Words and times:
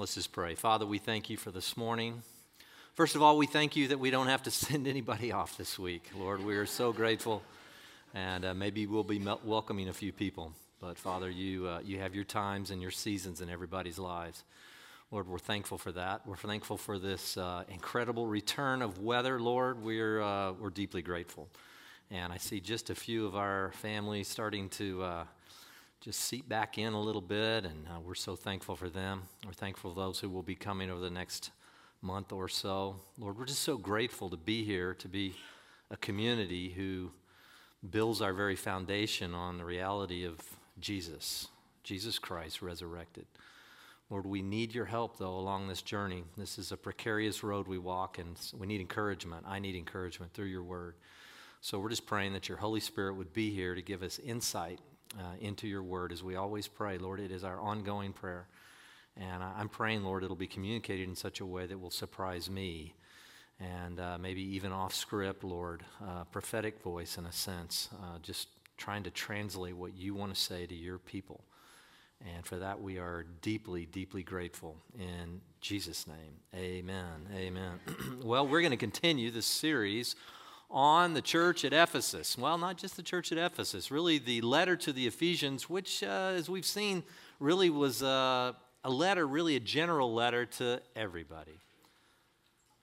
Let's 0.00 0.14
just 0.14 0.32
pray. 0.32 0.54
Father, 0.54 0.86
we 0.86 0.96
thank 0.96 1.28
you 1.28 1.36
for 1.36 1.50
this 1.50 1.76
morning. 1.76 2.22
First 2.94 3.16
of 3.16 3.22
all, 3.22 3.36
we 3.36 3.44
thank 3.44 3.76
you 3.76 3.88
that 3.88 4.00
we 4.00 4.10
don't 4.10 4.28
have 4.28 4.42
to 4.44 4.50
send 4.50 4.86
anybody 4.86 5.30
off 5.30 5.58
this 5.58 5.78
week. 5.78 6.08
Lord, 6.18 6.42
we 6.42 6.56
are 6.56 6.64
so 6.64 6.90
grateful. 6.90 7.42
And 8.14 8.46
uh, 8.46 8.54
maybe 8.54 8.86
we'll 8.86 9.04
be 9.04 9.22
welcoming 9.44 9.90
a 9.90 9.92
few 9.92 10.10
people. 10.10 10.54
But 10.80 10.96
Father, 10.96 11.28
you, 11.28 11.66
uh, 11.66 11.80
you 11.84 11.98
have 11.98 12.14
your 12.14 12.24
times 12.24 12.70
and 12.70 12.80
your 12.80 12.90
seasons 12.90 13.42
in 13.42 13.50
everybody's 13.50 13.98
lives. 13.98 14.42
Lord, 15.10 15.28
we're 15.28 15.38
thankful 15.38 15.76
for 15.76 15.92
that. 15.92 16.26
We're 16.26 16.36
thankful 16.36 16.78
for 16.78 16.98
this 16.98 17.36
uh, 17.36 17.64
incredible 17.68 18.26
return 18.26 18.80
of 18.80 19.00
weather, 19.00 19.38
Lord. 19.38 19.82
We're, 19.82 20.22
uh, 20.22 20.52
we're 20.52 20.70
deeply 20.70 21.02
grateful. 21.02 21.50
And 22.10 22.32
I 22.32 22.38
see 22.38 22.60
just 22.60 22.88
a 22.88 22.94
few 22.94 23.26
of 23.26 23.36
our 23.36 23.72
families 23.72 24.28
starting 24.28 24.70
to 24.70 25.02
uh, 25.02 25.24
just 26.00 26.20
seat 26.20 26.48
back 26.48 26.78
in 26.78 26.94
a 26.94 27.00
little 27.00 27.20
bit, 27.20 27.66
and 27.66 27.86
uh, 27.86 28.00
we're 28.00 28.14
so 28.14 28.34
thankful 28.34 28.74
for 28.74 28.88
them. 28.88 29.24
We're 29.44 29.52
thankful 29.52 29.90
for 29.90 30.00
those 30.00 30.18
who 30.18 30.30
will 30.30 30.42
be 30.42 30.54
coming 30.54 30.90
over 30.90 31.00
the 31.00 31.10
next 31.10 31.50
month 32.00 32.32
or 32.32 32.48
so. 32.48 32.96
Lord, 33.18 33.38
we're 33.38 33.44
just 33.44 33.62
so 33.62 33.76
grateful 33.76 34.30
to 34.30 34.38
be 34.38 34.64
here, 34.64 34.94
to 34.94 35.08
be 35.08 35.34
a 35.90 35.98
community 35.98 36.70
who 36.70 37.10
builds 37.90 38.22
our 38.22 38.32
very 38.32 38.56
foundation 38.56 39.34
on 39.34 39.58
the 39.58 39.64
reality 39.64 40.24
of 40.24 40.40
Jesus, 40.78 41.48
Jesus 41.84 42.18
Christ 42.18 42.62
resurrected. 42.62 43.26
Lord, 44.08 44.24
we 44.24 44.40
need 44.40 44.74
your 44.74 44.86
help, 44.86 45.18
though, 45.18 45.36
along 45.36 45.68
this 45.68 45.82
journey. 45.82 46.24
This 46.34 46.58
is 46.58 46.72
a 46.72 46.78
precarious 46.78 47.44
road 47.44 47.68
we 47.68 47.78
walk, 47.78 48.18
and 48.18 48.40
we 48.58 48.66
need 48.66 48.80
encouragement. 48.80 49.44
I 49.46 49.58
need 49.58 49.76
encouragement 49.76 50.32
through 50.32 50.46
your 50.46 50.62
word. 50.62 50.94
So 51.60 51.78
we're 51.78 51.90
just 51.90 52.06
praying 52.06 52.32
that 52.32 52.48
your 52.48 52.56
Holy 52.56 52.80
Spirit 52.80 53.16
would 53.16 53.34
be 53.34 53.50
here 53.54 53.74
to 53.74 53.82
give 53.82 54.02
us 54.02 54.18
insight 54.18 54.80
uh, 55.18 55.36
into 55.40 55.66
your 55.66 55.82
word 55.82 56.12
as 56.12 56.22
we 56.22 56.36
always 56.36 56.68
pray. 56.68 56.98
Lord, 56.98 57.20
it 57.20 57.30
is 57.30 57.44
our 57.44 57.58
ongoing 57.58 58.12
prayer. 58.12 58.46
And 59.16 59.42
I'm 59.42 59.68
praying, 59.68 60.04
Lord, 60.04 60.24
it'll 60.24 60.36
be 60.36 60.46
communicated 60.46 61.08
in 61.08 61.16
such 61.16 61.40
a 61.40 61.46
way 61.46 61.66
that 61.66 61.78
will 61.78 61.90
surprise 61.90 62.48
me 62.48 62.94
and 63.58 64.00
uh, 64.00 64.16
maybe 64.18 64.42
even 64.56 64.72
off 64.72 64.94
script, 64.94 65.44
Lord, 65.44 65.84
uh, 66.02 66.24
prophetic 66.24 66.80
voice 66.82 67.18
in 67.18 67.26
a 67.26 67.32
sense, 67.32 67.90
uh, 68.02 68.18
just 68.22 68.48
trying 68.78 69.02
to 69.02 69.10
translate 69.10 69.76
what 69.76 69.94
you 69.94 70.14
want 70.14 70.34
to 70.34 70.40
say 70.40 70.64
to 70.64 70.74
your 70.74 70.98
people. 70.98 71.44
And 72.34 72.44
for 72.44 72.56
that, 72.56 72.80
we 72.80 72.98
are 72.98 73.26
deeply, 73.42 73.86
deeply 73.86 74.22
grateful. 74.22 74.76
In 74.98 75.40
Jesus' 75.60 76.06
name, 76.06 76.36
amen. 76.54 77.28
Amen. 77.34 77.80
well, 78.22 78.46
we're 78.46 78.60
going 78.60 78.70
to 78.70 78.76
continue 78.78 79.30
this 79.30 79.46
series 79.46 80.16
on 80.70 81.14
the 81.14 81.22
church 81.22 81.64
at 81.64 81.72
Ephesus. 81.72 82.38
Well, 82.38 82.56
not 82.56 82.76
just 82.76 82.96
the 82.96 83.02
church 83.02 83.32
at 83.32 83.38
Ephesus, 83.38 83.90
really 83.90 84.18
the 84.18 84.40
letter 84.42 84.76
to 84.76 84.92
the 84.92 85.06
Ephesians, 85.06 85.68
which, 85.68 86.02
uh, 86.02 86.32
as 86.36 86.48
we've 86.48 86.66
seen, 86.66 87.02
really 87.40 87.70
was 87.70 88.02
uh, 88.02 88.52
a 88.84 88.90
letter, 88.90 89.26
really 89.26 89.56
a 89.56 89.60
general 89.60 90.14
letter 90.14 90.46
to 90.46 90.80
everybody. 90.94 91.60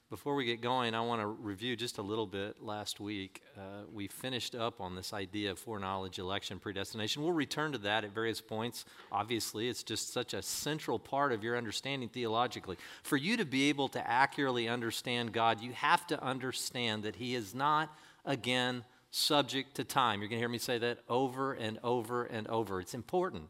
Before 0.10 0.36
we 0.36 0.46
get 0.46 0.62
going, 0.62 0.96
I 0.96 1.02
want 1.02 1.20
to 1.20 1.28
review 1.28 1.76
just 1.76 1.98
a 1.98 2.02
little 2.02 2.26
bit. 2.26 2.64
Last 2.64 3.02
week, 3.02 3.42
uh, 3.58 3.84
we 3.94 4.08
finished 4.08 4.56
up 4.56 4.80
on 4.80 4.96
this 4.96 5.12
idea 5.12 5.52
of 5.52 5.60
foreknowledge, 5.60 6.18
election, 6.18 6.60
predestination. 6.60 7.24
We'll 7.24 7.34
return 7.34 7.74
to 7.74 7.78
that 7.80 8.06
at 8.06 8.16
various 8.16 8.40
points. 8.40 8.86
Obviously, 9.12 9.68
it's 9.68 9.84
just 9.84 10.14
such 10.14 10.34
a 10.34 10.42
central 10.42 10.98
part 10.98 11.34
of 11.34 11.44
your 11.44 11.58
understanding 11.58 12.08
theologically. 12.08 12.78
For 13.04 13.18
you 13.18 13.36
to 13.36 13.44
be 13.44 13.68
able 13.68 13.90
to 13.90 14.10
accurately 14.10 14.70
understand 14.70 15.34
God, 15.34 15.60
you 15.60 15.74
have 15.74 16.08
to 16.08 16.24
understand 16.24 17.04
that 17.04 17.18
He 17.18 17.36
is 17.36 17.54
not, 17.54 17.94
again, 18.24 18.86
subject 19.12 19.76
to 19.76 19.84
time. 19.84 20.22
You're 20.22 20.30
going 20.30 20.40
to 20.40 20.42
hear 20.42 20.48
me 20.48 20.58
say 20.58 20.78
that 20.78 21.00
over 21.10 21.52
and 21.52 21.80
over 21.84 22.24
and 22.24 22.48
over. 22.48 22.80
It's 22.80 22.94
important 22.94 23.50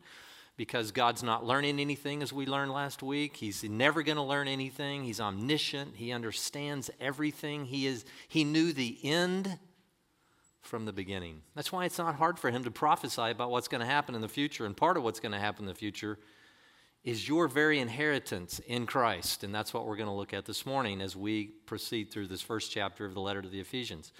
because 0.57 0.91
God's 0.91 1.21
not 1.21 1.45
learning 1.45 1.79
anything 1.79 2.23
as 2.23 2.33
we 2.33 2.47
learned 2.47 2.71
last 2.71 3.03
week. 3.03 3.37
He's 3.37 3.63
never 3.63 4.01
going 4.01 4.15
to 4.15 4.23
learn 4.23 4.47
anything. 4.47 5.03
He's 5.03 5.21
omniscient. 5.21 5.95
He 5.95 6.11
understands 6.11 6.89
everything. 6.99 7.65
He 7.65 7.85
is 7.85 8.03
he 8.27 8.43
knew 8.43 8.73
the 8.73 8.97
end 9.03 9.59
from 10.61 10.85
the 10.85 10.91
beginning. 10.91 11.43
That's 11.55 11.71
why 11.71 11.85
it's 11.85 11.99
not 11.99 12.15
hard 12.15 12.39
for 12.39 12.49
him 12.49 12.63
to 12.65 12.71
prophesy 12.71 13.29
about 13.29 13.51
what's 13.51 13.67
going 13.67 13.81
to 13.81 13.87
happen 13.87 14.15
in 14.15 14.21
the 14.21 14.27
future 14.27 14.65
and 14.65 14.75
part 14.75 14.97
of 14.97 15.03
what's 15.03 15.19
going 15.19 15.31
to 15.31 15.39
happen 15.39 15.63
in 15.63 15.69
the 15.69 15.75
future 15.75 16.17
is 17.03 17.29
your 17.29 17.47
very 17.47 17.79
inheritance 17.79 18.59
in 18.67 18.85
Christ. 18.85 19.43
And 19.43 19.55
that's 19.55 19.73
what 19.73 19.85
we're 19.85 19.95
going 19.95 20.09
to 20.09 20.13
look 20.13 20.33
at 20.33 20.45
this 20.45 20.65
morning 20.65 21.01
as 21.01 21.15
we 21.15 21.45
proceed 21.65 22.11
through 22.11 22.27
this 22.27 22.41
first 22.41 22.69
chapter 22.71 23.05
of 23.05 23.13
the 23.13 23.21
letter 23.21 23.41
to 23.41 23.47
the 23.47 23.61
Ephesians. 23.61 24.11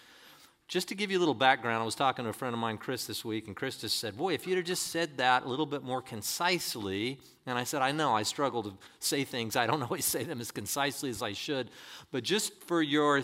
Just 0.68 0.90
to 0.90 0.96
give 0.96 1.12
you 1.12 1.18
a 1.18 1.22
little 1.22 1.34
background, 1.34 1.82
I 1.82 1.86
was 1.86 1.96
talking 1.96 2.26
to 2.26 2.30
a 2.30 2.34
friend 2.34 2.54
of 2.54 2.60
mine, 2.60 2.78
Chris, 2.78 3.08
this 3.08 3.24
week, 3.24 3.48
and 3.48 3.56
Chris 3.56 3.78
just 3.78 4.00
said, 4.00 4.18
Boy, 4.18 4.34
if 4.34 4.46
you'd 4.46 4.58
have 4.58 4.66
just 4.66 4.88
said 4.88 5.18
that 5.18 5.46
a 5.46 5.48
little 5.48 5.66
bit 5.66 5.82
more 5.82 6.02
concisely, 6.02 7.20
and 7.46 7.58
I 7.58 7.64
said, 7.64 7.82
I 7.82 7.94
know, 7.94 8.14
I 8.14 8.24
struggle 8.24 8.64
to 8.64 8.74
say 9.00 9.24
things. 9.24 9.56
I 9.56 9.66
don't 9.66 9.82
always 9.90 10.04
say 10.04 10.26
them 10.26 10.42
as 10.42 10.52
concisely 10.52 11.10
as 11.10 11.22
I 11.22 11.32
should, 11.32 11.70
but 12.12 12.24
just 12.24 12.54
for 12.66 12.82
your 12.82 13.24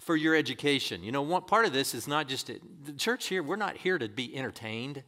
for 0.00 0.16
your 0.16 0.34
education. 0.34 1.02
You 1.02 1.12
know, 1.12 1.22
one 1.22 1.42
part 1.42 1.64
of 1.64 1.72
this 1.72 1.94
is 1.94 2.06
not 2.06 2.28
just 2.28 2.50
the 2.84 2.92
church 2.92 3.26
here, 3.26 3.42
we're 3.42 3.56
not 3.56 3.78
here 3.78 3.96
to 3.96 4.06
be 4.06 4.36
entertained. 4.36 5.02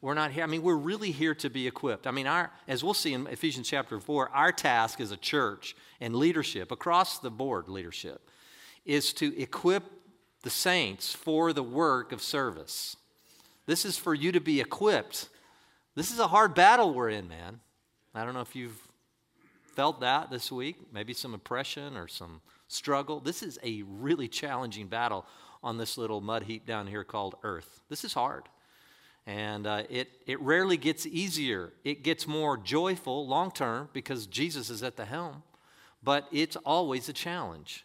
We're 0.00 0.14
not 0.14 0.30
here. 0.30 0.42
I 0.42 0.46
mean, 0.46 0.62
we're 0.62 0.74
really 0.74 1.10
here 1.10 1.34
to 1.34 1.50
be 1.50 1.66
equipped. 1.66 2.06
I 2.06 2.12
mean, 2.12 2.26
our, 2.26 2.50
as 2.66 2.82
we'll 2.82 2.94
see 2.94 3.12
in 3.12 3.26
Ephesians 3.26 3.68
chapter 3.68 4.00
4, 4.00 4.30
our 4.30 4.52
task 4.52 5.00
as 5.00 5.12
a 5.12 5.18
church 5.18 5.76
and 6.00 6.14
leadership, 6.14 6.72
across 6.72 7.18
the 7.18 7.30
board 7.30 7.68
leadership, 7.68 8.30
is 8.86 9.12
to 9.14 9.38
equip 9.38 9.97
the 10.42 10.50
saints 10.50 11.12
for 11.12 11.52
the 11.52 11.62
work 11.62 12.12
of 12.12 12.22
service. 12.22 12.96
This 13.66 13.84
is 13.84 13.98
for 13.98 14.14
you 14.14 14.32
to 14.32 14.40
be 14.40 14.60
equipped. 14.60 15.28
This 15.94 16.10
is 16.10 16.18
a 16.18 16.28
hard 16.28 16.54
battle 16.54 16.94
we're 16.94 17.10
in, 17.10 17.28
man. 17.28 17.60
I 18.14 18.24
don't 18.24 18.34
know 18.34 18.40
if 18.40 18.56
you've 18.56 18.80
felt 19.74 20.00
that 20.00 20.30
this 20.30 20.50
week, 20.50 20.76
maybe 20.92 21.12
some 21.12 21.34
oppression 21.34 21.96
or 21.96 22.08
some 22.08 22.40
struggle. 22.66 23.20
This 23.20 23.42
is 23.42 23.58
a 23.62 23.82
really 23.82 24.28
challenging 24.28 24.86
battle 24.86 25.26
on 25.62 25.76
this 25.76 25.98
little 25.98 26.20
mud 26.20 26.44
heap 26.44 26.66
down 26.66 26.86
here 26.86 27.04
called 27.04 27.36
Earth. 27.42 27.80
This 27.88 28.04
is 28.04 28.12
hard. 28.12 28.44
And 29.26 29.66
uh, 29.66 29.82
it, 29.90 30.08
it 30.26 30.40
rarely 30.40 30.78
gets 30.78 31.04
easier. 31.04 31.72
It 31.84 32.02
gets 32.02 32.26
more 32.26 32.56
joyful 32.56 33.26
long 33.26 33.50
term 33.50 33.90
because 33.92 34.26
Jesus 34.26 34.70
is 34.70 34.82
at 34.82 34.96
the 34.96 35.04
helm, 35.04 35.42
but 36.02 36.26
it's 36.32 36.56
always 36.56 37.08
a 37.08 37.12
challenge. 37.12 37.84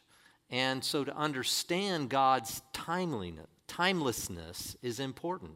And 0.53 0.83
so 0.83 1.03
to 1.03 1.17
understand 1.17 2.09
God's 2.09 2.61
timeliness, 2.73 3.47
timelessness 3.67 4.77
is 4.83 4.99
important. 4.99 5.53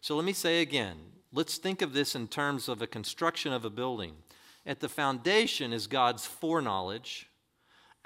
So 0.00 0.16
let 0.16 0.24
me 0.24 0.32
say 0.32 0.62
again 0.62 0.96
let's 1.30 1.58
think 1.58 1.82
of 1.82 1.92
this 1.92 2.14
in 2.14 2.26
terms 2.26 2.66
of 2.66 2.80
a 2.80 2.86
construction 2.86 3.52
of 3.52 3.66
a 3.66 3.70
building. 3.70 4.14
At 4.64 4.80
the 4.80 4.88
foundation 4.88 5.74
is 5.74 5.86
God's 5.86 6.24
foreknowledge. 6.24 7.28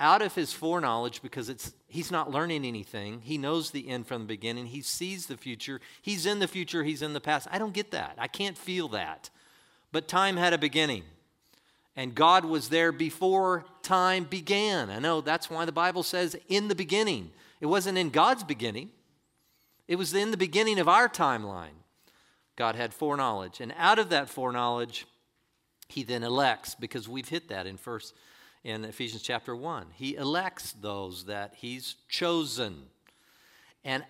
Out 0.01 0.23
of 0.23 0.35
his 0.35 0.53
foreknowledge, 0.53 1.23
because 1.23 1.49
it's, 1.49 1.73
he's 1.87 2.11
not 2.11 2.33
learning 2.33 2.65
anything, 2.65 3.21
he 3.21 3.39
knows 3.39 3.71
the 3.71 3.89
end 3.89 4.09
from 4.09 4.23
the 4.23 4.27
beginning, 4.27 4.67
he 4.67 4.83
sees 4.83 5.27
the 5.27 5.37
future, 5.37 5.81
he's 6.03 6.27
in 6.27 6.41
the 6.41 6.49
future, 6.49 6.83
he's 6.83 7.01
in 7.01 7.13
the 7.13 7.21
past. 7.21 7.47
I 7.53 7.61
don't 7.61 7.73
get 7.73 7.93
that. 7.93 8.17
I 8.19 8.27
can't 8.27 8.59
feel 8.59 8.89
that. 8.89 9.31
But 9.93 10.09
time 10.09 10.37
had 10.37 10.53
a 10.53 10.59
beginning. 10.59 11.05
And 11.97 12.15
God 12.15 12.45
was 12.45 12.69
there 12.69 12.91
before 12.93 13.65
time 13.83 14.25
began. 14.25 14.91
I 14.91 14.99
know 14.99 15.21
that's 15.21 15.49
why 15.49 15.65
the 15.65 15.73
Bible 15.73 16.03
says 16.03 16.37
in 16.49 16.69
the 16.69 16.75
beginning. 16.75 17.31
It 17.61 17.67
wasn't 17.67 17.99
in 17.99 18.11
God's 18.11 18.45
beginning, 18.45 18.91
it 19.87 19.97
was 19.97 20.15
in 20.15 20.31
the 20.31 20.37
beginning 20.37 20.79
of 20.79 20.89
our 20.89 21.09
timeline. 21.09 21.77
God 22.57 22.77
had 22.77 22.95
foreknowledge. 22.95 23.61
And 23.61 23.75
out 23.77 23.99
of 23.99 24.11
that 24.11 24.29
foreknowledge, 24.29 25.07
he 25.89 26.03
then 26.03 26.23
elects, 26.23 26.75
because 26.75 27.09
we've 27.09 27.29
hit 27.29 27.49
that 27.49 27.67
in 27.67 27.77
first 27.77 28.15
in 28.63 28.85
Ephesians 28.85 29.23
chapter 29.23 29.55
1. 29.55 29.87
He 29.95 30.17
elects 30.17 30.73
those 30.73 31.27
that 31.27 31.55
he's 31.57 31.97
chosen. 32.09 32.85
And 33.85 34.05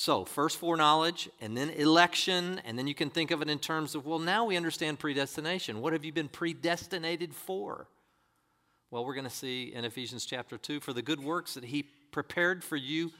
so, 0.00 0.24
first 0.24 0.56
foreknowledge, 0.56 1.28
and 1.42 1.54
then 1.54 1.68
election, 1.68 2.58
and 2.64 2.78
then 2.78 2.86
you 2.86 2.94
can 2.94 3.10
think 3.10 3.30
of 3.30 3.42
it 3.42 3.50
in 3.50 3.58
terms 3.58 3.94
of, 3.94 4.06
well, 4.06 4.18
now 4.18 4.46
we 4.46 4.56
understand 4.56 4.98
predestination. 4.98 5.82
What 5.82 5.92
have 5.92 6.06
you 6.06 6.10
been 6.10 6.30
predestinated 6.30 7.34
for? 7.34 7.86
Well, 8.90 9.04
we're 9.04 9.12
going 9.12 9.24
to 9.24 9.30
see 9.30 9.74
in 9.74 9.84
Ephesians 9.84 10.24
chapter 10.24 10.56
2 10.56 10.80
for 10.80 10.94
the 10.94 11.02
good 11.02 11.22
works 11.22 11.52
that 11.52 11.64
He 11.64 11.82
prepared 12.12 12.64
for 12.64 12.76
you 12.76 13.12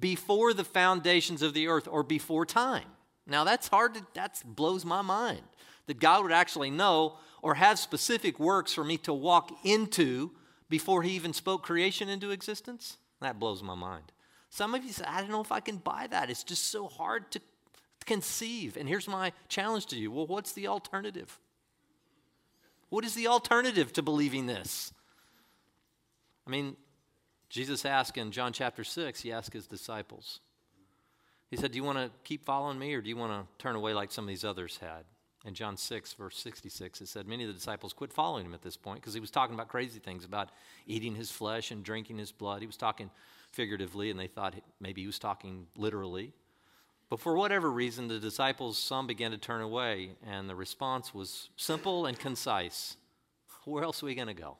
before 0.00 0.52
the 0.52 0.64
foundations 0.64 1.40
of 1.40 1.54
the 1.54 1.68
earth 1.68 1.86
or 1.88 2.02
before 2.02 2.44
time. 2.44 2.88
Now, 3.28 3.44
that's 3.44 3.68
hard 3.68 3.94
to, 3.94 4.04
that 4.14 4.42
blows 4.44 4.84
my 4.84 5.02
mind 5.02 5.42
that 5.86 6.00
God 6.00 6.24
would 6.24 6.32
actually 6.32 6.72
know 6.72 7.16
or 7.42 7.54
have 7.54 7.78
specific 7.78 8.40
works 8.40 8.72
for 8.72 8.82
me 8.82 8.96
to 8.96 9.12
walk 9.12 9.52
into 9.62 10.32
before 10.68 11.04
He 11.04 11.12
even 11.12 11.32
spoke 11.32 11.62
creation 11.62 12.08
into 12.08 12.32
existence. 12.32 12.96
That 13.20 13.38
blows 13.38 13.62
my 13.62 13.76
mind. 13.76 14.10
Some 14.54 14.76
of 14.76 14.84
you 14.84 14.92
say, 14.92 15.04
I 15.04 15.20
don't 15.20 15.32
know 15.32 15.40
if 15.40 15.50
I 15.50 15.58
can 15.58 15.78
buy 15.78 16.06
that. 16.12 16.30
It's 16.30 16.44
just 16.44 16.68
so 16.68 16.86
hard 16.86 17.28
to 17.32 17.40
conceive. 18.06 18.76
And 18.76 18.88
here's 18.88 19.08
my 19.08 19.32
challenge 19.48 19.86
to 19.86 19.96
you 19.96 20.12
well, 20.12 20.28
what's 20.28 20.52
the 20.52 20.68
alternative? 20.68 21.40
What 22.88 23.04
is 23.04 23.16
the 23.16 23.26
alternative 23.26 23.92
to 23.94 24.02
believing 24.02 24.46
this? 24.46 24.92
I 26.46 26.50
mean, 26.50 26.76
Jesus 27.48 27.84
asked 27.84 28.16
in 28.16 28.30
John 28.30 28.52
chapter 28.52 28.84
6, 28.84 29.22
he 29.22 29.32
asked 29.32 29.52
his 29.52 29.66
disciples, 29.66 30.38
He 31.50 31.56
said, 31.56 31.72
Do 31.72 31.76
you 31.76 31.82
want 31.82 31.98
to 31.98 32.12
keep 32.22 32.46
following 32.46 32.78
me 32.78 32.94
or 32.94 33.00
do 33.00 33.08
you 33.08 33.16
want 33.16 33.32
to 33.32 33.48
turn 33.60 33.74
away 33.74 33.92
like 33.92 34.12
some 34.12 34.22
of 34.22 34.28
these 34.28 34.44
others 34.44 34.78
had? 34.80 35.02
In 35.44 35.54
John 35.54 35.76
6, 35.76 36.12
verse 36.12 36.38
66, 36.38 37.00
it 37.00 37.08
said, 37.08 37.26
Many 37.26 37.42
of 37.42 37.48
the 37.48 37.54
disciples 37.54 37.92
quit 37.92 38.12
following 38.12 38.46
him 38.46 38.54
at 38.54 38.62
this 38.62 38.76
point 38.76 39.00
because 39.00 39.14
he 39.14 39.20
was 39.20 39.32
talking 39.32 39.54
about 39.54 39.66
crazy 39.66 39.98
things 39.98 40.24
about 40.24 40.50
eating 40.86 41.16
his 41.16 41.32
flesh 41.32 41.72
and 41.72 41.82
drinking 41.82 42.18
his 42.18 42.30
blood. 42.30 42.60
He 42.60 42.68
was 42.68 42.76
talking 42.76 43.10
figuratively, 43.54 44.10
and 44.10 44.18
they 44.18 44.26
thought 44.26 44.54
maybe 44.80 45.02
he 45.02 45.06
was 45.06 45.18
talking 45.18 45.66
literally. 45.76 46.32
But 47.08 47.20
for 47.20 47.36
whatever 47.36 47.70
reason, 47.70 48.08
the 48.08 48.18
disciples, 48.18 48.76
some 48.76 49.06
began 49.06 49.30
to 49.30 49.38
turn 49.38 49.60
away, 49.60 50.10
and 50.26 50.48
the 50.48 50.54
response 50.54 51.14
was 51.14 51.48
simple 51.56 52.06
and 52.06 52.18
concise 52.18 52.96
Where 53.64 53.84
else 53.84 54.02
are 54.02 54.06
we 54.06 54.14
going 54.14 54.28
to 54.28 54.34
go? 54.34 54.56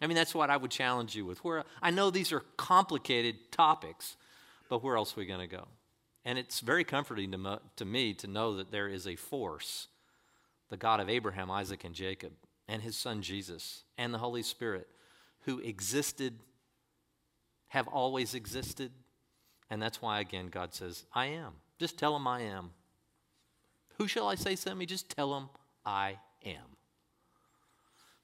I 0.00 0.06
mean, 0.06 0.16
that's 0.16 0.34
what 0.34 0.50
I 0.50 0.56
would 0.56 0.70
challenge 0.70 1.16
you 1.16 1.24
with. 1.24 1.42
Where 1.42 1.64
I 1.82 1.90
know 1.90 2.10
these 2.10 2.32
are 2.32 2.44
complicated 2.56 3.50
topics, 3.50 4.16
but 4.68 4.82
where 4.82 4.96
else 4.96 5.16
are 5.16 5.20
we 5.20 5.26
going 5.26 5.40
to 5.40 5.56
go? 5.56 5.66
And 6.24 6.38
it's 6.38 6.60
very 6.60 6.84
comforting 6.84 7.32
to, 7.32 7.38
mo- 7.38 7.60
to 7.76 7.84
me 7.84 8.14
to 8.14 8.26
know 8.26 8.56
that 8.56 8.70
there 8.70 8.88
is 8.88 9.06
a 9.06 9.16
force, 9.16 9.88
the 10.68 10.76
God 10.76 11.00
of 11.00 11.08
Abraham, 11.08 11.50
Isaac, 11.50 11.84
and 11.84 11.94
Jacob, 11.94 12.32
and 12.68 12.82
his 12.82 12.96
son 12.96 13.22
Jesus, 13.22 13.84
and 13.96 14.12
the 14.12 14.18
Holy 14.18 14.42
Spirit, 14.42 14.86
who 15.42 15.58
existed, 15.60 16.38
have 17.68 17.88
always 17.88 18.34
existed. 18.34 18.92
And 19.70 19.80
that's 19.80 20.00
why, 20.00 20.20
again, 20.20 20.48
God 20.48 20.74
says, 20.74 21.04
I 21.14 21.26
am. 21.26 21.52
Just 21.78 21.98
tell 21.98 22.16
him 22.16 22.26
I 22.26 22.42
am. 22.42 22.70
Who 23.98 24.08
shall 24.08 24.28
I 24.28 24.34
say 24.34 24.56
sent 24.56 24.78
me? 24.78 24.86
Just 24.86 25.10
tell 25.10 25.36
him 25.36 25.48
I 25.84 26.18
am. 26.44 26.76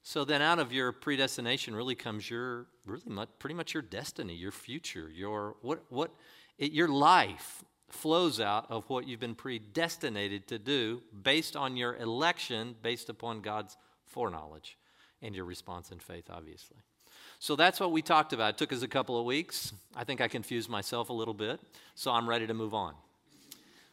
So 0.02 0.24
then, 0.24 0.42
out 0.42 0.58
of 0.58 0.72
your 0.72 0.92
predestination 0.92 1.74
really 1.74 1.94
comes 1.94 2.28
your 2.28 2.66
really 2.84 3.02
much, 3.06 3.30
pretty 3.38 3.54
much 3.54 3.72
your 3.72 3.82
destiny, 3.82 4.34
your 4.34 4.52
future, 4.52 5.10
your 5.10 5.56
what 5.62 5.82
what 5.88 6.10
it, 6.58 6.72
your 6.72 6.88
life 6.88 7.64
flows 7.88 8.38
out 8.38 8.70
of 8.70 8.88
what 8.90 9.08
you've 9.08 9.20
been 9.20 9.34
predestinated 9.34 10.46
to 10.48 10.58
do 10.58 11.02
based 11.22 11.56
on 11.56 11.76
your 11.76 11.96
election, 11.96 12.74
based 12.82 13.08
upon 13.08 13.40
God's 13.40 13.76
foreknowledge, 14.06 14.76
and 15.22 15.34
your 15.34 15.46
response 15.46 15.90
in 15.90 15.98
faith, 15.98 16.26
obviously. 16.28 16.76
So 17.44 17.56
that's 17.56 17.78
what 17.78 17.92
we 17.92 18.00
talked 18.00 18.32
about. 18.32 18.54
It 18.54 18.56
took 18.56 18.72
us 18.72 18.80
a 18.80 18.88
couple 18.88 19.20
of 19.20 19.26
weeks. 19.26 19.74
I 19.94 20.04
think 20.04 20.22
I 20.22 20.28
confused 20.28 20.70
myself 20.70 21.10
a 21.10 21.12
little 21.12 21.34
bit, 21.34 21.60
so 21.94 22.10
I'm 22.10 22.26
ready 22.26 22.46
to 22.46 22.54
move 22.54 22.72
on. 22.72 22.94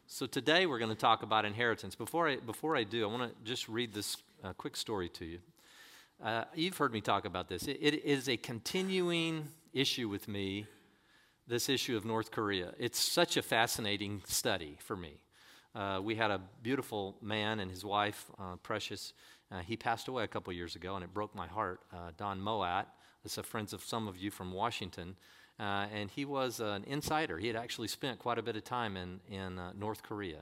So 0.07 0.25
today 0.25 0.65
we're 0.67 0.79
going 0.79 0.89
to 0.89 0.95
talk 0.95 1.21
about 1.21 1.43
inheritance. 1.43 1.93
Before 1.93 2.29
I, 2.29 2.37
before 2.37 2.77
I 2.77 2.85
do, 2.85 3.03
I 3.03 3.11
want 3.11 3.29
to 3.29 3.43
just 3.43 3.67
read 3.67 3.93
this 3.93 4.15
uh, 4.41 4.53
quick 4.53 4.77
story 4.77 5.09
to 5.09 5.25
you. 5.25 5.39
Uh, 6.23 6.45
you've 6.55 6.77
heard 6.77 6.93
me 6.93 7.01
talk 7.01 7.25
about 7.25 7.49
this. 7.49 7.67
It, 7.67 7.77
it 7.81 8.05
is 8.05 8.29
a 8.29 8.37
continuing 8.37 9.49
issue 9.73 10.07
with 10.07 10.29
me, 10.29 10.65
this 11.45 11.67
issue 11.67 11.97
of 11.97 12.05
North 12.05 12.31
Korea. 12.31 12.71
It's 12.79 13.01
such 13.01 13.35
a 13.35 13.41
fascinating 13.41 14.21
study 14.27 14.77
for 14.79 14.95
me. 14.95 15.15
Uh, 15.75 15.99
we 16.01 16.15
had 16.15 16.31
a 16.31 16.39
beautiful 16.63 17.17
man 17.21 17.59
and 17.59 17.69
his 17.69 17.83
wife, 17.83 18.31
uh, 18.39 18.55
Precious. 18.63 19.11
Uh, 19.51 19.59
he 19.59 19.75
passed 19.75 20.07
away 20.07 20.23
a 20.23 20.27
couple 20.29 20.53
years 20.53 20.77
ago, 20.77 20.95
and 20.95 21.03
it 21.03 21.13
broke 21.13 21.35
my 21.35 21.47
heart. 21.47 21.81
Uh, 21.91 22.11
Don 22.15 22.39
Moat, 22.39 22.85
is 23.23 23.37
a 23.37 23.43
friend 23.43 23.71
of 23.73 23.83
some 23.83 24.07
of 24.07 24.17
you 24.17 24.31
from 24.31 24.51
Washington, 24.51 25.15
uh, 25.59 25.85
and 25.93 26.09
he 26.09 26.25
was 26.25 26.59
an 26.59 26.83
insider. 26.85 27.37
He 27.37 27.47
had 27.47 27.55
actually 27.55 27.87
spent 27.87 28.19
quite 28.19 28.37
a 28.37 28.41
bit 28.41 28.55
of 28.55 28.63
time 28.63 28.97
in, 28.97 29.19
in 29.29 29.59
North 29.77 30.03
Korea. 30.03 30.41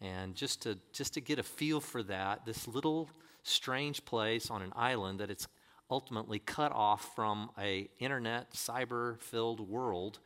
And 0.00 0.34
just 0.34 0.62
to, 0.62 0.78
just 0.92 1.14
to 1.14 1.20
get 1.20 1.38
a 1.38 1.42
feel 1.42 1.80
for 1.80 2.02
that, 2.04 2.44
this 2.46 2.68
little 2.68 3.08
strange 3.42 4.04
place 4.04 4.50
on 4.50 4.62
an 4.62 4.72
island 4.76 5.20
that 5.20 5.30
it's 5.30 5.48
ultimately 5.90 6.38
cut 6.38 6.72
off 6.72 7.14
from 7.14 7.50
a 7.58 7.88
internet 7.98 8.52
cyber 8.52 9.18
filled 9.20 9.60
world 9.68 10.18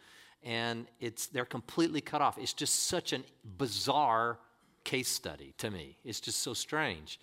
and 0.42 0.86
it's 0.98 1.28
they're 1.28 1.44
completely 1.44 2.00
cut 2.00 2.20
off 2.20 2.36
it's 2.36 2.52
just 2.52 2.86
such 2.86 3.12
a 3.12 3.20
bizarre 3.58 4.38
case 4.82 5.08
study 5.08 5.54
to 5.58 5.70
me 5.70 5.96
it's 6.04 6.20
just 6.20 6.40
so 6.40 6.52
strange 6.52 7.20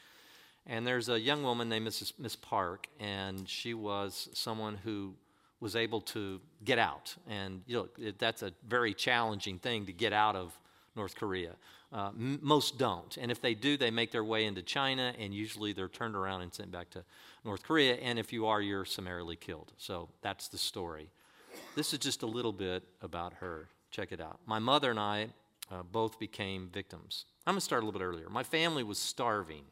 and 0.65 0.85
there's 0.85 1.09
a 1.09 1.19
young 1.19 1.43
woman 1.43 1.69
named 1.69 1.87
Mrs. 1.87 2.13
Miss 2.19 2.35
Park 2.35 2.87
and 2.99 3.47
she 3.47 3.73
was 3.73 4.29
someone 4.33 4.75
who 4.75 5.13
was 5.59 5.75
able 5.75 6.01
to 6.01 6.39
get 6.63 6.79
out 6.79 7.15
and 7.27 7.61
you 7.65 7.75
know 7.75 7.89
it, 7.97 8.19
that's 8.19 8.41
a 8.41 8.51
very 8.67 8.93
challenging 8.93 9.59
thing 9.59 9.85
to 9.85 9.93
get 9.93 10.13
out 10.13 10.35
of 10.35 10.57
North 10.95 11.15
Korea 11.15 11.55
uh, 11.91 12.09
m- 12.09 12.39
most 12.41 12.77
don't. 12.77 13.17
And 13.17 13.31
if 13.31 13.41
they 13.41 13.53
do, 13.53 13.77
they 13.77 13.91
make 13.91 14.11
their 14.11 14.23
way 14.23 14.45
into 14.45 14.61
China, 14.61 15.13
and 15.17 15.33
usually 15.33 15.73
they're 15.73 15.89
turned 15.89 16.15
around 16.15 16.41
and 16.41 16.53
sent 16.53 16.71
back 16.71 16.89
to 16.91 17.03
North 17.43 17.63
Korea. 17.63 17.95
And 17.95 18.19
if 18.19 18.31
you 18.31 18.45
are, 18.47 18.61
you're 18.61 18.85
summarily 18.85 19.35
killed. 19.35 19.73
So 19.77 20.09
that's 20.21 20.47
the 20.47 20.57
story. 20.57 21.09
This 21.75 21.93
is 21.93 21.99
just 21.99 22.21
a 22.21 22.27
little 22.27 22.53
bit 22.53 22.83
about 23.01 23.33
her. 23.35 23.69
Check 23.91 24.11
it 24.11 24.21
out. 24.21 24.39
My 24.45 24.59
mother 24.59 24.91
and 24.91 24.99
I 24.99 25.29
uh, 25.71 25.83
both 25.91 26.19
became 26.19 26.69
victims. 26.71 27.25
I'm 27.47 27.53
going 27.53 27.59
to 27.59 27.65
start 27.65 27.83
a 27.83 27.85
little 27.85 27.99
bit 27.99 28.05
earlier. 28.05 28.29
My 28.29 28.43
family 28.43 28.83
was 28.83 28.99
starving, 28.99 29.63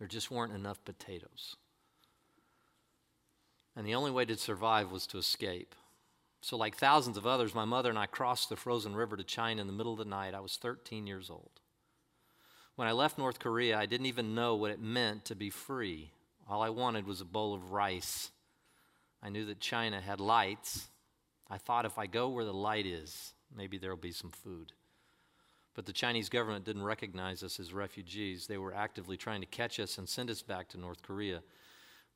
there 0.00 0.08
just 0.08 0.30
weren't 0.30 0.54
enough 0.54 0.82
potatoes. 0.84 1.56
And 3.76 3.86
the 3.86 3.94
only 3.94 4.10
way 4.10 4.24
to 4.24 4.36
survive 4.36 4.90
was 4.90 5.06
to 5.08 5.18
escape. 5.18 5.74
So, 6.40 6.56
like 6.56 6.74
thousands 6.74 7.18
of 7.18 7.26
others, 7.26 7.54
my 7.54 7.66
mother 7.66 7.90
and 7.90 7.98
I 7.98 8.06
crossed 8.06 8.48
the 8.48 8.56
frozen 8.56 8.96
river 8.96 9.14
to 9.18 9.22
China 9.22 9.60
in 9.60 9.66
the 9.66 9.74
middle 9.74 9.92
of 9.92 9.98
the 9.98 10.06
night. 10.06 10.34
I 10.34 10.40
was 10.40 10.56
13 10.56 11.06
years 11.06 11.28
old. 11.28 11.60
When 12.76 12.88
I 12.88 12.92
left 12.92 13.18
North 13.18 13.38
Korea, 13.38 13.78
I 13.78 13.84
didn't 13.84 14.06
even 14.06 14.34
know 14.34 14.56
what 14.56 14.70
it 14.70 14.80
meant 14.80 15.26
to 15.26 15.34
be 15.34 15.50
free. 15.50 16.12
All 16.48 16.62
I 16.62 16.70
wanted 16.70 17.06
was 17.06 17.20
a 17.20 17.26
bowl 17.26 17.52
of 17.52 17.72
rice. 17.72 18.30
I 19.22 19.28
knew 19.28 19.44
that 19.46 19.60
China 19.60 20.00
had 20.00 20.18
lights. 20.18 20.88
I 21.50 21.58
thought 21.58 21.84
if 21.84 21.98
I 21.98 22.06
go 22.06 22.30
where 22.30 22.46
the 22.46 22.54
light 22.54 22.86
is, 22.86 23.34
maybe 23.54 23.76
there'll 23.76 23.98
be 23.98 24.12
some 24.12 24.30
food. 24.30 24.72
But 25.74 25.86
the 25.86 25.92
Chinese 25.92 26.28
government 26.28 26.64
didn't 26.64 26.82
recognize 26.82 27.42
us 27.42 27.60
as 27.60 27.72
refugees. 27.72 28.46
They 28.46 28.58
were 28.58 28.74
actively 28.74 29.16
trying 29.16 29.40
to 29.40 29.46
catch 29.46 29.78
us 29.78 29.98
and 29.98 30.08
send 30.08 30.30
us 30.30 30.42
back 30.42 30.68
to 30.70 30.78
North 30.78 31.02
Korea 31.02 31.42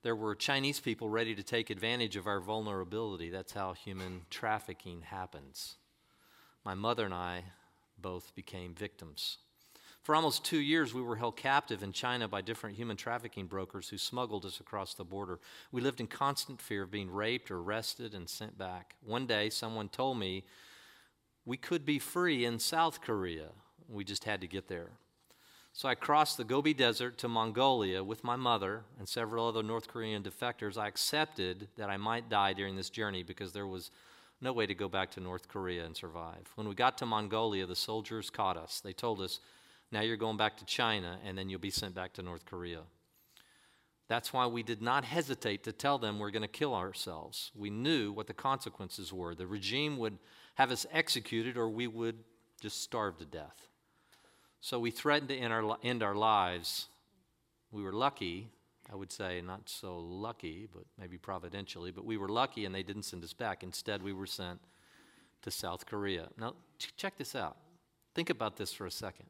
there 0.04 0.14
were 0.14 0.34
Chinese 0.34 0.80
people 0.80 1.08
ready 1.08 1.34
to 1.34 1.42
take 1.42 1.70
advantage 1.70 2.14
of 2.14 2.26
our 2.26 2.38
vulnerability. 2.38 3.30
That's 3.30 3.54
how 3.54 3.72
human 3.72 4.20
trafficking 4.28 5.00
happens. 5.00 5.76
My 6.62 6.74
mother 6.74 7.06
and 7.06 7.14
I 7.14 7.44
both 7.98 8.34
became 8.34 8.74
victims. 8.74 9.38
For 10.02 10.14
almost 10.14 10.44
two 10.44 10.58
years, 10.58 10.92
we 10.92 11.00
were 11.00 11.16
held 11.16 11.38
captive 11.38 11.82
in 11.82 11.92
China 11.92 12.28
by 12.28 12.42
different 12.42 12.76
human 12.76 12.98
trafficking 12.98 13.46
brokers 13.46 13.88
who 13.88 13.96
smuggled 13.96 14.44
us 14.44 14.60
across 14.60 14.92
the 14.92 15.04
border. 15.04 15.40
We 15.72 15.80
lived 15.80 16.00
in 16.00 16.06
constant 16.06 16.60
fear 16.60 16.82
of 16.82 16.90
being 16.90 17.10
raped 17.10 17.50
or 17.50 17.60
arrested 17.60 18.14
and 18.14 18.28
sent 18.28 18.58
back. 18.58 18.96
One 19.02 19.26
day, 19.26 19.48
someone 19.48 19.88
told 19.88 20.18
me 20.18 20.44
we 21.44 21.56
could 21.56 21.84
be 21.84 21.98
free 21.98 22.44
in 22.44 22.58
South 22.58 23.00
Korea. 23.00 23.48
We 23.88 24.04
just 24.04 24.24
had 24.24 24.40
to 24.40 24.46
get 24.46 24.68
there. 24.68 24.90
So 25.72 25.88
I 25.88 25.96
crossed 25.96 26.36
the 26.36 26.44
Gobi 26.44 26.72
Desert 26.72 27.18
to 27.18 27.28
Mongolia 27.28 28.02
with 28.04 28.22
my 28.22 28.36
mother 28.36 28.84
and 28.98 29.08
several 29.08 29.48
other 29.48 29.62
North 29.62 29.88
Korean 29.88 30.22
defectors. 30.22 30.78
I 30.78 30.86
accepted 30.86 31.68
that 31.76 31.90
I 31.90 31.96
might 31.96 32.28
die 32.28 32.52
during 32.52 32.76
this 32.76 32.90
journey 32.90 33.24
because 33.24 33.52
there 33.52 33.66
was 33.66 33.90
no 34.40 34.52
way 34.52 34.66
to 34.66 34.74
go 34.74 34.88
back 34.88 35.10
to 35.12 35.20
North 35.20 35.48
Korea 35.48 35.84
and 35.84 35.96
survive. 35.96 36.52
When 36.54 36.68
we 36.68 36.76
got 36.76 36.96
to 36.98 37.06
Mongolia, 37.06 37.66
the 37.66 37.74
soldiers 37.74 38.30
caught 38.30 38.56
us. 38.56 38.80
They 38.80 38.92
told 38.92 39.20
us, 39.20 39.40
now 39.90 40.00
you're 40.00 40.16
going 40.16 40.36
back 40.36 40.56
to 40.58 40.64
China 40.64 41.18
and 41.24 41.36
then 41.36 41.48
you'll 41.48 41.58
be 41.58 41.70
sent 41.70 41.94
back 41.94 42.12
to 42.14 42.22
North 42.22 42.46
Korea. 42.46 42.82
That's 44.06 44.32
why 44.32 44.46
we 44.46 44.62
did 44.62 44.82
not 44.82 45.04
hesitate 45.04 45.64
to 45.64 45.72
tell 45.72 45.98
them 45.98 46.18
we're 46.18 46.30
going 46.30 46.42
to 46.42 46.48
kill 46.48 46.74
ourselves. 46.74 47.50
We 47.54 47.70
knew 47.70 48.12
what 48.12 48.26
the 48.26 48.34
consequences 48.34 49.12
were. 49.12 49.34
The 49.34 49.46
regime 49.46 49.96
would 49.98 50.18
have 50.54 50.70
us 50.70 50.86
executed 50.92 51.56
or 51.56 51.68
we 51.68 51.86
would 51.86 52.16
just 52.60 52.82
starve 52.82 53.18
to 53.18 53.24
death. 53.24 53.68
So 54.60 54.78
we 54.78 54.90
threatened 54.90 55.28
to 55.28 55.36
end 55.36 55.52
our, 55.52 55.76
end 55.82 56.02
our 56.02 56.14
lives. 56.14 56.86
We 57.70 57.82
were 57.82 57.92
lucky, 57.92 58.48
I 58.90 58.96
would 58.96 59.12
say, 59.12 59.42
not 59.44 59.68
so 59.68 59.98
lucky, 59.98 60.68
but 60.72 60.84
maybe 60.98 61.18
providentially, 61.18 61.90
but 61.90 62.04
we 62.04 62.16
were 62.16 62.28
lucky 62.28 62.64
and 62.64 62.74
they 62.74 62.82
didn't 62.82 63.02
send 63.02 63.22
us 63.24 63.32
back. 63.32 63.62
Instead, 63.62 64.02
we 64.02 64.12
were 64.12 64.26
sent 64.26 64.60
to 65.42 65.50
South 65.50 65.84
Korea. 65.84 66.28
Now, 66.38 66.54
check 66.96 67.18
this 67.18 67.34
out. 67.34 67.56
Think 68.14 68.30
about 68.30 68.56
this 68.56 68.72
for 68.72 68.86
a 68.86 68.90
second. 68.90 69.26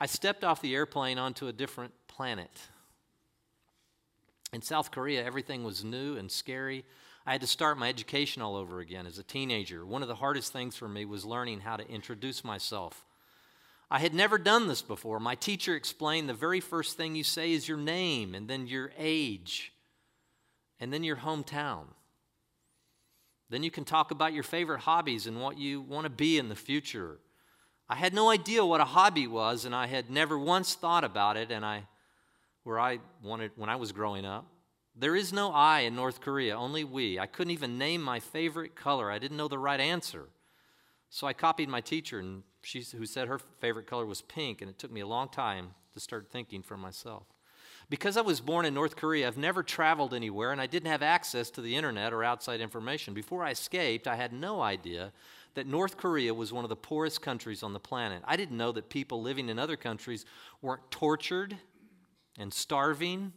I 0.00 0.06
stepped 0.06 0.44
off 0.44 0.62
the 0.62 0.74
airplane 0.74 1.18
onto 1.18 1.48
a 1.48 1.52
different 1.52 1.92
planet. 2.06 2.50
In 4.52 4.62
South 4.62 4.90
Korea, 4.90 5.24
everything 5.24 5.64
was 5.64 5.84
new 5.84 6.16
and 6.16 6.30
scary. 6.30 6.84
I 7.28 7.32
had 7.32 7.42
to 7.42 7.46
start 7.46 7.76
my 7.76 7.90
education 7.90 8.40
all 8.40 8.56
over 8.56 8.80
again 8.80 9.06
as 9.06 9.18
a 9.18 9.22
teenager. 9.22 9.84
One 9.84 10.00
of 10.00 10.08
the 10.08 10.14
hardest 10.14 10.50
things 10.50 10.76
for 10.76 10.88
me 10.88 11.04
was 11.04 11.26
learning 11.26 11.60
how 11.60 11.76
to 11.76 11.86
introduce 11.86 12.42
myself 12.42 13.04
I 13.90 13.98
had 13.98 14.14
never 14.14 14.38
done 14.38 14.66
this 14.66 14.82
before. 14.82 15.18
My 15.18 15.34
teacher 15.34 15.74
explained 15.74 16.28
the 16.28 16.34
very 16.34 16.60
first 16.60 16.96
thing 16.96 17.14
you 17.14 17.24
say 17.24 17.52
is 17.52 17.68
your 17.68 17.78
name, 17.78 18.34
and 18.34 18.48
then 18.48 18.66
your 18.66 18.92
age, 18.98 19.72
and 20.78 20.92
then 20.92 21.04
your 21.04 21.16
hometown. 21.16 21.84
Then 23.48 23.62
you 23.62 23.70
can 23.70 23.84
talk 23.84 24.10
about 24.10 24.34
your 24.34 24.42
favorite 24.42 24.80
hobbies 24.80 25.26
and 25.26 25.40
what 25.40 25.56
you 25.56 25.80
want 25.80 26.04
to 26.04 26.10
be 26.10 26.38
in 26.38 26.50
the 26.50 26.54
future. 26.54 27.18
I 27.88 27.94
had 27.94 28.12
no 28.12 28.28
idea 28.28 28.62
what 28.62 28.82
a 28.82 28.84
hobby 28.84 29.26
was, 29.26 29.64
and 29.64 29.74
I 29.74 29.86
had 29.86 30.10
never 30.10 30.38
once 30.38 30.74
thought 30.74 31.04
about 31.04 31.38
it. 31.38 31.50
And 31.50 31.64
I, 31.64 31.84
where 32.64 32.78
I 32.78 32.98
wanted 33.22 33.52
when 33.56 33.70
I 33.70 33.76
was 33.76 33.92
growing 33.92 34.26
up, 34.26 34.44
there 34.98 35.14
is 35.14 35.32
no 35.32 35.52
I 35.52 35.80
in 35.80 35.94
North 35.94 36.20
Korea, 36.20 36.56
only 36.56 36.84
we. 36.84 37.18
I 37.18 37.26
couldn't 37.26 37.52
even 37.52 37.78
name 37.78 38.02
my 38.02 38.20
favorite 38.20 38.74
color. 38.74 39.10
I 39.10 39.18
didn't 39.18 39.36
know 39.36 39.48
the 39.48 39.58
right 39.58 39.80
answer. 39.80 40.26
So 41.10 41.26
I 41.26 41.32
copied 41.32 41.68
my 41.68 41.80
teacher, 41.80 42.18
and 42.18 42.42
she, 42.62 42.84
who 42.96 43.06
said 43.06 43.28
her 43.28 43.38
favorite 43.38 43.86
color 43.86 44.06
was 44.06 44.22
pink, 44.22 44.60
and 44.60 44.68
it 44.68 44.78
took 44.78 44.90
me 44.90 45.00
a 45.00 45.06
long 45.06 45.28
time 45.28 45.70
to 45.94 46.00
start 46.00 46.28
thinking 46.30 46.62
for 46.62 46.76
myself. 46.76 47.24
Because 47.90 48.18
I 48.18 48.20
was 48.20 48.40
born 48.40 48.66
in 48.66 48.74
North 48.74 48.96
Korea, 48.96 49.26
I've 49.26 49.38
never 49.38 49.62
traveled 49.62 50.12
anywhere, 50.12 50.52
and 50.52 50.60
I 50.60 50.66
didn't 50.66 50.90
have 50.90 51.02
access 51.02 51.50
to 51.52 51.62
the 51.62 51.74
internet 51.74 52.12
or 52.12 52.22
outside 52.22 52.60
information. 52.60 53.14
Before 53.14 53.42
I 53.42 53.52
escaped, 53.52 54.06
I 54.06 54.16
had 54.16 54.32
no 54.32 54.60
idea 54.60 55.12
that 55.54 55.66
North 55.66 55.96
Korea 55.96 56.34
was 56.34 56.52
one 56.52 56.64
of 56.64 56.68
the 56.68 56.76
poorest 56.76 57.22
countries 57.22 57.62
on 57.62 57.72
the 57.72 57.80
planet. 57.80 58.22
I 58.26 58.36
didn't 58.36 58.58
know 58.58 58.72
that 58.72 58.90
people 58.90 59.22
living 59.22 59.48
in 59.48 59.58
other 59.58 59.76
countries 59.76 60.26
weren't 60.60 60.90
tortured 60.90 61.56
and 62.38 62.52
starving. 62.52 63.32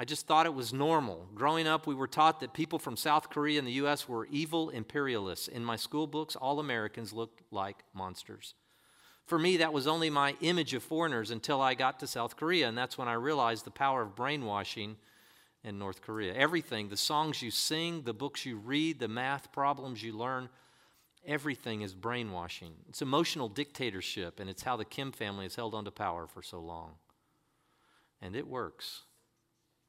I 0.00 0.04
just 0.06 0.26
thought 0.26 0.46
it 0.46 0.54
was 0.54 0.72
normal. 0.72 1.28
Growing 1.34 1.66
up, 1.66 1.86
we 1.86 1.94
were 1.94 2.06
taught 2.06 2.40
that 2.40 2.54
people 2.54 2.78
from 2.78 2.96
South 2.96 3.28
Korea 3.28 3.58
and 3.58 3.68
the 3.68 3.72
U.S. 3.72 4.08
were 4.08 4.24
evil 4.28 4.70
imperialists. 4.70 5.46
In 5.46 5.62
my 5.62 5.76
school 5.76 6.06
books, 6.06 6.36
all 6.36 6.58
Americans 6.58 7.12
looked 7.12 7.42
like 7.50 7.84
monsters. 7.92 8.54
For 9.26 9.38
me, 9.38 9.58
that 9.58 9.74
was 9.74 9.86
only 9.86 10.08
my 10.08 10.36
image 10.40 10.72
of 10.72 10.82
foreigners 10.82 11.30
until 11.30 11.60
I 11.60 11.74
got 11.74 12.00
to 12.00 12.06
South 12.06 12.38
Korea, 12.38 12.66
and 12.66 12.78
that's 12.78 12.96
when 12.96 13.08
I 13.08 13.12
realized 13.12 13.66
the 13.66 13.70
power 13.70 14.00
of 14.00 14.16
brainwashing 14.16 14.96
in 15.64 15.78
North 15.78 16.00
Korea. 16.00 16.32
Everything, 16.32 16.88
the 16.88 16.96
songs 16.96 17.42
you 17.42 17.50
sing, 17.50 18.00
the 18.00 18.14
books 18.14 18.46
you 18.46 18.56
read, 18.56 19.00
the 19.00 19.06
math 19.06 19.52
problems 19.52 20.02
you 20.02 20.16
learn, 20.16 20.48
everything 21.26 21.82
is 21.82 21.94
brainwashing. 21.94 22.72
It's 22.88 23.02
emotional 23.02 23.50
dictatorship, 23.50 24.40
and 24.40 24.48
it's 24.48 24.62
how 24.62 24.78
the 24.78 24.86
Kim 24.86 25.12
family 25.12 25.44
has 25.44 25.56
held 25.56 25.74
on 25.74 25.84
to 25.84 25.90
power 25.90 26.26
for 26.26 26.40
so 26.40 26.58
long. 26.58 26.92
And 28.22 28.34
it 28.34 28.48
works. 28.48 29.02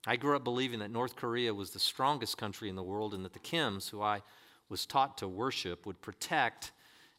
I 0.06 0.16
grew 0.16 0.36
up 0.36 0.44
believing 0.44 0.80
that 0.80 0.92
North 0.92 1.16
Korea 1.16 1.54
was 1.54 1.72
the 1.72 1.80
strongest 1.80 2.38
country 2.38 2.70
in 2.70 2.76
the 2.76 2.84
world 2.84 3.14
and 3.14 3.24
that 3.24 3.34
the 3.34 3.40
Kims, 3.40 3.90
who 3.90 4.02
I 4.02 4.22
was 4.68 4.86
taught 4.86 5.18
to 5.20 5.28
worship, 5.28 5.86
would 5.86 6.02
protect 6.02 6.72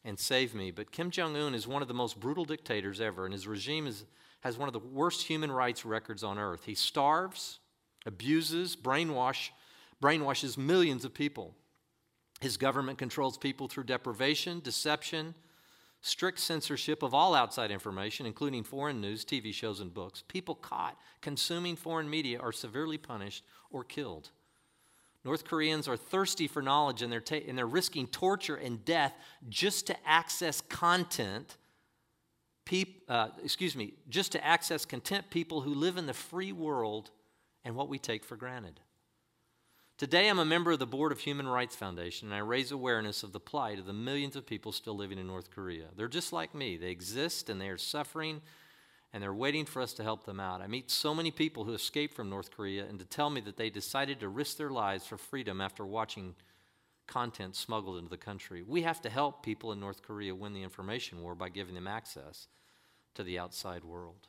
and 0.03 0.19
save 0.19 0.53
me. 0.53 0.71
But 0.71 0.91
Kim 0.91 1.09
Jong 1.09 1.35
un 1.37 1.55
is 1.55 1.67
one 1.67 1.81
of 1.81 1.87
the 1.87 1.93
most 1.93 2.19
brutal 2.19 2.43
dictators 2.43 2.99
ever, 2.99 3.25
and 3.25 3.33
his 3.33 3.47
regime 3.47 3.87
is, 3.87 4.03
has 4.41 4.57
one 4.57 4.67
of 4.67 4.73
the 4.73 4.79
worst 4.79 5.23
human 5.27 5.51
rights 5.51 5.85
records 5.85 6.23
on 6.23 6.37
earth. 6.37 6.65
He 6.65 6.75
starves, 6.75 7.59
abuses, 8.05 8.75
brainwash, 8.75 9.51
brainwashes 10.01 10.57
millions 10.57 11.05
of 11.05 11.13
people. 11.13 11.55
His 12.41 12.57
government 12.57 12.97
controls 12.97 13.37
people 13.37 13.69
through 13.69 13.85
deprivation, 13.85 14.59
deception, 14.59 15.33
strict 16.03 16.37
censorship 16.37 17.01
of 17.01 17.13
all 17.13 17.33
outside 17.33 17.71
information, 17.71 18.25
including 18.25 18.61
foreign 18.61 18.99
news, 18.99 19.23
TV 19.23 19.53
shows, 19.53 19.79
and 19.79 19.93
books. 19.93 20.21
People 20.27 20.53
caught 20.53 20.99
consuming 21.21 21.77
foreign 21.77 22.09
media 22.09 22.39
are 22.39 22.51
severely 22.51 22.97
punished 22.97 23.43
or 23.71 23.85
killed. 23.85 24.29
North 25.23 25.45
Koreans 25.45 25.87
are 25.87 25.95
thirsty 25.95 26.49
for 26.49 26.61
knowledge 26.61 27.01
and 27.01 27.11
they're, 27.11 27.21
ta- 27.21 27.39
and 27.47 27.57
they're 27.57 27.65
risking 27.65 28.07
torture 28.07 28.57
and 28.57 28.83
death 28.83 29.13
just 29.47 29.87
to 29.87 29.95
access 30.05 30.59
content. 30.59 31.55
Peop- 32.65 33.03
uh, 33.07 33.29
excuse 33.41 33.73
me, 33.73 33.93
just 34.09 34.33
to 34.33 34.45
access 34.45 34.83
content 34.83 35.29
people 35.29 35.61
who 35.61 35.73
live 35.73 35.95
in 35.95 36.05
the 36.05 36.13
free 36.13 36.51
world 36.51 37.11
and 37.63 37.77
what 37.77 37.87
we 37.87 37.97
take 37.97 38.25
for 38.25 38.35
granted. 38.35 38.81
Today, 40.03 40.27
I'm 40.27 40.37
a 40.37 40.43
member 40.43 40.73
of 40.73 40.79
the 40.79 40.85
board 40.85 41.13
of 41.13 41.21
Human 41.21 41.47
Rights 41.47 41.77
Foundation, 41.77 42.27
and 42.27 42.35
I 42.35 42.39
raise 42.39 42.73
awareness 42.73 43.23
of 43.23 43.31
the 43.31 43.39
plight 43.39 43.79
of 43.79 43.85
the 43.85 43.93
millions 43.93 44.35
of 44.35 44.45
people 44.45 44.73
still 44.73 44.97
living 44.97 45.17
in 45.17 45.27
North 45.27 45.49
Korea. 45.49 45.85
They're 45.95 46.09
just 46.09 46.33
like 46.33 46.53
me. 46.53 46.75
They 46.75 46.89
exist 46.89 47.49
and 47.49 47.61
they 47.61 47.69
are 47.69 47.77
suffering, 47.77 48.41
and 49.13 49.23
they're 49.23 49.33
waiting 49.33 49.63
for 49.63 49.81
us 49.81 49.93
to 49.93 50.03
help 50.03 50.25
them 50.25 50.41
out. 50.41 50.59
I 50.59 50.67
meet 50.67 50.91
so 50.91 51.15
many 51.15 51.31
people 51.31 51.63
who 51.63 51.73
escaped 51.73 52.13
from 52.15 52.29
North 52.29 52.51
Korea 52.51 52.83
and 52.83 52.99
to 52.99 53.05
tell 53.05 53.29
me 53.29 53.39
that 53.39 53.55
they 53.55 53.69
decided 53.69 54.19
to 54.19 54.27
risk 54.27 54.57
their 54.57 54.71
lives 54.71 55.07
for 55.07 55.17
freedom 55.17 55.61
after 55.61 55.85
watching 55.85 56.35
content 57.07 57.55
smuggled 57.55 57.95
into 57.95 58.09
the 58.09 58.17
country. 58.17 58.61
We 58.61 58.81
have 58.81 59.01
to 59.03 59.09
help 59.09 59.41
people 59.41 59.71
in 59.71 59.79
North 59.79 60.01
Korea 60.01 60.35
win 60.35 60.51
the 60.51 60.63
information 60.63 61.21
war 61.21 61.33
by 61.33 61.47
giving 61.47 61.75
them 61.75 61.87
access 61.87 62.49
to 63.15 63.23
the 63.23 63.39
outside 63.39 63.85
world. 63.85 64.27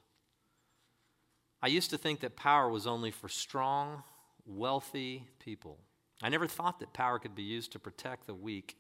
I 1.61 1.67
used 1.67 1.91
to 1.91 1.99
think 1.99 2.21
that 2.21 2.37
power 2.37 2.71
was 2.71 2.87
only 2.87 3.11
for 3.11 3.29
strong, 3.29 4.05
wealthy 4.47 5.27
people. 5.39 5.79
I 6.23 6.29
never 6.29 6.47
thought 6.47 6.81
that 6.81 6.93
power 6.93 7.19
could 7.19 7.35
be 7.35 7.43
used 7.43 7.73
to 7.73 7.79
protect 7.79 8.27
the 8.27 8.35
weak 8.35 8.77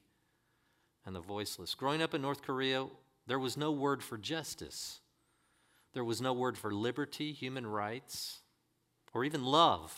and 1.04 1.14
the 1.14 1.20
voiceless. 1.20 1.74
Growing 1.74 2.02
up 2.02 2.14
in 2.14 2.22
North 2.22 2.42
Korea, 2.42 2.86
there 3.26 3.38
was 3.38 3.56
no 3.56 3.72
word 3.72 4.02
for 4.02 4.16
justice, 4.18 5.00
there 5.92 6.04
was 6.04 6.20
no 6.20 6.32
word 6.32 6.58
for 6.58 6.72
liberty, 6.72 7.32
human 7.32 7.66
rights, 7.66 8.40
or 9.12 9.24
even 9.24 9.44
love. 9.44 9.96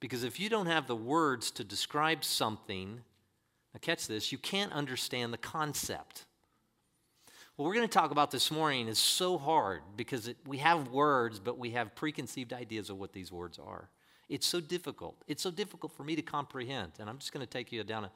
Because 0.00 0.24
if 0.24 0.40
you 0.40 0.48
don't 0.48 0.66
have 0.66 0.86
the 0.86 0.96
words 0.96 1.50
to 1.52 1.64
describe 1.64 2.24
something, 2.24 3.00
now 3.72 3.78
catch 3.80 4.06
this, 4.06 4.32
you 4.32 4.38
can't 4.38 4.72
understand 4.72 5.32
the 5.32 5.38
concept. 5.38 6.26
What 7.56 7.66
we're 7.66 7.74
going 7.74 7.88
to 7.88 7.92
talk 7.92 8.10
about 8.10 8.30
this 8.30 8.50
morning 8.50 8.88
is 8.88 8.98
so 8.98 9.38
hard 9.38 9.82
because 9.96 10.26
it, 10.26 10.36
we 10.46 10.58
have 10.58 10.88
words, 10.88 11.38
but 11.38 11.58
we 11.58 11.70
have 11.70 11.94
preconceived 11.94 12.52
ideas 12.52 12.90
of 12.90 12.98
what 12.98 13.12
these 13.12 13.30
words 13.30 13.58
are. 13.58 13.88
It's 14.32 14.46
so 14.46 14.60
difficult. 14.60 15.16
It's 15.28 15.42
so 15.42 15.50
difficult 15.50 15.92
for 15.92 16.04
me 16.04 16.16
to 16.16 16.22
comprehend. 16.22 16.92
And 16.98 17.10
I'm 17.10 17.18
just 17.18 17.34
going 17.34 17.44
to 17.44 17.50
take 17.50 17.70
you 17.70 17.84
down 17.84 18.04
a, 18.04 18.10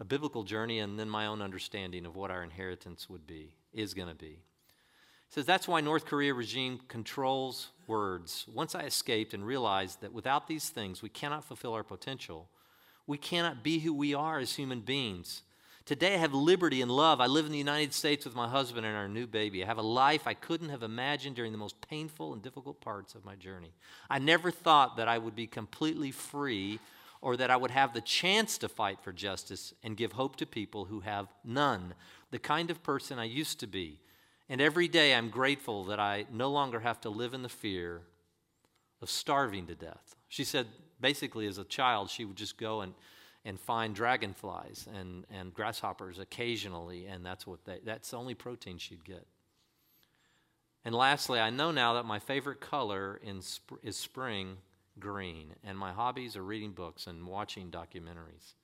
a 0.00 0.04
biblical 0.04 0.42
journey 0.42 0.78
and 0.78 0.98
then 0.98 1.10
my 1.10 1.26
own 1.26 1.42
understanding 1.42 2.06
of 2.06 2.16
what 2.16 2.30
our 2.30 2.42
inheritance 2.42 3.10
would 3.10 3.26
be, 3.26 3.52
is 3.74 3.92
going 3.92 4.08
to 4.08 4.14
be. 4.14 4.38
It 4.38 5.34
says 5.34 5.44
that's 5.44 5.68
why 5.68 5.82
North 5.82 6.06
Korea 6.06 6.32
regime 6.32 6.80
controls 6.88 7.68
words. 7.86 8.46
Once 8.52 8.74
I 8.74 8.84
escaped 8.84 9.34
and 9.34 9.44
realized 9.44 10.00
that 10.00 10.14
without 10.14 10.48
these 10.48 10.70
things 10.70 11.02
we 11.02 11.10
cannot 11.10 11.44
fulfill 11.44 11.74
our 11.74 11.84
potential, 11.84 12.48
we 13.06 13.18
cannot 13.18 13.62
be 13.62 13.80
who 13.80 13.92
we 13.92 14.14
are 14.14 14.38
as 14.38 14.54
human 14.56 14.80
beings. 14.80 15.42
Today 15.90 16.14
I 16.14 16.18
have 16.18 16.34
liberty 16.34 16.82
and 16.82 16.90
love. 16.92 17.20
I 17.20 17.26
live 17.26 17.46
in 17.46 17.50
the 17.50 17.58
United 17.58 17.92
States 17.92 18.24
with 18.24 18.36
my 18.36 18.46
husband 18.46 18.86
and 18.86 18.96
our 18.96 19.08
new 19.08 19.26
baby. 19.26 19.64
I 19.64 19.66
have 19.66 19.78
a 19.78 19.82
life 19.82 20.24
I 20.24 20.34
couldn't 20.34 20.68
have 20.68 20.84
imagined 20.84 21.34
during 21.34 21.50
the 21.50 21.58
most 21.58 21.80
painful 21.80 22.32
and 22.32 22.40
difficult 22.40 22.80
parts 22.80 23.16
of 23.16 23.24
my 23.24 23.34
journey. 23.34 23.72
I 24.08 24.20
never 24.20 24.52
thought 24.52 24.98
that 24.98 25.08
I 25.08 25.18
would 25.18 25.34
be 25.34 25.48
completely 25.48 26.12
free 26.12 26.78
or 27.20 27.36
that 27.36 27.50
I 27.50 27.56
would 27.56 27.72
have 27.72 27.92
the 27.92 28.00
chance 28.00 28.56
to 28.58 28.68
fight 28.68 29.00
for 29.02 29.10
justice 29.10 29.74
and 29.82 29.96
give 29.96 30.12
hope 30.12 30.36
to 30.36 30.46
people 30.46 30.84
who 30.84 31.00
have 31.00 31.26
none. 31.44 31.94
The 32.30 32.38
kind 32.38 32.70
of 32.70 32.84
person 32.84 33.18
I 33.18 33.24
used 33.24 33.58
to 33.58 33.66
be. 33.66 33.98
And 34.48 34.60
every 34.60 34.86
day 34.86 35.12
I'm 35.12 35.28
grateful 35.28 35.82
that 35.86 35.98
I 35.98 36.24
no 36.32 36.52
longer 36.52 36.78
have 36.78 37.00
to 37.00 37.10
live 37.10 37.34
in 37.34 37.42
the 37.42 37.48
fear 37.48 38.02
of 39.02 39.10
starving 39.10 39.66
to 39.66 39.74
death. 39.74 40.14
She 40.28 40.44
said, 40.44 40.68
basically, 41.00 41.48
as 41.48 41.58
a 41.58 41.64
child, 41.64 42.10
she 42.10 42.24
would 42.24 42.36
just 42.36 42.58
go 42.58 42.82
and 42.82 42.94
and 43.44 43.58
find 43.58 43.94
dragonflies 43.94 44.86
and, 44.94 45.24
and 45.30 45.54
grasshoppers 45.54 46.18
occasionally, 46.18 47.06
and 47.06 47.24
that's 47.24 47.46
what 47.46 47.64
they, 47.64 47.80
that's 47.84 48.10
the 48.10 48.16
only 48.18 48.34
protein 48.34 48.78
she'd 48.78 49.04
get. 49.04 49.26
And 50.84 50.94
lastly, 50.94 51.40
I 51.40 51.50
know 51.50 51.70
now 51.70 51.94
that 51.94 52.04
my 52.04 52.18
favorite 52.18 52.60
color 52.60 53.20
in 53.22 53.42
sp- 53.44 53.80
is 53.82 53.96
spring 53.96 54.58
green, 54.98 55.54
and 55.64 55.78
my 55.78 55.92
hobbies 55.92 56.36
are 56.36 56.42
reading 56.42 56.72
books 56.72 57.06
and 57.06 57.26
watching 57.26 57.70
documentaries. 57.70 58.54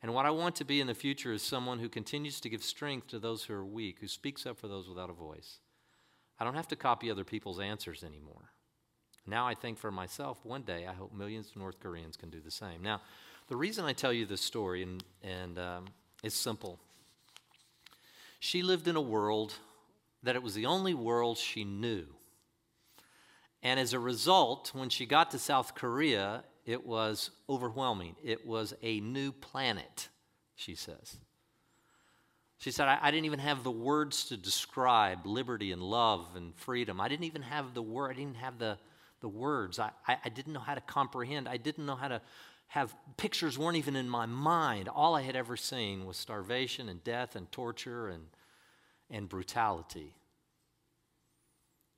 And 0.00 0.14
what 0.14 0.26
I 0.26 0.30
want 0.30 0.54
to 0.56 0.64
be 0.64 0.80
in 0.80 0.86
the 0.86 0.94
future 0.94 1.32
is 1.32 1.42
someone 1.42 1.80
who 1.80 1.88
continues 1.88 2.40
to 2.40 2.48
give 2.48 2.62
strength 2.62 3.08
to 3.08 3.18
those 3.18 3.44
who 3.44 3.54
are 3.54 3.64
weak, 3.64 3.98
who 4.00 4.06
speaks 4.06 4.46
up 4.46 4.56
for 4.56 4.68
those 4.68 4.88
without 4.88 5.10
a 5.10 5.14
voice. 5.14 5.58
I 6.38 6.44
don't 6.44 6.54
have 6.54 6.68
to 6.68 6.76
copy 6.76 7.10
other 7.10 7.24
people's 7.24 7.58
answers 7.58 8.04
anymore. 8.04 8.52
Now 9.26 9.46
I 9.46 9.54
think 9.54 9.76
for 9.76 9.90
myself, 9.90 10.38
one 10.44 10.62
day 10.62 10.86
I 10.86 10.92
hope 10.92 11.12
millions 11.12 11.50
of 11.50 11.56
North 11.56 11.80
Koreans 11.80 12.16
can 12.16 12.30
do 12.30 12.40
the 12.40 12.50
same. 12.50 12.82
Now, 12.82 13.00
the 13.48 13.56
reason 13.56 13.84
I 13.84 13.92
tell 13.92 14.12
you 14.12 14.26
this 14.26 14.42
story, 14.42 14.82
and, 14.82 15.02
and 15.22 15.58
um, 15.58 15.84
it's 16.22 16.36
simple. 16.36 16.78
She 18.40 18.62
lived 18.62 18.86
in 18.88 18.96
a 18.96 19.00
world 19.00 19.54
that 20.22 20.36
it 20.36 20.42
was 20.42 20.54
the 20.54 20.66
only 20.66 20.94
world 20.94 21.38
she 21.38 21.64
knew. 21.64 22.06
And 23.62 23.80
as 23.80 23.92
a 23.92 23.98
result, 23.98 24.72
when 24.74 24.90
she 24.90 25.06
got 25.06 25.30
to 25.32 25.38
South 25.38 25.74
Korea, 25.74 26.44
it 26.64 26.86
was 26.86 27.30
overwhelming. 27.48 28.14
It 28.22 28.46
was 28.46 28.74
a 28.82 29.00
new 29.00 29.32
planet, 29.32 30.08
she 30.54 30.74
says. 30.74 31.16
She 32.58 32.70
said, 32.70 32.88
I, 32.88 32.98
I, 33.00 33.10
didn't 33.10 33.26
even 33.26 33.38
have 33.38 33.62
the 33.62 33.70
words 33.70 34.26
to 34.26 34.36
describe 34.36 35.24
liberty 35.24 35.72
and 35.72 35.80
love 35.80 36.26
and 36.36 36.54
freedom. 36.56 37.00
I 37.00 37.08
didn't 37.08 37.24
even 37.24 37.42
have 37.42 37.72
the 37.72 37.82
word, 37.82 38.10
I 38.10 38.14
didn't 38.14 38.36
have 38.36 38.58
the, 38.58 38.78
the 39.20 39.28
words. 39.28 39.78
I, 39.78 39.90
I, 40.06 40.18
I 40.24 40.28
didn't 40.28 40.52
know 40.52 40.60
how 40.60 40.74
to 40.74 40.80
comprehend. 40.80 41.48
I 41.48 41.56
didn't 41.56 41.86
know 41.86 41.94
how 41.94 42.08
to 42.08 42.20
have 42.68 42.94
pictures 43.16 43.58
weren't 43.58 43.76
even 43.76 43.96
in 43.96 44.08
my 44.08 44.26
mind. 44.26 44.88
All 44.88 45.14
I 45.14 45.22
had 45.22 45.36
ever 45.36 45.56
seen 45.56 46.04
was 46.04 46.16
starvation 46.16 46.88
and 46.88 47.02
death 47.02 47.34
and 47.34 47.50
torture 47.50 48.08
and, 48.08 48.24
and 49.10 49.28
brutality. 49.28 50.14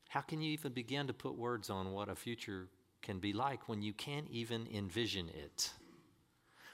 How 0.09 0.21
can 0.21 0.41
you 0.41 0.53
even 0.53 0.73
begin 0.73 1.07
to 1.09 1.13
put 1.13 1.37
words 1.37 1.71
on 1.71 1.93
what 1.93 2.09
a 2.09 2.15
future 2.15 2.69
can 3.03 3.19
be 3.19 3.33
like 3.33 3.69
when 3.69 3.83
you 3.83 3.93
can't 3.93 4.27
even 4.31 4.69
envision 4.73 5.29
it? 5.29 5.71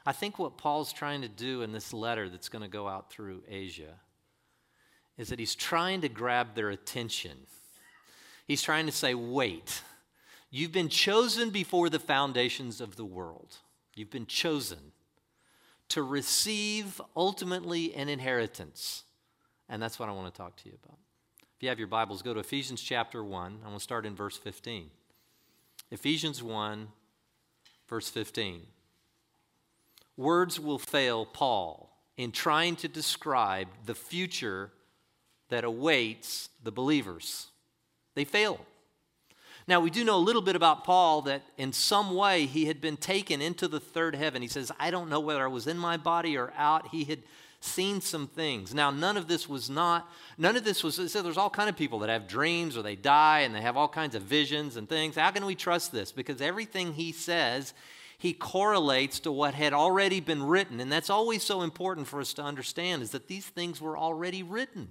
I 0.04 0.12
think 0.12 0.38
what 0.38 0.56
Paul's 0.58 0.92
trying 0.92 1.22
to 1.22 1.28
do 1.28 1.62
in 1.62 1.72
this 1.72 1.92
letter 1.92 2.28
that's 2.28 2.48
going 2.48 2.62
to 2.62 2.68
go 2.68 2.86
out 2.86 3.10
through 3.10 3.42
Asia 3.48 3.94
is 5.18 5.28
that 5.28 5.38
he's 5.38 5.54
trying 5.54 6.02
to 6.02 6.08
grab 6.08 6.54
their 6.54 6.70
attention. 6.70 7.38
He's 8.46 8.62
trying 8.62 8.86
to 8.86 8.92
say, 8.92 9.14
wait, 9.14 9.82
you've 10.50 10.72
been 10.72 10.90
chosen 10.90 11.50
before 11.50 11.88
the 11.88 11.98
foundations 11.98 12.80
of 12.80 12.96
the 12.96 13.04
world. 13.04 13.56
You've 13.96 14.10
been 14.10 14.26
chosen 14.26 14.92
to 15.88 16.02
receive 16.02 17.00
ultimately 17.16 17.94
an 17.94 18.08
inheritance. 18.08 19.04
And 19.68 19.82
that's 19.82 19.98
what 19.98 20.08
I 20.08 20.12
want 20.12 20.32
to 20.32 20.36
talk 20.36 20.54
to 20.56 20.68
you 20.68 20.76
about. 20.84 20.98
If 21.56 21.62
you 21.62 21.70
have 21.70 21.78
your 21.78 21.88
Bibles, 21.88 22.20
go 22.20 22.34
to 22.34 22.40
Ephesians 22.40 22.82
chapter 22.82 23.24
1. 23.24 23.52
I'm 23.52 23.60
going 23.62 23.74
to 23.74 23.80
start 23.80 24.04
in 24.04 24.14
verse 24.14 24.36
15. 24.36 24.90
Ephesians 25.90 26.42
1, 26.42 26.88
verse 27.88 28.10
15. 28.10 28.62
Words 30.18 30.60
will 30.60 30.78
fail 30.78 31.24
Paul 31.24 31.90
in 32.18 32.32
trying 32.32 32.76
to 32.76 32.88
describe 32.88 33.68
the 33.86 33.94
future 33.94 34.70
that 35.48 35.64
awaits 35.64 36.50
the 36.62 36.72
believers. 36.72 37.46
They 38.14 38.24
fail. 38.24 38.60
Now, 39.68 39.80
we 39.80 39.90
do 39.90 40.04
know 40.04 40.16
a 40.16 40.18
little 40.18 40.42
bit 40.42 40.54
about 40.54 40.84
Paul 40.84 41.22
that 41.22 41.42
in 41.58 41.72
some 41.72 42.14
way 42.14 42.46
he 42.46 42.66
had 42.66 42.80
been 42.80 42.96
taken 42.96 43.42
into 43.42 43.66
the 43.66 43.80
third 43.80 44.14
heaven. 44.14 44.40
He 44.40 44.48
says, 44.48 44.70
I 44.78 44.92
don't 44.92 45.10
know 45.10 45.18
whether 45.18 45.42
I 45.42 45.48
was 45.48 45.66
in 45.66 45.76
my 45.76 45.96
body 45.96 46.36
or 46.36 46.52
out. 46.56 46.88
He 46.88 47.04
had 47.04 47.22
seen 47.60 48.00
some 48.00 48.28
things. 48.28 48.72
Now, 48.72 48.92
none 48.92 49.16
of 49.16 49.26
this 49.26 49.48
was 49.48 49.68
not, 49.68 50.08
none 50.38 50.56
of 50.56 50.62
this 50.62 50.84
was, 50.84 51.10
so 51.10 51.22
there's 51.22 51.36
all 51.36 51.50
kind 51.50 51.68
of 51.68 51.76
people 51.76 51.98
that 52.00 52.10
have 52.10 52.28
dreams 52.28 52.76
or 52.76 52.82
they 52.82 52.94
die 52.94 53.40
and 53.40 53.52
they 53.54 53.60
have 53.60 53.76
all 53.76 53.88
kinds 53.88 54.14
of 54.14 54.22
visions 54.22 54.76
and 54.76 54.88
things. 54.88 55.16
How 55.16 55.32
can 55.32 55.44
we 55.44 55.56
trust 55.56 55.90
this? 55.90 56.12
Because 56.12 56.40
everything 56.40 56.92
he 56.92 57.10
says, 57.10 57.74
he 58.18 58.32
correlates 58.32 59.18
to 59.20 59.32
what 59.32 59.54
had 59.54 59.72
already 59.72 60.20
been 60.20 60.44
written. 60.44 60.80
And 60.80 60.92
that's 60.92 61.10
always 61.10 61.42
so 61.42 61.62
important 61.62 62.06
for 62.06 62.20
us 62.20 62.34
to 62.34 62.42
understand 62.42 63.02
is 63.02 63.10
that 63.10 63.26
these 63.26 63.46
things 63.46 63.80
were 63.80 63.98
already 63.98 64.42
written. 64.44 64.88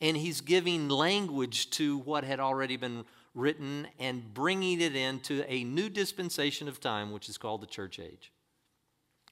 And 0.00 0.16
he's 0.16 0.40
giving 0.40 0.88
language 0.88 1.70
to 1.70 1.98
what 1.98 2.24
had 2.24 2.40
already 2.40 2.76
been 2.76 3.04
written 3.36 3.86
and 4.00 4.34
bringing 4.34 4.80
it 4.80 4.96
into 4.96 5.44
a 5.46 5.62
new 5.62 5.88
dispensation 5.88 6.66
of 6.66 6.80
time, 6.80 7.12
which 7.12 7.28
is 7.28 7.38
called 7.38 7.60
the 7.60 7.66
church 7.66 8.00
age. 8.00 8.32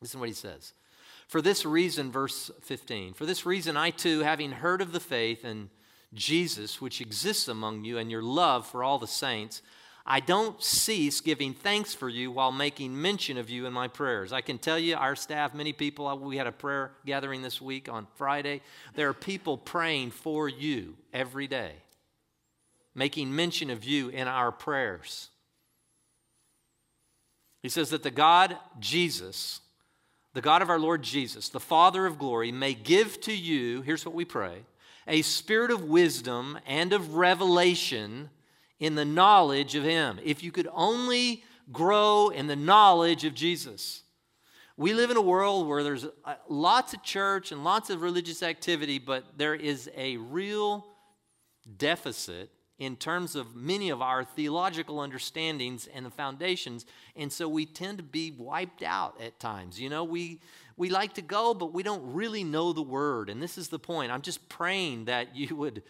Listen 0.00 0.18
to 0.18 0.20
what 0.20 0.28
he 0.28 0.34
says. 0.34 0.74
For 1.26 1.40
this 1.40 1.64
reason, 1.64 2.12
verse 2.12 2.50
15, 2.62 3.14
for 3.14 3.24
this 3.24 3.46
reason, 3.46 3.76
I 3.76 3.90
too, 3.90 4.20
having 4.20 4.52
heard 4.52 4.82
of 4.82 4.92
the 4.92 5.00
faith 5.00 5.42
and 5.42 5.70
Jesus 6.12 6.80
which 6.80 7.00
exists 7.00 7.48
among 7.48 7.84
you 7.84 7.98
and 7.98 8.10
your 8.10 8.22
love 8.22 8.66
for 8.66 8.84
all 8.84 8.98
the 8.98 9.06
saints, 9.06 9.62
I 10.06 10.20
don't 10.20 10.62
cease 10.62 11.22
giving 11.22 11.54
thanks 11.54 11.94
for 11.94 12.10
you 12.10 12.30
while 12.30 12.52
making 12.52 13.00
mention 13.00 13.38
of 13.38 13.48
you 13.48 13.64
in 13.64 13.72
my 13.72 13.88
prayers. 13.88 14.34
I 14.34 14.42
can 14.42 14.58
tell 14.58 14.78
you, 14.78 14.96
our 14.96 15.16
staff, 15.16 15.54
many 15.54 15.72
people, 15.72 16.06
uh, 16.06 16.14
we 16.14 16.36
had 16.36 16.46
a 16.46 16.52
prayer 16.52 16.92
gathering 17.06 17.40
this 17.40 17.58
week 17.58 17.88
on 17.88 18.06
Friday. 18.16 18.60
There 18.94 19.08
are 19.08 19.14
people 19.14 19.56
praying 19.56 20.10
for 20.10 20.46
you 20.46 20.94
every 21.14 21.46
day 21.46 21.72
making 22.94 23.34
mention 23.34 23.70
of 23.70 23.84
you 23.84 24.08
in 24.08 24.28
our 24.28 24.52
prayers. 24.52 25.30
He 27.62 27.68
says 27.68 27.90
that 27.90 28.02
the 28.02 28.10
God, 28.10 28.56
Jesus, 28.78 29.60
the 30.34 30.42
God 30.42 30.62
of 30.62 30.68
our 30.68 30.78
Lord 30.78 31.02
Jesus, 31.02 31.48
the 31.48 31.60
Father 31.60 32.06
of 32.06 32.18
glory, 32.18 32.52
may 32.52 32.74
give 32.74 33.20
to 33.22 33.34
you, 33.34 33.82
here's 33.82 34.04
what 34.04 34.14
we 34.14 34.24
pray, 34.24 34.58
a 35.06 35.22
spirit 35.22 35.70
of 35.70 35.84
wisdom 35.84 36.58
and 36.66 36.92
of 36.92 37.14
revelation 37.14 38.30
in 38.78 38.94
the 38.94 39.04
knowledge 39.04 39.74
of 39.74 39.84
Him. 39.84 40.18
If 40.22 40.42
you 40.42 40.52
could 40.52 40.68
only 40.72 41.42
grow 41.72 42.28
in 42.28 42.46
the 42.46 42.56
knowledge 42.56 43.24
of 43.24 43.34
Jesus. 43.34 44.02
We 44.76 44.92
live 44.92 45.10
in 45.10 45.16
a 45.16 45.22
world 45.22 45.68
where 45.68 45.82
there's 45.82 46.04
uh, 46.04 46.34
lots 46.48 46.94
of 46.94 47.02
church 47.02 47.52
and 47.52 47.62
lots 47.64 47.90
of 47.90 48.02
religious 48.02 48.42
activity, 48.42 48.98
but 48.98 49.24
there 49.36 49.54
is 49.54 49.88
a 49.96 50.16
real 50.16 50.84
deficit 51.76 52.50
in 52.78 52.96
terms 52.96 53.36
of 53.36 53.54
many 53.54 53.90
of 53.90 54.02
our 54.02 54.24
theological 54.24 54.98
understandings 54.98 55.86
and 55.86 56.04
the 56.04 56.10
foundations 56.10 56.84
and 57.14 57.32
so 57.32 57.48
we 57.48 57.64
tend 57.66 57.98
to 57.98 58.04
be 58.04 58.32
wiped 58.32 58.82
out 58.82 59.20
at 59.20 59.38
times. 59.38 59.80
You 59.80 59.88
know 59.88 60.04
we 60.04 60.40
we 60.76 60.90
like 60.90 61.14
to 61.14 61.22
go 61.22 61.54
but 61.54 61.72
we 61.72 61.82
don't 61.82 62.14
really 62.14 62.42
know 62.42 62.72
the 62.72 62.82
word. 62.82 63.30
And 63.30 63.42
this 63.42 63.56
is 63.58 63.68
the 63.68 63.78
point. 63.78 64.10
I'm 64.10 64.22
just 64.22 64.48
praying 64.48 65.04
that 65.04 65.36
you 65.36 65.54
would 65.54 65.82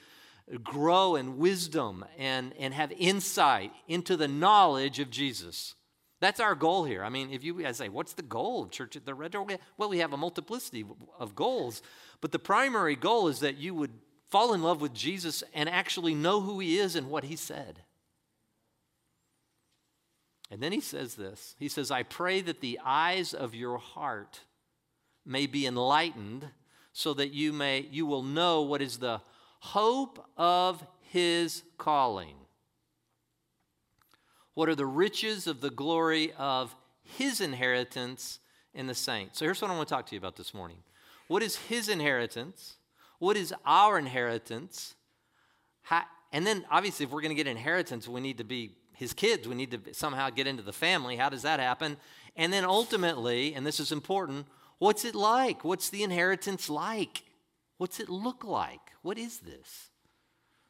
grow 0.62 1.16
in 1.16 1.38
wisdom 1.38 2.04
and 2.18 2.52
and 2.58 2.74
have 2.74 2.92
insight 2.92 3.72
into 3.88 4.16
the 4.16 4.28
knowledge 4.28 4.98
of 4.98 5.10
jesus. 5.10 5.74
That's 6.20 6.40
our 6.40 6.54
goal 6.54 6.84
here. 6.84 7.02
I 7.02 7.08
mean 7.08 7.32
if 7.32 7.42
you 7.42 7.66
I 7.66 7.72
say 7.72 7.88
what's 7.88 8.12
the 8.12 8.22
goal 8.22 8.64
of 8.64 8.70
church 8.70 8.94
at 8.94 9.06
the 9.06 9.14
red 9.14 9.32
door? 9.32 9.46
Well 9.78 9.88
we 9.88 9.98
have 9.98 10.12
a 10.12 10.18
multiplicity 10.18 10.84
of 11.18 11.34
goals 11.34 11.80
but 12.20 12.30
the 12.30 12.38
primary 12.38 12.96
goal 12.96 13.28
is 13.28 13.40
that 13.40 13.56
you 13.56 13.74
would 13.74 13.92
fall 14.30 14.54
in 14.54 14.62
love 14.62 14.80
with 14.80 14.94
Jesus 14.94 15.42
and 15.52 15.68
actually 15.68 16.14
know 16.14 16.40
who 16.40 16.60
he 16.60 16.78
is 16.78 16.96
and 16.96 17.10
what 17.10 17.24
he 17.24 17.36
said. 17.36 17.80
And 20.50 20.62
then 20.62 20.72
he 20.72 20.80
says 20.80 21.14
this 21.14 21.56
He 21.58 21.68
says, 21.68 21.90
I 21.90 22.02
pray 22.02 22.40
that 22.40 22.60
the 22.60 22.78
eyes 22.84 23.34
of 23.34 23.54
your 23.54 23.78
heart 23.78 24.40
may 25.24 25.46
be 25.46 25.66
enlightened 25.66 26.50
so 26.92 27.14
that 27.14 27.32
you 27.32 27.52
may 27.52 27.88
you 27.90 28.06
will 28.06 28.22
know 28.22 28.62
what 28.62 28.82
is 28.82 28.98
the 28.98 29.20
hope 29.60 30.24
of 30.36 30.84
his 31.00 31.62
calling. 31.78 32.34
What 34.54 34.68
are 34.68 34.74
the 34.74 34.86
riches 34.86 35.46
of 35.46 35.60
the 35.60 35.70
glory 35.70 36.32
of 36.38 36.76
his 37.02 37.40
inheritance 37.40 38.38
in 38.72 38.86
the 38.86 38.94
saints? 38.94 39.38
So 39.38 39.44
here's 39.44 39.60
what 39.60 39.70
I 39.70 39.76
want 39.76 39.88
to 39.88 39.94
talk 39.94 40.06
to 40.06 40.14
you 40.14 40.18
about 40.18 40.36
this 40.36 40.54
morning. 40.54 40.78
What 41.26 41.42
is 41.42 41.56
his 41.56 41.88
inheritance? 41.88 42.76
What 43.18 43.36
is 43.36 43.54
our 43.64 43.98
inheritance? 43.98 44.94
How, 45.82 46.02
and 46.32 46.46
then, 46.46 46.64
obviously, 46.70 47.04
if 47.04 47.12
we're 47.12 47.20
going 47.20 47.36
to 47.36 47.42
get 47.42 47.46
inheritance, 47.46 48.08
we 48.08 48.20
need 48.20 48.38
to 48.38 48.44
be 48.44 48.72
his 48.94 49.12
kids. 49.12 49.46
We 49.46 49.54
need 49.54 49.70
to 49.70 49.94
somehow 49.94 50.30
get 50.30 50.46
into 50.46 50.62
the 50.62 50.72
family. 50.72 51.16
How 51.16 51.28
does 51.28 51.42
that 51.42 51.60
happen? 51.60 51.96
And 52.36 52.52
then, 52.52 52.64
ultimately, 52.64 53.54
and 53.54 53.66
this 53.66 53.78
is 53.78 53.92
important, 53.92 54.46
what's 54.78 55.04
it 55.04 55.14
like? 55.14 55.64
What's 55.64 55.90
the 55.90 56.02
inheritance 56.02 56.68
like? 56.68 57.22
What's 57.78 58.00
it 58.00 58.08
look 58.08 58.44
like? 58.44 58.92
What 59.02 59.18
is 59.18 59.38
this? 59.38 59.90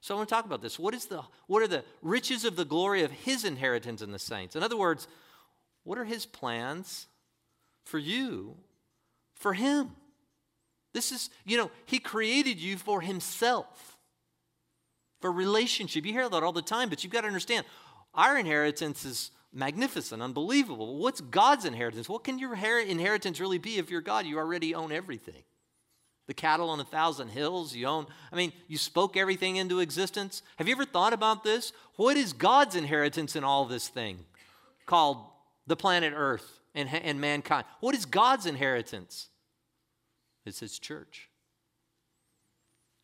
So 0.00 0.14
I 0.14 0.18
want 0.18 0.28
to 0.28 0.34
talk 0.34 0.44
about 0.44 0.60
this. 0.60 0.78
What 0.78 0.92
is 0.92 1.06
the 1.06 1.22
what 1.46 1.62
are 1.62 1.66
the 1.66 1.82
riches 2.02 2.44
of 2.44 2.56
the 2.56 2.66
glory 2.66 3.04
of 3.04 3.10
his 3.10 3.42
inheritance 3.42 4.02
in 4.02 4.12
the 4.12 4.18
saints? 4.18 4.54
In 4.54 4.62
other 4.62 4.76
words, 4.76 5.08
what 5.82 5.96
are 5.96 6.04
his 6.04 6.26
plans 6.26 7.06
for 7.84 7.98
you, 7.98 8.56
for 9.32 9.54
him? 9.54 9.92
This 10.94 11.12
is, 11.12 11.28
you 11.44 11.58
know, 11.58 11.70
He 11.84 11.98
created 11.98 12.58
you 12.58 12.78
for 12.78 13.02
Himself, 13.02 13.98
for 15.20 15.30
relationship. 15.30 16.06
You 16.06 16.12
hear 16.12 16.28
that 16.28 16.42
all 16.42 16.52
the 16.52 16.62
time, 16.62 16.88
but 16.88 17.04
you've 17.04 17.12
got 17.12 17.22
to 17.22 17.26
understand 17.26 17.66
our 18.14 18.38
inheritance 18.38 19.04
is 19.04 19.30
magnificent, 19.52 20.22
unbelievable. 20.22 20.96
What's 20.98 21.20
God's 21.20 21.64
inheritance? 21.64 22.08
What 22.08 22.24
can 22.24 22.38
your 22.38 22.54
inheritance 22.54 23.40
really 23.40 23.58
be 23.58 23.76
if 23.78 23.90
you're 23.90 24.00
God? 24.00 24.24
You 24.24 24.38
already 24.38 24.74
own 24.74 24.92
everything. 24.92 25.42
The 26.26 26.34
cattle 26.34 26.70
on 26.70 26.80
a 26.80 26.84
thousand 26.84 27.28
hills, 27.28 27.74
you 27.74 27.86
own, 27.86 28.06
I 28.32 28.36
mean, 28.36 28.52
you 28.66 28.78
spoke 28.78 29.16
everything 29.16 29.56
into 29.56 29.80
existence. 29.80 30.42
Have 30.56 30.68
you 30.68 30.74
ever 30.74 30.86
thought 30.86 31.12
about 31.12 31.44
this? 31.44 31.72
What 31.96 32.16
is 32.16 32.32
God's 32.32 32.76
inheritance 32.76 33.36
in 33.36 33.44
all 33.44 33.66
this 33.66 33.88
thing 33.88 34.18
called 34.86 35.18
the 35.66 35.76
planet 35.76 36.14
Earth 36.16 36.60
and, 36.74 36.88
and 36.88 37.20
mankind? 37.20 37.66
What 37.80 37.94
is 37.94 38.06
God's 38.06 38.46
inheritance? 38.46 39.28
It's 40.44 40.60
His 40.60 40.78
church. 40.78 41.28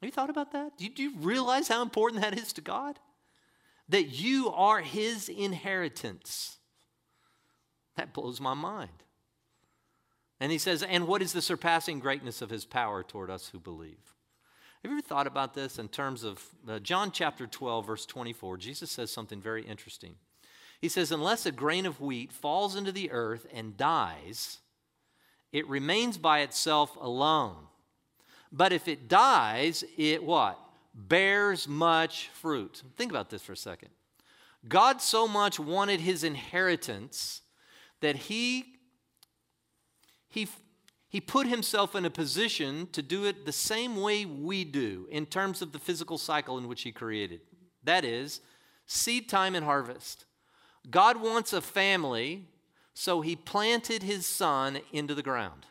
Have 0.00 0.08
you 0.08 0.12
thought 0.12 0.30
about 0.30 0.52
that? 0.52 0.78
Do 0.78 0.84
you, 0.84 0.90
do 0.90 1.02
you 1.02 1.12
realize 1.18 1.68
how 1.68 1.82
important 1.82 2.22
that 2.22 2.38
is 2.38 2.52
to 2.54 2.60
God? 2.60 2.98
That 3.88 4.04
you 4.04 4.50
are 4.50 4.80
His 4.80 5.28
inheritance. 5.28 6.58
That 7.96 8.14
blows 8.14 8.40
my 8.40 8.54
mind. 8.54 9.02
And 10.40 10.50
he 10.50 10.58
says, 10.58 10.82
and 10.82 11.06
what 11.06 11.20
is 11.20 11.34
the 11.34 11.42
surpassing 11.42 12.00
greatness 12.00 12.40
of 12.40 12.48
his 12.48 12.64
power 12.64 13.02
toward 13.02 13.30
us 13.30 13.48
who 13.48 13.60
believe? 13.60 14.14
Have 14.82 14.90
you 14.90 14.96
ever 14.96 15.06
thought 15.06 15.26
about 15.26 15.52
this 15.52 15.78
in 15.78 15.88
terms 15.88 16.24
of 16.24 16.42
uh, 16.66 16.78
John 16.78 17.12
chapter 17.12 17.46
12, 17.46 17.86
verse 17.86 18.06
24? 18.06 18.56
Jesus 18.56 18.90
says 18.90 19.10
something 19.10 19.42
very 19.42 19.62
interesting. 19.62 20.14
He 20.80 20.88
says, 20.88 21.12
Unless 21.12 21.44
a 21.44 21.52
grain 21.52 21.84
of 21.84 22.00
wheat 22.00 22.32
falls 22.32 22.74
into 22.74 22.90
the 22.90 23.10
earth 23.10 23.46
and 23.52 23.76
dies, 23.76 24.60
it 25.52 25.68
remains 25.68 26.18
by 26.18 26.40
itself 26.40 26.96
alone. 27.00 27.56
But 28.52 28.72
if 28.72 28.88
it 28.88 29.08
dies, 29.08 29.84
it 29.96 30.22
what? 30.22 30.58
Bears 30.94 31.68
much 31.68 32.28
fruit. 32.28 32.82
Think 32.96 33.12
about 33.12 33.30
this 33.30 33.42
for 33.42 33.52
a 33.52 33.56
second. 33.56 33.90
God 34.68 35.00
so 35.00 35.26
much 35.26 35.58
wanted 35.58 36.00
his 36.00 36.24
inheritance 36.24 37.42
that 38.00 38.16
he, 38.16 38.76
he, 40.28 40.48
he 41.08 41.20
put 41.20 41.46
himself 41.46 41.94
in 41.94 42.04
a 42.04 42.10
position 42.10 42.88
to 42.92 43.02
do 43.02 43.24
it 43.24 43.46
the 43.46 43.52
same 43.52 44.00
way 44.00 44.24
we 44.24 44.64
do 44.64 45.06
in 45.10 45.26
terms 45.26 45.62
of 45.62 45.72
the 45.72 45.78
physical 45.78 46.18
cycle 46.18 46.58
in 46.58 46.68
which 46.68 46.82
he 46.82 46.92
created. 46.92 47.40
That 47.84 48.04
is, 48.04 48.40
seed 48.86 49.28
time 49.28 49.54
and 49.54 49.64
harvest. 49.64 50.26
God 50.90 51.20
wants 51.20 51.52
a 51.52 51.60
family 51.60 52.46
so 53.00 53.22
he 53.22 53.34
planted 53.34 54.02
his 54.02 54.26
son 54.26 54.78
into 54.92 55.14
the 55.14 55.22
ground. 55.22 55.64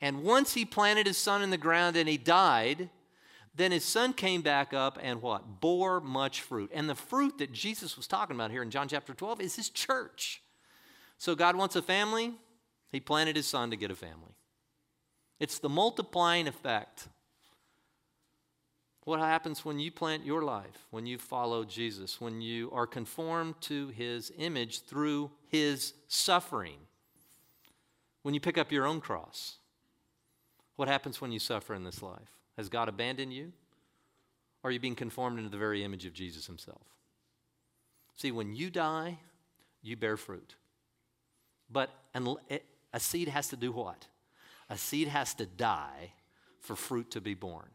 And 0.00 0.22
once 0.22 0.54
he 0.54 0.64
planted 0.64 1.06
his 1.06 1.18
son 1.18 1.42
in 1.42 1.50
the 1.50 1.58
ground 1.58 1.96
and 1.96 2.08
he 2.08 2.16
died, 2.16 2.88
then 3.54 3.70
his 3.70 3.84
son 3.84 4.14
came 4.14 4.40
back 4.40 4.72
up 4.72 4.98
and 5.02 5.20
what? 5.20 5.60
Bore 5.60 6.00
much 6.00 6.40
fruit. 6.40 6.70
And 6.72 6.88
the 6.88 6.94
fruit 6.94 7.36
that 7.36 7.52
Jesus 7.52 7.94
was 7.94 8.06
talking 8.06 8.34
about 8.34 8.52
here 8.52 8.62
in 8.62 8.70
John 8.70 8.88
chapter 8.88 9.12
12 9.12 9.42
is 9.42 9.54
his 9.54 9.68
church. 9.68 10.42
So 11.18 11.34
God 11.34 11.56
wants 11.56 11.76
a 11.76 11.82
family, 11.82 12.32
He 12.90 13.00
planted 13.00 13.36
his 13.36 13.46
son 13.46 13.68
to 13.68 13.76
get 13.76 13.90
a 13.90 13.94
family. 13.94 14.32
It's 15.40 15.58
the 15.58 15.68
multiplying 15.68 16.48
effect. 16.48 17.08
What 19.04 19.20
happens 19.20 19.64
when 19.64 19.78
you 19.78 19.90
plant 19.90 20.24
your 20.24 20.42
life, 20.42 20.86
when 20.90 21.04
you 21.04 21.18
follow 21.18 21.64
Jesus, 21.64 22.20
when 22.20 22.40
you 22.40 22.70
are 22.72 22.86
conformed 22.86 23.60
to 23.62 23.88
his 23.88 24.32
image 24.38 24.82
through 24.82 25.30
his 25.48 25.92
suffering? 26.08 26.78
When 28.22 28.32
you 28.32 28.40
pick 28.40 28.56
up 28.56 28.72
your 28.72 28.86
own 28.86 29.02
cross? 29.02 29.56
What 30.76 30.88
happens 30.88 31.20
when 31.20 31.32
you 31.32 31.38
suffer 31.38 31.74
in 31.74 31.84
this 31.84 32.02
life? 32.02 32.32
Has 32.56 32.70
God 32.70 32.88
abandoned 32.88 33.34
you? 33.34 33.52
Or 34.62 34.68
are 34.68 34.72
you 34.72 34.80
being 34.80 34.94
conformed 34.94 35.38
into 35.38 35.50
the 35.50 35.58
very 35.58 35.84
image 35.84 36.06
of 36.06 36.14
Jesus 36.14 36.46
himself? 36.46 36.86
See, 38.16 38.32
when 38.32 38.54
you 38.54 38.70
die, 38.70 39.18
you 39.82 39.96
bear 39.96 40.16
fruit. 40.16 40.54
But 41.70 41.90
a 42.14 43.00
seed 43.00 43.28
has 43.28 43.48
to 43.48 43.56
do 43.56 43.70
what? 43.70 44.06
A 44.70 44.78
seed 44.78 45.08
has 45.08 45.34
to 45.34 45.44
die 45.44 46.12
for 46.60 46.74
fruit 46.74 47.10
to 47.10 47.20
be 47.20 47.34
born. 47.34 47.68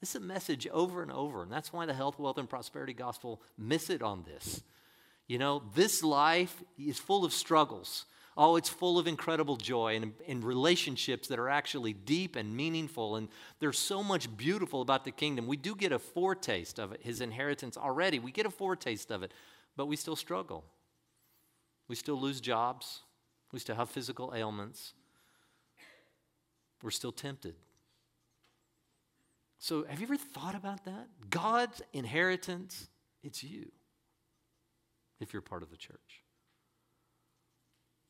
This 0.00 0.10
is 0.10 0.16
a 0.16 0.20
message 0.20 0.66
over 0.68 1.02
and 1.02 1.12
over, 1.12 1.42
and 1.42 1.52
that's 1.52 1.72
why 1.72 1.84
the 1.84 1.94
health, 1.94 2.18
wealth, 2.18 2.38
and 2.38 2.48
prosperity 2.48 2.94
gospel 2.94 3.40
miss 3.58 3.90
it 3.90 4.02
on 4.02 4.24
this. 4.24 4.62
You 5.26 5.38
know, 5.38 5.62
this 5.74 6.02
life 6.02 6.62
is 6.78 6.98
full 6.98 7.24
of 7.24 7.32
struggles. 7.32 8.06
Oh, 8.36 8.56
it's 8.56 8.70
full 8.70 8.98
of 8.98 9.06
incredible 9.06 9.56
joy 9.56 9.96
and, 9.96 10.12
and 10.26 10.42
relationships 10.42 11.28
that 11.28 11.38
are 11.38 11.50
actually 11.50 11.92
deep 11.92 12.36
and 12.36 12.56
meaningful. 12.56 13.16
And 13.16 13.28
there's 13.58 13.78
so 13.78 14.02
much 14.02 14.34
beautiful 14.36 14.80
about 14.80 15.04
the 15.04 15.10
kingdom. 15.10 15.46
We 15.46 15.58
do 15.58 15.74
get 15.74 15.92
a 15.92 15.98
foretaste 15.98 16.78
of 16.78 16.92
it, 16.92 17.02
his 17.02 17.20
inheritance 17.20 17.76
already. 17.76 18.18
We 18.18 18.32
get 18.32 18.46
a 18.46 18.50
foretaste 18.50 19.10
of 19.10 19.22
it, 19.22 19.32
but 19.76 19.86
we 19.86 19.96
still 19.96 20.16
struggle. 20.16 20.64
We 21.86 21.96
still 21.96 22.18
lose 22.18 22.40
jobs. 22.40 23.00
We 23.52 23.58
still 23.58 23.76
have 23.76 23.90
physical 23.90 24.32
ailments. 24.34 24.94
We're 26.82 26.90
still 26.90 27.12
tempted. 27.12 27.56
So, 29.62 29.84
have 29.84 30.00
you 30.00 30.06
ever 30.06 30.16
thought 30.16 30.54
about 30.54 30.86
that? 30.86 31.06
God's 31.28 31.82
inheritance, 31.92 32.88
it's 33.22 33.44
you 33.44 33.70
if 35.20 35.34
you're 35.34 35.42
part 35.42 35.62
of 35.62 35.70
the 35.70 35.76
church. 35.76 36.24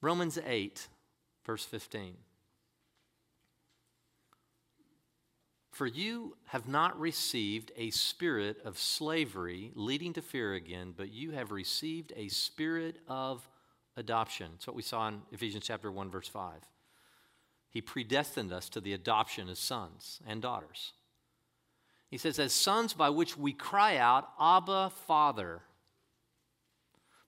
Romans 0.01 0.39
8, 0.47 0.87
verse 1.45 1.65
15. 1.65 2.15
For 5.73 5.89
you 5.89 6.37
have 6.47 6.69
not 6.69 6.99
received 7.01 7.73
a 7.77 7.91
spirit 7.91 8.59
of 8.65 8.79
slavery 8.79 9.73
leading 9.75 10.13
to 10.13 10.23
fear 10.23 10.55
again, 10.55 10.95
but 10.97 11.13
you 11.13 11.33
have 11.33 11.51
received 11.51 12.13
a 12.17 12.29
spirit 12.29 12.99
of 13.09 13.49
adoption. 13.97 14.53
That's 14.53 14.69
what 14.69 14.77
we 14.77 14.83
saw 14.83 15.09
in 15.09 15.23
Ephesians 15.33 15.67
chapter 15.67 15.91
1, 15.91 16.11
verse 16.11 16.29
5. 16.29 16.61
He 17.71 17.81
predestined 17.81 18.53
us 18.53 18.69
to 18.69 18.81
the 18.81 18.93
adoption 18.93 19.49
as 19.49 19.59
sons 19.59 20.21
and 20.25 20.41
daughters. 20.41 20.93
He 22.11 22.19
says, 22.19 22.39
as 22.41 22.53
sons 22.53 22.93
by 22.93 23.11
which 23.11 23.39
we 23.39 23.53
cry 23.53 23.97
out, 23.97 24.31
Abba, 24.41 24.91
Father. 25.07 25.63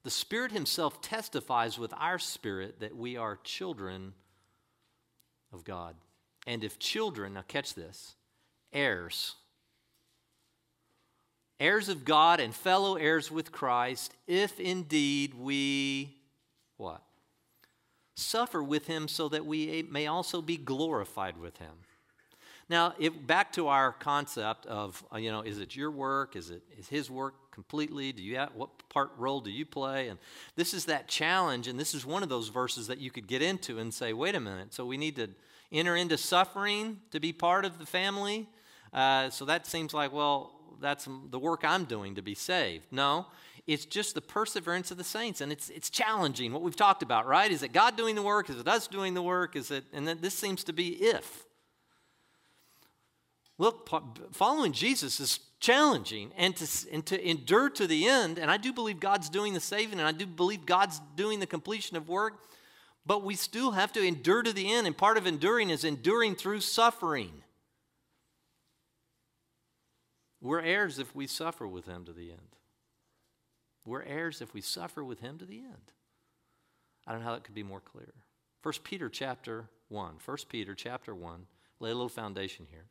The 0.02 0.10
Spirit 0.10 0.50
Himself 0.50 1.00
testifies 1.00 1.78
with 1.78 1.94
our 1.96 2.18
spirit 2.18 2.80
that 2.80 2.96
we 2.96 3.16
are 3.16 3.38
children 3.44 4.14
of 5.52 5.64
God. 5.64 5.94
And 6.46 6.64
if 6.64 6.80
children, 6.80 7.34
now 7.34 7.44
catch 7.46 7.74
this, 7.74 8.16
heirs, 8.72 9.36
heirs 11.60 11.88
of 11.88 12.04
God 12.04 12.40
and 12.40 12.52
fellow 12.52 12.96
heirs 12.96 13.30
with 13.30 13.52
Christ, 13.52 14.12
if 14.26 14.58
indeed 14.58 15.34
we, 15.34 16.16
what? 16.76 17.02
Suffer 18.16 18.60
with 18.60 18.88
Him 18.88 19.06
so 19.06 19.28
that 19.28 19.46
we 19.46 19.86
may 19.88 20.08
also 20.08 20.42
be 20.42 20.56
glorified 20.56 21.36
with 21.36 21.58
Him. 21.58 21.74
Now, 22.68 22.94
back 23.27 23.53
to 23.55 23.68
our 23.68 23.92
concept 23.92 24.66
of, 24.66 25.03
uh, 25.12 25.18
you 25.18 25.31
know, 25.31 25.42
is 25.42 25.59
it 25.59 25.77
your 25.77 25.90
work? 25.90 26.37
Is 26.37 26.51
it 26.51 26.62
is 26.79 26.88
his 26.88 27.11
work 27.11 27.35
completely? 27.53 28.12
Do 28.12 28.22
you 28.22 28.37
have, 28.37 28.51
what 28.55 28.70
part 28.88 29.11
role 29.18 29.40
do 29.40 29.51
you 29.51 29.66
play? 29.66 30.09
And 30.09 30.18
this 30.57 30.72
is 30.72 30.87
that 30.87 31.07
challenge, 31.07 31.68
and 31.68 31.79
this 31.79 31.94
is 31.94 32.07
one 32.07 32.22
of 32.22 32.29
those 32.29 32.48
verses 32.48 32.87
that 32.87 32.98
you 32.98 33.11
could 33.11 33.27
get 33.27 33.42
into 33.42 33.79
and 33.79 33.92
say, 33.92 34.12
wait 34.12 34.35
a 34.35 34.40
minute, 34.40 34.72
so 34.72 34.87
we 34.87 34.96
need 34.96 35.16
to 35.16 35.29
enter 35.70 35.96
into 35.96 36.16
suffering 36.16 36.98
to 37.11 37.20
be 37.20 37.33
part 37.33 37.64
of 37.64 37.79
the 37.79 37.87
family? 37.87 38.48
Uh, 38.92 39.31
so 39.31 39.44
that 39.44 39.66
seems 39.66 39.92
like, 39.92 40.12
well, 40.12 40.53
that's 40.81 41.07
the 41.31 41.38
work 41.38 41.64
I'm 41.64 41.85
doing 41.85 42.14
to 42.16 42.22
be 42.22 42.35
saved. 42.35 42.87
No, 42.90 43.27
it's 43.66 43.85
just 43.85 44.14
the 44.14 44.20
perseverance 44.20 44.90
of 44.90 44.96
the 44.96 45.05
saints, 45.05 45.40
and 45.40 45.53
it's 45.53 45.68
it's 45.68 45.90
challenging. 45.90 46.53
What 46.53 46.62
we've 46.62 46.77
talked 46.77 47.03
about, 47.03 47.27
right? 47.27 47.51
Is 47.51 47.62
it 47.62 47.72
God 47.72 47.96
doing 47.96 48.16
the 48.16 48.22
work? 48.22 48.51
Is 48.51 48.59
it 48.59 48.66
us 48.66 48.88
doing 48.88 49.14
the 49.14 49.22
work? 49.22 49.57
Is 49.57 49.70
it? 49.70 49.85
And 49.92 50.07
then 50.07 50.18
this 50.20 50.35
seems 50.35 50.64
to 50.64 50.72
be 50.72 50.88
if. 50.88 51.44
Look, 53.62 53.88
following 54.33 54.72
Jesus 54.72 55.20
is 55.20 55.38
challenging 55.61 56.33
and 56.37 56.57
to, 56.57 56.92
and 56.92 57.07
to 57.07 57.31
endure 57.31 57.70
to 57.70 57.87
the 57.87 58.09
end. 58.09 58.40
And 58.40 58.51
I 58.51 58.57
do 58.57 58.72
believe 58.72 58.98
God's 58.98 59.29
doing 59.29 59.55
the 59.55 59.61
saving 59.61 60.01
and 60.01 60.09
I 60.09 60.11
do 60.11 60.27
believe 60.27 60.66
God's 60.66 61.01
doing 61.14 61.38
the 61.38 61.46
completion 61.46 61.96
of 61.96 62.09
work. 62.09 62.40
But 63.07 63.22
we 63.22 63.37
still 63.37 63.70
have 63.70 63.92
to 63.92 64.03
endure 64.03 64.42
to 64.42 64.53
the 64.53 64.72
end. 64.72 64.88
And 64.88 64.98
part 64.98 65.16
of 65.16 65.29
enduring 65.29 65.70
is 65.70 65.85
enduring 65.85 66.35
through 66.35 66.59
suffering. 66.59 67.31
We're 70.40 70.62
heirs 70.62 70.98
if 70.98 71.14
we 71.14 71.29
suffer 71.29 71.64
with 71.64 71.87
Him 71.87 72.05
to 72.07 72.12
the 72.12 72.33
end. 72.33 72.57
We're 73.87 74.03
heirs 74.03 74.42
if 74.42 74.53
we 74.53 74.61
suffer 74.61 75.05
with 75.05 75.20
Him 75.20 75.38
to 75.38 75.44
the 75.44 75.59
end. 75.59 75.92
I 77.07 77.12
don't 77.12 77.20
know 77.20 77.27
how 77.27 77.35
that 77.35 77.44
could 77.44 77.55
be 77.55 77.62
more 77.62 77.81
clear. 77.81 78.12
1 78.64 78.75
Peter 78.83 79.09
chapter 79.09 79.66
1. 79.88 80.14
1 80.25 80.37
Peter 80.48 80.75
chapter 80.75 81.14
1. 81.14 81.46
Lay 81.79 81.90
a 81.90 81.94
little 81.94 82.09
foundation 82.09 82.66
here. 82.68 82.87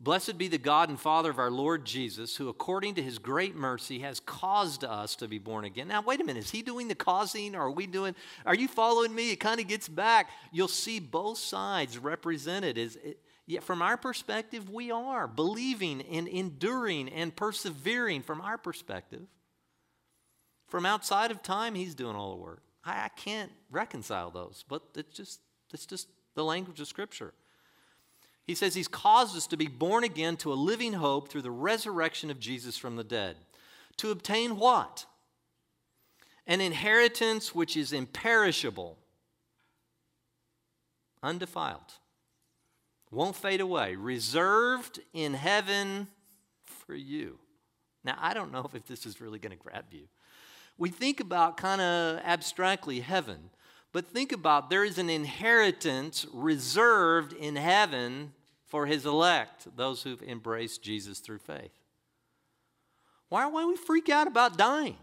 Blessed 0.00 0.38
be 0.38 0.46
the 0.46 0.58
God 0.58 0.88
and 0.88 0.98
Father 0.98 1.30
of 1.30 1.40
our 1.40 1.50
Lord 1.50 1.84
Jesus, 1.84 2.36
who 2.36 2.48
according 2.48 2.94
to 2.94 3.02
his 3.02 3.18
great 3.18 3.56
mercy 3.56 3.98
has 4.00 4.20
caused 4.20 4.84
us 4.84 5.16
to 5.16 5.26
be 5.26 5.38
born 5.38 5.64
again. 5.64 5.88
Now, 5.88 6.02
wait 6.02 6.20
a 6.20 6.24
minute, 6.24 6.44
is 6.44 6.50
he 6.50 6.62
doing 6.62 6.86
the 6.86 6.94
causing 6.94 7.56
or 7.56 7.62
are 7.62 7.70
we 7.70 7.86
doing, 7.86 8.14
are 8.46 8.54
you 8.54 8.68
following 8.68 9.12
me? 9.12 9.32
It 9.32 9.40
kind 9.40 9.60
of 9.60 9.66
gets 9.66 9.88
back. 9.88 10.30
You'll 10.52 10.68
see 10.68 11.00
both 11.00 11.38
sides 11.38 11.98
represented. 11.98 12.78
Is 12.78 12.96
it, 12.96 13.18
Yet, 13.48 13.64
from 13.64 13.80
our 13.80 13.96
perspective, 13.96 14.68
we 14.68 14.90
are 14.90 15.26
believing 15.26 16.02
and 16.02 16.28
enduring 16.28 17.08
and 17.08 17.34
persevering 17.34 18.20
from 18.20 18.42
our 18.42 18.58
perspective. 18.58 19.22
From 20.66 20.84
outside 20.84 21.30
of 21.30 21.42
time, 21.42 21.74
he's 21.74 21.94
doing 21.94 22.14
all 22.14 22.36
the 22.36 22.42
work. 22.42 22.62
I, 22.84 23.06
I 23.06 23.08
can't 23.08 23.50
reconcile 23.70 24.30
those, 24.30 24.66
but 24.68 24.82
it's 24.94 25.16
just, 25.16 25.40
it's 25.72 25.86
just 25.86 26.08
the 26.34 26.44
language 26.44 26.78
of 26.78 26.88
Scripture. 26.88 27.32
He 28.48 28.54
says 28.54 28.74
he's 28.74 28.88
caused 28.88 29.36
us 29.36 29.46
to 29.48 29.58
be 29.58 29.66
born 29.66 30.04
again 30.04 30.38
to 30.38 30.50
a 30.50 30.54
living 30.54 30.94
hope 30.94 31.28
through 31.28 31.42
the 31.42 31.50
resurrection 31.50 32.30
of 32.30 32.40
Jesus 32.40 32.78
from 32.78 32.96
the 32.96 33.04
dead. 33.04 33.36
To 33.98 34.10
obtain 34.10 34.56
what? 34.56 35.04
An 36.46 36.62
inheritance 36.62 37.54
which 37.54 37.76
is 37.76 37.92
imperishable, 37.92 38.96
undefiled, 41.22 41.92
won't 43.10 43.36
fade 43.36 43.60
away, 43.60 43.96
reserved 43.96 44.98
in 45.12 45.34
heaven 45.34 46.08
for 46.64 46.94
you. 46.94 47.38
Now, 48.02 48.16
I 48.18 48.32
don't 48.32 48.50
know 48.50 48.66
if 48.72 48.86
this 48.86 49.04
is 49.04 49.20
really 49.20 49.38
going 49.38 49.56
to 49.56 49.62
grab 49.62 49.84
you. 49.90 50.08
We 50.78 50.88
think 50.88 51.20
about 51.20 51.58
kind 51.58 51.82
of 51.82 52.20
abstractly 52.24 53.00
heaven, 53.00 53.50
but 53.92 54.06
think 54.06 54.32
about 54.32 54.70
there 54.70 54.84
is 54.84 54.96
an 54.96 55.10
inheritance 55.10 56.24
reserved 56.32 57.34
in 57.34 57.54
heaven 57.56 58.32
for 58.68 58.86
his 58.86 59.06
elect, 59.06 59.66
those 59.76 60.02
who've 60.02 60.22
embraced 60.22 60.82
Jesus 60.82 61.18
through 61.20 61.38
faith. 61.38 61.72
Why, 63.28 63.46
why 63.46 63.64
we 63.64 63.76
freak 63.76 64.08
out 64.08 64.26
about 64.26 64.56
dying? 64.56 64.96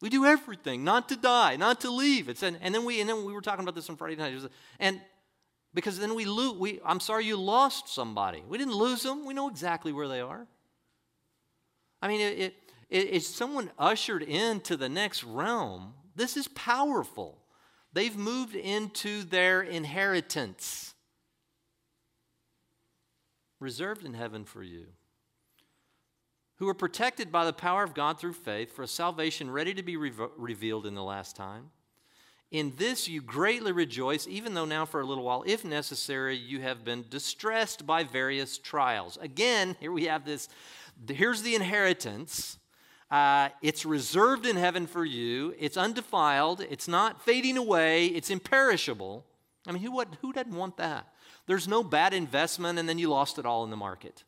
We 0.00 0.10
do 0.10 0.24
everything 0.24 0.84
not 0.84 1.08
to 1.08 1.16
die, 1.16 1.56
not 1.56 1.80
to 1.80 1.90
leave. 1.90 2.28
It's 2.28 2.42
and, 2.42 2.58
and 2.60 2.74
then 2.74 2.84
we 2.84 3.00
and 3.00 3.08
then 3.08 3.24
we 3.24 3.32
were 3.32 3.40
talking 3.40 3.62
about 3.62 3.74
this 3.74 3.88
on 3.88 3.96
Friday 3.96 4.16
night. 4.16 4.34
And 4.78 5.00
because 5.72 5.98
then 5.98 6.14
we 6.14 6.26
lose. 6.26 6.52
We 6.58 6.80
I'm 6.84 7.00
sorry 7.00 7.24
you 7.24 7.36
lost 7.36 7.88
somebody. 7.88 8.44
We 8.46 8.58
didn't 8.58 8.74
lose 8.74 9.02
them. 9.02 9.24
We 9.24 9.32
know 9.32 9.48
exactly 9.48 9.92
where 9.92 10.06
they 10.06 10.20
are. 10.20 10.46
I 12.02 12.08
mean, 12.08 12.20
it, 12.20 12.54
it, 12.90 13.14
it 13.14 13.22
someone 13.22 13.70
ushered 13.78 14.22
into 14.22 14.76
the 14.76 14.88
next 14.88 15.24
realm. 15.24 15.94
This 16.14 16.36
is 16.36 16.46
powerful. 16.48 17.38
They've 17.94 18.16
moved 18.16 18.54
into 18.54 19.22
their 19.22 19.62
inheritance 19.62 20.94
reserved 23.60 24.04
in 24.04 24.14
heaven 24.14 24.44
for 24.44 24.62
you, 24.62 24.86
who 26.56 26.68
are 26.68 26.74
protected 26.74 27.30
by 27.30 27.44
the 27.44 27.52
power 27.52 27.82
of 27.82 27.94
God 27.94 28.18
through 28.18 28.32
faith 28.32 28.74
for 28.74 28.82
a 28.82 28.88
salvation 28.88 29.50
ready 29.50 29.74
to 29.74 29.82
be 29.82 29.96
re- 29.96 30.12
revealed 30.36 30.86
in 30.86 30.94
the 30.94 31.02
last 31.04 31.36
time. 31.36 31.70
In 32.50 32.74
this 32.76 33.08
you 33.08 33.20
greatly 33.20 33.72
rejoice, 33.72 34.26
even 34.28 34.54
though 34.54 34.64
now 34.64 34.84
for 34.84 35.00
a 35.00 35.06
little 35.06 35.24
while, 35.24 35.42
if 35.46 35.64
necessary, 35.64 36.36
you 36.36 36.60
have 36.60 36.84
been 36.84 37.04
distressed 37.10 37.86
by 37.86 38.04
various 38.04 38.56
trials. 38.56 39.18
Again, 39.20 39.76
here 39.80 39.90
we 39.92 40.04
have 40.04 40.24
this 40.24 40.48
here's 41.08 41.42
the 41.42 41.54
inheritance. 41.54 42.58
Uh, 43.10 43.50
it's 43.62 43.84
reserved 43.84 44.46
in 44.46 44.56
heaven 44.56 44.86
for 44.86 45.04
you. 45.04 45.54
It's 45.58 45.76
undefiled. 45.76 46.60
It's 46.60 46.88
not 46.88 47.22
fading 47.22 47.56
away. 47.56 48.06
It's 48.06 48.30
imperishable. 48.30 49.24
I 49.66 49.72
mean, 49.72 49.82
who, 49.82 49.92
would, 49.92 50.08
who 50.22 50.32
doesn't 50.32 50.54
want 50.54 50.76
that? 50.78 51.12
There's 51.46 51.68
no 51.68 51.82
bad 51.82 52.12
investment 52.12 52.78
and 52.78 52.88
then 52.88 52.98
you 52.98 53.08
lost 53.08 53.38
it 53.38 53.46
all 53.46 53.64
in 53.64 53.70
the 53.70 53.76
market. 53.76 54.24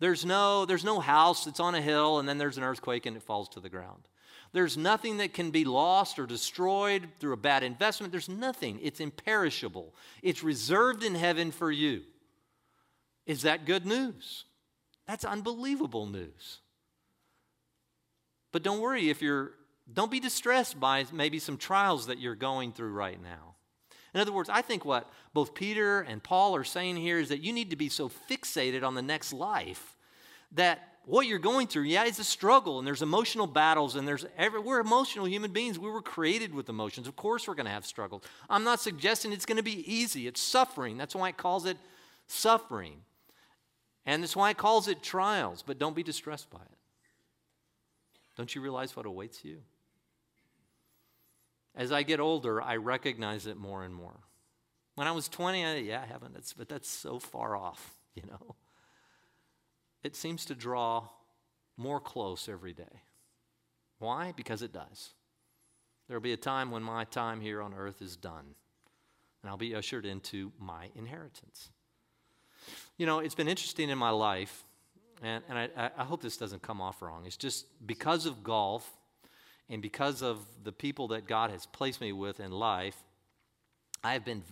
There's 0.00 0.24
no, 0.24 0.64
there's 0.64 0.84
no 0.84 1.00
house 1.00 1.44
that's 1.44 1.60
on 1.60 1.74
a 1.74 1.80
hill 1.80 2.18
and 2.18 2.28
then 2.28 2.38
there's 2.38 2.58
an 2.58 2.64
earthquake 2.64 3.06
and 3.06 3.16
it 3.16 3.22
falls 3.22 3.48
to 3.50 3.60
the 3.60 3.68
ground. 3.68 4.08
There's 4.52 4.76
nothing 4.76 5.18
that 5.18 5.34
can 5.34 5.50
be 5.50 5.64
lost 5.64 6.18
or 6.18 6.26
destroyed 6.26 7.08
through 7.18 7.34
a 7.34 7.38
bad 7.38 7.62
investment. 7.62 8.12
There's 8.12 8.28
nothing. 8.28 8.78
It's 8.82 9.00
imperishable. 9.00 9.94
It's 10.22 10.42
reserved 10.42 11.04
in 11.04 11.14
heaven 11.14 11.50
for 11.50 11.70
you. 11.70 12.02
Is 13.26 13.42
that 13.42 13.66
good 13.66 13.84
news? 13.84 14.44
That's 15.06 15.24
unbelievable 15.24 16.06
news. 16.06 16.60
But 18.52 18.62
don't 18.62 18.80
worry 18.80 19.10
if 19.10 19.20
you're, 19.20 19.52
don't 19.92 20.10
be 20.10 20.20
distressed 20.20 20.80
by 20.80 21.04
maybe 21.12 21.38
some 21.38 21.58
trials 21.58 22.06
that 22.06 22.18
you're 22.18 22.34
going 22.34 22.72
through 22.72 22.92
right 22.92 23.22
now. 23.22 23.47
In 24.18 24.22
other 24.22 24.32
words, 24.32 24.48
I 24.48 24.62
think 24.62 24.84
what 24.84 25.08
both 25.32 25.54
Peter 25.54 26.00
and 26.00 26.20
Paul 26.20 26.56
are 26.56 26.64
saying 26.64 26.96
here 26.96 27.20
is 27.20 27.28
that 27.28 27.40
you 27.40 27.52
need 27.52 27.70
to 27.70 27.76
be 27.76 27.88
so 27.88 28.10
fixated 28.28 28.82
on 28.82 28.96
the 28.96 29.00
next 29.00 29.32
life 29.32 29.96
that 30.56 30.94
what 31.04 31.28
you're 31.28 31.38
going 31.38 31.68
through, 31.68 31.84
yeah, 31.84 32.04
it's 32.04 32.18
a 32.18 32.24
struggle 32.24 32.80
and 32.80 32.86
there's 32.86 33.00
emotional 33.00 33.46
battles 33.46 33.94
and 33.94 34.08
there's 34.08 34.26
every, 34.36 34.58
we're 34.58 34.80
emotional 34.80 35.24
human 35.24 35.52
beings. 35.52 35.78
We 35.78 35.88
were 35.88 36.02
created 36.02 36.52
with 36.52 36.68
emotions. 36.68 37.06
Of 37.06 37.14
course, 37.14 37.46
we're 37.46 37.54
going 37.54 37.66
to 37.66 37.72
have 37.72 37.86
struggles. 37.86 38.24
I'm 38.50 38.64
not 38.64 38.80
suggesting 38.80 39.32
it's 39.32 39.46
going 39.46 39.56
to 39.56 39.62
be 39.62 39.88
easy. 39.88 40.26
It's 40.26 40.40
suffering. 40.40 40.98
That's 40.98 41.14
why 41.14 41.28
it 41.28 41.36
calls 41.36 41.64
it 41.64 41.76
suffering. 42.26 43.02
And 44.04 44.20
that's 44.20 44.34
why 44.34 44.50
it 44.50 44.56
calls 44.56 44.88
it 44.88 45.00
trials, 45.00 45.62
but 45.64 45.78
don't 45.78 45.94
be 45.94 46.02
distressed 46.02 46.50
by 46.50 46.58
it. 46.58 46.78
Don't 48.36 48.52
you 48.52 48.62
realize 48.62 48.96
what 48.96 49.06
awaits 49.06 49.44
you? 49.44 49.58
As 51.74 51.92
I 51.92 52.02
get 52.02 52.20
older, 52.20 52.60
I 52.60 52.76
recognize 52.76 53.46
it 53.46 53.56
more 53.56 53.84
and 53.84 53.94
more. 53.94 54.20
When 54.94 55.06
I 55.06 55.12
was 55.12 55.28
20, 55.28 55.64
I, 55.64 55.76
yeah, 55.76 56.02
I 56.02 56.06
haven't, 56.06 56.36
but 56.56 56.68
that's 56.68 56.88
so 56.88 57.18
far 57.18 57.56
off, 57.56 57.94
you 58.14 58.24
know. 58.28 58.56
It 60.02 60.16
seems 60.16 60.44
to 60.46 60.54
draw 60.54 61.08
more 61.76 62.00
close 62.00 62.48
every 62.48 62.72
day. 62.72 63.02
Why? 63.98 64.32
Because 64.36 64.62
it 64.62 64.72
does. 64.72 65.10
There'll 66.08 66.20
be 66.22 66.32
a 66.32 66.38
time 66.38 66.70
when 66.70 66.82
my 66.82 67.04
time 67.04 67.40
here 67.40 67.62
on 67.62 67.74
earth 67.74 68.02
is 68.02 68.16
done, 68.16 68.54
and 69.42 69.50
I'll 69.50 69.56
be 69.56 69.74
ushered 69.74 70.06
into 70.06 70.52
my 70.58 70.88
inheritance. 70.94 71.70
You 72.96 73.06
know, 73.06 73.20
it's 73.20 73.34
been 73.34 73.48
interesting 73.48 73.90
in 73.90 73.98
my 73.98 74.10
life, 74.10 74.64
and, 75.22 75.44
and 75.48 75.58
I, 75.58 75.90
I 75.96 76.04
hope 76.04 76.22
this 76.22 76.36
doesn't 76.36 76.62
come 76.62 76.80
off 76.80 77.02
wrong. 77.02 77.24
It's 77.26 77.36
just 77.36 77.66
because 77.86 78.26
of 78.26 78.42
golf 78.42 78.97
and 79.70 79.82
because 79.82 80.22
of 80.22 80.38
the 80.64 80.72
people 80.72 81.08
that 81.08 81.26
God 81.26 81.50
has 81.50 81.66
placed 81.66 82.00
me 82.00 82.12
with 82.12 82.40
in 82.40 82.50
life, 82.50 82.96
I 84.02 84.12
have 84.12 84.24
been 84.24 84.42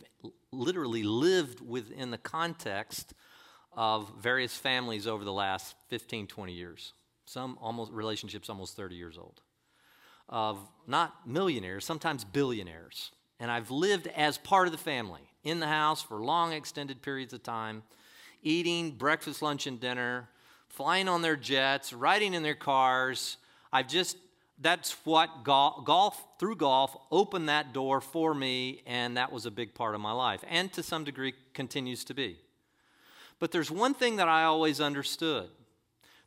literally 0.52 1.02
lived 1.02 1.60
within 1.60 2.10
the 2.10 2.18
context 2.18 3.14
of 3.72 4.10
various 4.20 4.56
families 4.56 5.06
over 5.06 5.24
the 5.24 5.32
last 5.32 5.74
15, 5.88 6.26
20 6.26 6.52
years. 6.52 6.92
Some 7.26 7.58
almost 7.60 7.92
relationships 7.92 8.48
almost 8.48 8.76
30 8.76 8.96
years 8.96 9.18
old. 9.18 9.42
Of 10.28 10.58
not 10.86 11.26
millionaires, 11.26 11.84
sometimes 11.84 12.24
billionaires. 12.24 13.12
And 13.38 13.50
I've 13.50 13.70
lived 13.70 14.08
as 14.08 14.38
part 14.38 14.66
of 14.66 14.72
the 14.72 14.78
family 14.78 15.20
in 15.44 15.60
the 15.60 15.66
house 15.66 16.02
for 16.02 16.16
long 16.16 16.52
extended 16.52 17.02
periods 17.02 17.32
of 17.32 17.42
time, 17.42 17.82
eating 18.42 18.92
breakfast, 18.92 19.42
lunch, 19.42 19.66
and 19.66 19.78
dinner, 19.78 20.28
flying 20.68 21.08
on 21.08 21.22
their 21.22 21.36
jets, 21.36 21.92
riding 21.92 22.34
in 22.34 22.42
their 22.42 22.54
cars. 22.54 23.36
I've 23.72 23.88
just 23.88 24.16
that's 24.58 24.92
what 25.04 25.44
golf, 25.44 25.84
golf, 25.84 26.24
through 26.38 26.56
golf 26.56 26.96
opened 27.10 27.48
that 27.48 27.72
door 27.72 28.00
for 28.00 28.34
me 28.34 28.82
and 28.86 29.16
that 29.16 29.30
was 29.30 29.44
a 29.44 29.50
big 29.50 29.74
part 29.74 29.94
of 29.94 30.00
my 30.00 30.12
life 30.12 30.42
and 30.48 30.72
to 30.72 30.82
some 30.82 31.04
degree 31.04 31.34
continues 31.52 32.04
to 32.04 32.14
be. 32.14 32.38
But 33.38 33.52
there's 33.52 33.70
one 33.70 33.92
thing 33.92 34.16
that 34.16 34.28
i 34.28 34.44
always 34.44 34.80
understood. 34.80 35.48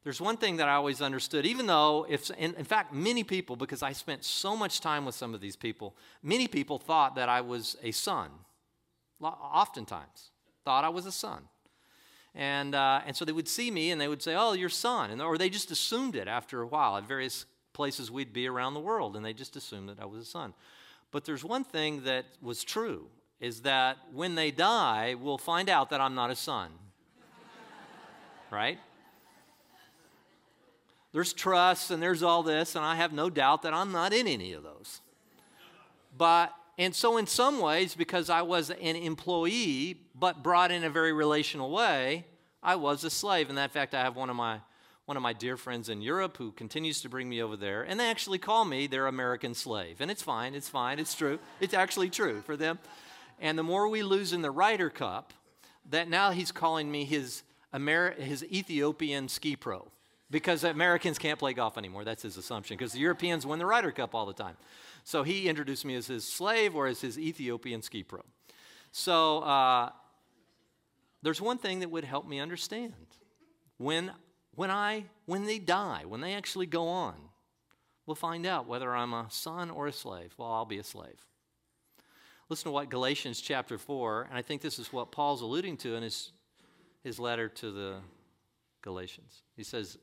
There's 0.03 0.21
one 0.21 0.37
thing 0.37 0.57
that 0.57 0.69
i 0.69 0.73
always 0.73 1.01
understood 1.01 1.45
even 1.45 1.65
though 1.65 2.05
if 2.07 2.29
in, 2.31 2.53
in 2.53 2.65
fact 2.65 2.93
many 2.93 3.23
people 3.23 3.55
because 3.55 3.81
i 3.81 3.93
spent 3.93 4.23
so 4.23 4.55
much 4.55 4.79
time 4.79 5.05
with 5.05 5.15
some 5.15 5.33
of 5.33 5.41
these 5.41 5.55
people 5.55 5.95
many 6.21 6.47
people 6.47 6.77
thought 6.77 7.15
that 7.15 7.29
i 7.29 7.41
was 7.41 7.77
a 7.81 7.91
son. 7.91 8.29
Oftentimes 9.21 10.31
thought 10.63 10.83
i 10.83 10.89
was 10.89 11.05
a 11.05 11.11
son. 11.11 11.43
And, 12.35 12.75
uh, 12.75 13.01
and 13.07 13.15
so 13.15 13.25
they 13.25 13.31
would 13.31 13.47
see 13.47 13.71
me 13.71 13.89
and 13.89 13.99
they 13.99 14.07
would 14.07 14.21
say, 14.21 14.35
Oh, 14.35 14.53
your 14.53 14.69
son. 14.69 15.09
And, 15.09 15.21
or 15.21 15.37
they 15.37 15.49
just 15.49 15.71
assumed 15.71 16.15
it 16.15 16.27
after 16.27 16.61
a 16.61 16.67
while 16.67 16.95
at 16.95 17.07
various 17.07 17.45
places 17.79 18.11
we'd 18.11 18.33
be 18.33 18.45
around 18.45 18.73
the 18.73 18.79
world, 18.81 19.15
and 19.15 19.23
they 19.23 19.31
just 19.31 19.55
assumed 19.55 19.87
that 19.87 20.01
I 20.01 20.05
was 20.05 20.19
a 20.19 20.25
son. 20.25 20.53
But 21.11 21.23
there's 21.23 21.45
one 21.45 21.63
thing 21.63 22.03
that 22.03 22.25
was 22.41 22.65
true 22.65 23.05
is 23.39 23.61
that 23.61 23.95
when 24.11 24.35
they 24.35 24.51
die, 24.51 25.15
we'll 25.17 25.37
find 25.37 25.69
out 25.69 25.89
that 25.91 26.01
I'm 26.01 26.13
not 26.13 26.29
a 26.29 26.35
son. 26.35 26.71
right? 28.51 28.77
There's 31.13 31.31
trust 31.31 31.89
and 31.89 32.03
there's 32.03 32.21
all 32.21 32.43
this, 32.43 32.75
and 32.75 32.83
I 32.83 32.95
have 32.95 33.13
no 33.13 33.29
doubt 33.29 33.61
that 33.61 33.73
I'm 33.73 33.93
not 33.93 34.11
in 34.11 34.27
any 34.27 34.51
of 34.51 34.63
those. 34.63 34.99
But, 36.17 36.53
and 36.77 36.93
so 36.93 37.15
in 37.15 37.27
some 37.27 37.61
ways, 37.61 37.95
because 37.95 38.29
I 38.29 38.41
was 38.41 38.71
an 38.71 38.97
employee, 38.97 40.01
but 40.13 40.43
brought 40.43 40.69
in 40.69 40.83
a 40.83 40.89
very 40.89 41.13
relational 41.13 41.71
way, 41.71 42.25
I 42.61 42.75
was 42.75 43.05
a 43.05 43.09
slave. 43.09 43.49
And 43.49 43.57
in 43.57 43.69
fact, 43.69 43.95
I 43.95 44.01
have 44.01 44.17
one 44.17 44.29
of 44.29 44.35
my 44.35 44.59
one 45.09 45.17
of 45.17 45.23
my 45.23 45.33
dear 45.33 45.57
friends 45.57 45.89
in 45.89 46.03
Europe 46.03 46.37
who 46.37 46.51
continues 46.51 47.01
to 47.01 47.09
bring 47.09 47.27
me 47.27 47.41
over 47.41 47.57
there, 47.57 47.81
and 47.81 47.99
they 47.99 48.11
actually 48.11 48.37
call 48.37 48.63
me 48.63 48.85
their 48.85 49.07
American 49.07 49.55
slave. 49.55 50.01
And 50.01 50.11
it's 50.11 50.21
fine, 50.21 50.53
it's 50.53 50.69
fine, 50.69 50.99
it's 50.99 51.15
true. 51.15 51.39
It's 51.59 51.73
actually 51.73 52.11
true 52.11 52.41
for 52.41 52.55
them. 52.55 52.77
And 53.39 53.57
the 53.57 53.63
more 53.63 53.89
we 53.89 54.03
lose 54.03 54.33
in 54.33 54.43
the 54.43 54.51
Ryder 54.51 54.91
Cup, 54.91 55.33
that 55.89 56.09
now 56.09 56.29
he's 56.29 56.51
calling 56.51 56.91
me 56.91 57.05
his, 57.05 57.41
Amer- 57.73 58.11
his 58.19 58.43
Ethiopian 58.43 59.29
ski 59.29 59.55
pro 59.55 59.87
because 60.29 60.63
Americans 60.63 61.17
can't 61.17 61.39
play 61.39 61.53
golf 61.53 61.75
anymore. 61.75 62.03
That's 62.03 62.21
his 62.21 62.37
assumption 62.37 62.77
because 62.77 62.93
the 62.93 62.99
Europeans 62.99 63.47
win 63.47 63.57
the 63.57 63.65
Ryder 63.65 63.91
Cup 63.91 64.13
all 64.13 64.27
the 64.27 64.33
time. 64.33 64.57
So 65.05 65.23
he 65.23 65.49
introduced 65.49 65.85
me 65.85 65.95
as 65.95 66.05
his 66.05 66.23
slave 66.23 66.75
or 66.75 66.85
as 66.85 67.01
his 67.01 67.17
Ethiopian 67.17 67.81
ski 67.81 68.03
pro. 68.03 68.21
So 68.91 69.39
uh, 69.39 69.89
there's 71.23 71.41
one 71.41 71.57
thing 71.57 71.79
that 71.79 71.89
would 71.89 72.03
help 72.03 72.27
me 72.27 72.39
understand. 72.39 72.93
When 73.79 74.11
when 74.59 74.71
I 74.71 75.05
when 75.25 75.45
they 75.45 75.57
die, 75.57 76.03
when 76.05 76.19
they 76.19 76.33
actually 76.33 76.65
go 76.65 76.89
on, 76.89 77.15
we'll 78.05 78.15
find 78.15 78.45
out 78.45 78.67
whether 78.67 78.93
I'm 78.93 79.13
a 79.13 79.27
son 79.29 79.69
or 79.69 79.87
a 79.87 79.93
slave. 79.93 80.33
Well, 80.37 80.51
I'll 80.51 80.65
be 80.65 80.79
a 80.79 80.83
slave. 80.83 81.25
Listen 82.49 82.65
to 82.65 82.71
what 82.71 82.89
Galatians 82.89 83.39
chapter 83.39 83.77
4, 83.77 84.23
and 84.23 84.37
I 84.37 84.41
think 84.41 84.61
this 84.61 84.77
is 84.77 84.91
what 84.91 85.13
Paul's 85.13 85.41
alluding 85.41 85.77
to 85.77 85.95
in 85.95 86.03
his, 86.03 86.33
his 87.05 87.19
letter 87.19 87.47
to 87.47 87.71
the 87.71 87.99
Galatians. 88.81 89.43
He 89.55 89.63
says, 89.63 89.97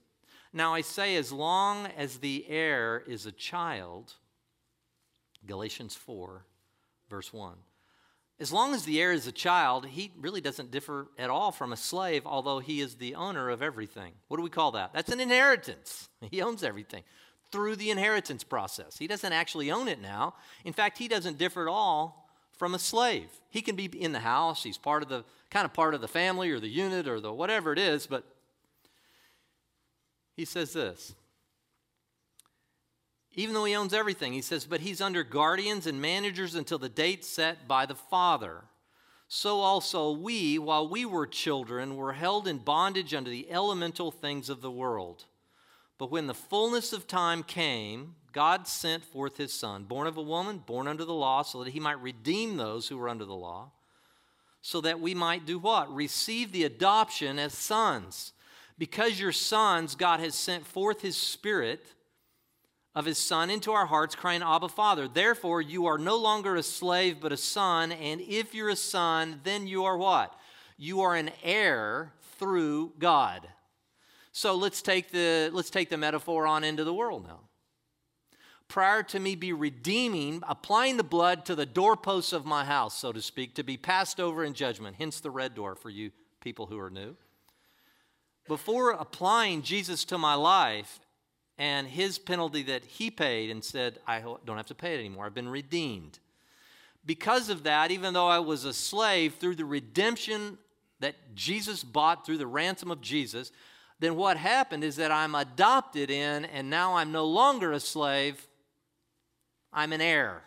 Now 0.55 0.73
I 0.73 0.81
say, 0.81 1.17
as 1.17 1.31
long 1.31 1.89
as 1.89 2.17
the 2.17 2.47
heir 2.49 3.05
is 3.07 3.27
a 3.27 3.33
child, 3.33 4.15
Galatians 5.47 5.95
4, 5.97 6.47
verse 7.11 7.31
1. 7.31 7.57
As 8.39 8.53
long 8.53 8.75
as 8.75 8.85
the 8.85 9.01
heir 9.01 9.13
is 9.13 9.27
a 9.27 9.33
child, 9.33 9.87
he 9.87 10.13
really 10.19 10.43
doesn't 10.43 10.71
differ 10.71 11.09
at 11.19 11.31
all 11.31 11.53
from 11.53 11.73
a 11.73 11.77
slave, 11.77 12.23
although 12.27 12.59
he 12.59 12.81
is 12.81 12.97
the 12.97 13.15
owner 13.15 13.49
of 13.49 13.63
everything. 13.63 14.13
What 14.29 14.37
do 14.37 14.43
we 14.43 14.51
call 14.51 14.73
that? 14.73 14.93
That's 14.93 15.11
an 15.11 15.21
inheritance. 15.21 16.09
He 16.31 16.43
owns 16.43 16.65
everything 16.65 17.05
through 17.53 17.77
the 17.77 17.91
inheritance 17.91 18.43
process. 18.43 18.99
He 18.99 19.07
doesn't 19.07 19.33
actually 19.33 19.71
own 19.71 19.87
it 19.87 20.01
now. 20.01 20.35
In 20.65 20.73
fact, 20.73 20.99
he 20.99 21.09
doesn't 21.09 21.39
differ 21.39 21.69
at 21.69 21.71
all 21.71 22.29
from 22.59 22.75
a 22.75 22.79
slave. 22.79 23.29
He 23.49 23.63
can 23.63 23.77
be 23.77 23.85
in 23.85 24.13
the 24.13 24.21
house, 24.21 24.63
he's 24.63 24.79
part 24.79 25.03
of 25.03 25.09
the 25.09 25.25
kind 25.51 25.65
of 25.65 25.73
part 25.73 25.95
of 25.95 26.01
the 26.01 26.09
family 26.09 26.51
or 26.51 26.59
the 26.59 26.69
unit 26.69 27.07
or 27.07 27.21
the 27.21 27.33
whatever 27.33 27.73
it 27.73 27.79
is, 27.79 28.07
but 28.07 28.25
he 30.37 30.45
says 30.45 30.73
this 30.73 31.15
even 33.37 33.55
though 33.55 33.65
he 33.65 33.77
owns 33.77 33.93
everything. 33.93 34.33
He 34.33 34.41
says, 34.41 34.65
but 34.65 34.81
he's 34.81 35.03
under 35.03 35.23
guardians 35.23 35.87
and 35.87 36.01
managers 36.01 36.55
until 36.55 36.79
the 36.79 36.89
date 36.89 37.25
set 37.25 37.69
by 37.69 37.85
the 37.85 37.95
Father. 37.95 38.65
So 39.29 39.61
also 39.61 40.11
we, 40.11 40.59
while 40.59 40.89
we 40.89 41.05
were 41.05 41.27
children, 41.27 41.97
were 41.97 42.15
held 42.15 42.49
in 42.49 42.59
bondage 42.59 43.13
under 43.13 43.29
the 43.29 43.51
elemental 43.51 44.11
things 44.11 44.49
of 44.49 44.63
the 44.63 44.71
world. 44.71 45.25
But 45.99 46.11
when 46.11 46.27
the 46.27 46.35
fullness 46.35 46.93
of 46.93 47.07
time 47.07 47.43
came, 47.43 48.15
God 48.33 48.67
sent 48.67 49.05
forth 49.05 49.37
his 49.37 49.53
Son, 49.53 49.85
born 49.85 50.07
of 50.07 50.17
a 50.17 50.23
woman, 50.23 50.59
born 50.59 50.89
under 50.89 51.05
the 51.05 51.15
law, 51.15 51.43
so 51.43 51.63
that 51.63 51.73
he 51.73 51.81
might 51.81 52.01
redeem 52.01 52.57
those 52.57 52.89
who 52.89 52.99
were 52.99 53.09
under 53.09 53.25
the 53.25 53.35
law, 53.35 53.71
so 54.63 54.81
that 54.81 55.01
we 55.01 55.15
might 55.15 55.47
do 55.47 55.59
what? 55.59 55.95
Receive 55.95 56.53
the 56.53 56.65
adoption 56.65 57.39
as 57.39 57.55
sons. 57.55 58.33
Because 58.79 59.19
you're 59.19 59.33
sons, 59.33 59.95
God 59.95 60.21
has 60.21 60.35
sent 60.35 60.67
forth 60.67 61.01
his 61.01 61.17
Spirit 61.17 61.87
of 62.97 63.05
his 63.05 63.19
Son 63.19 63.51
into 63.51 63.73
our 63.73 63.85
hearts, 63.85 64.15
crying, 64.15 64.43
Abba, 64.43 64.71
Father. 64.71 65.07
Therefore, 65.07 65.61
you 65.61 65.85
are 65.85 65.99
no 65.99 66.17
longer 66.17 66.57
a 66.57 66.63
slave, 66.63 67.19
but 67.21 67.31
a 67.31 67.37
son. 67.37 67.93
And 67.93 68.23
if 68.23 68.55
you're 68.55 68.71
a 68.71 68.77
son, 68.77 69.43
then 69.45 69.67
you 69.67 69.85
are 69.85 69.99
what? 69.99 70.35
You 70.79 71.03
are 71.03 71.15
an 71.15 71.31
heir 71.45 72.15
through 72.39 72.95
God. 72.99 73.47
So 74.33 74.55
let's 74.55 74.81
take 74.81 75.11
the, 75.11 75.51
let's 75.53 75.69
take 75.69 75.91
the 75.91 75.99
metaphor 75.99 76.47
on 76.47 76.65
into 76.65 76.85
the 76.85 76.95
world 76.95 77.27
now. 77.27 77.41
Prior 78.67 79.03
to 79.03 79.21
me 79.21 79.37
be 79.37 79.53
redeeming, 79.53 80.43
applying 80.49 80.97
the 80.97 81.05
blood 81.05 81.45
to 81.45 81.55
the 81.55 81.67
doorposts 81.67 82.33
of 82.33 82.47
my 82.47 82.65
house, 82.65 82.99
so 82.99 83.13
to 83.13 83.21
speak, 83.21 83.55
to 83.57 83.63
be 83.63 83.77
passed 83.77 84.19
over 84.19 84.43
in 84.43 84.55
judgment, 84.55 84.97
hence 84.99 85.21
the 85.21 85.31
red 85.31 85.55
door 85.55 85.75
for 85.75 85.91
you 85.91 86.11
people 86.41 86.65
who 86.65 86.79
are 86.79 86.91
new. 86.91 87.15
Before 88.49 88.93
applying 88.93 89.61
Jesus 89.61 90.05
to 90.07 90.17
my 90.17 90.35
life 90.35 91.01
and 91.59 91.87
his 91.87 92.19
penalty 92.19 92.63
that 92.65 92.85
he 92.85 93.11
paid 93.11 93.51
and 93.51 93.65
said, 93.65 93.99
I 94.07 94.21
don't 94.21 94.57
have 94.57 94.67
to 94.67 94.75
pay 94.75 94.95
it 94.95 95.01
anymore, 95.01 95.27
I've 95.27 95.35
been 95.35 95.49
redeemed. 95.49 96.19
Because 97.05 97.49
of 97.49 97.63
that, 97.63 97.91
even 97.91 98.15
though 98.15 98.27
I 98.27 98.41
was 98.41 98.65
a 98.65 98.73
slave, 98.73 99.37
through 99.37 99.55
the 99.55 99.65
redemption 99.65 100.59
that 101.01 101.15
Jesus 101.35 101.85
bought 101.85 102.27
through 102.27 102.39
the 102.39 102.47
ransom 102.47 102.91
of 102.91 103.01
Jesus, 103.01 103.53
then 104.01 104.17
what 104.17 104.37
happened 104.37 104.85
is 104.85 104.97
that 104.97 105.11
I'm 105.11 105.35
adopted 105.35 106.11
in, 106.11 106.45
and 106.47 106.69
now 106.69 106.97
I'm 106.97 107.13
no 107.13 107.25
longer 107.25 107.73
a 107.73 107.81
slave, 107.81 108.47
I'm 109.73 109.93
an 109.93 110.01
heir. 110.01 110.43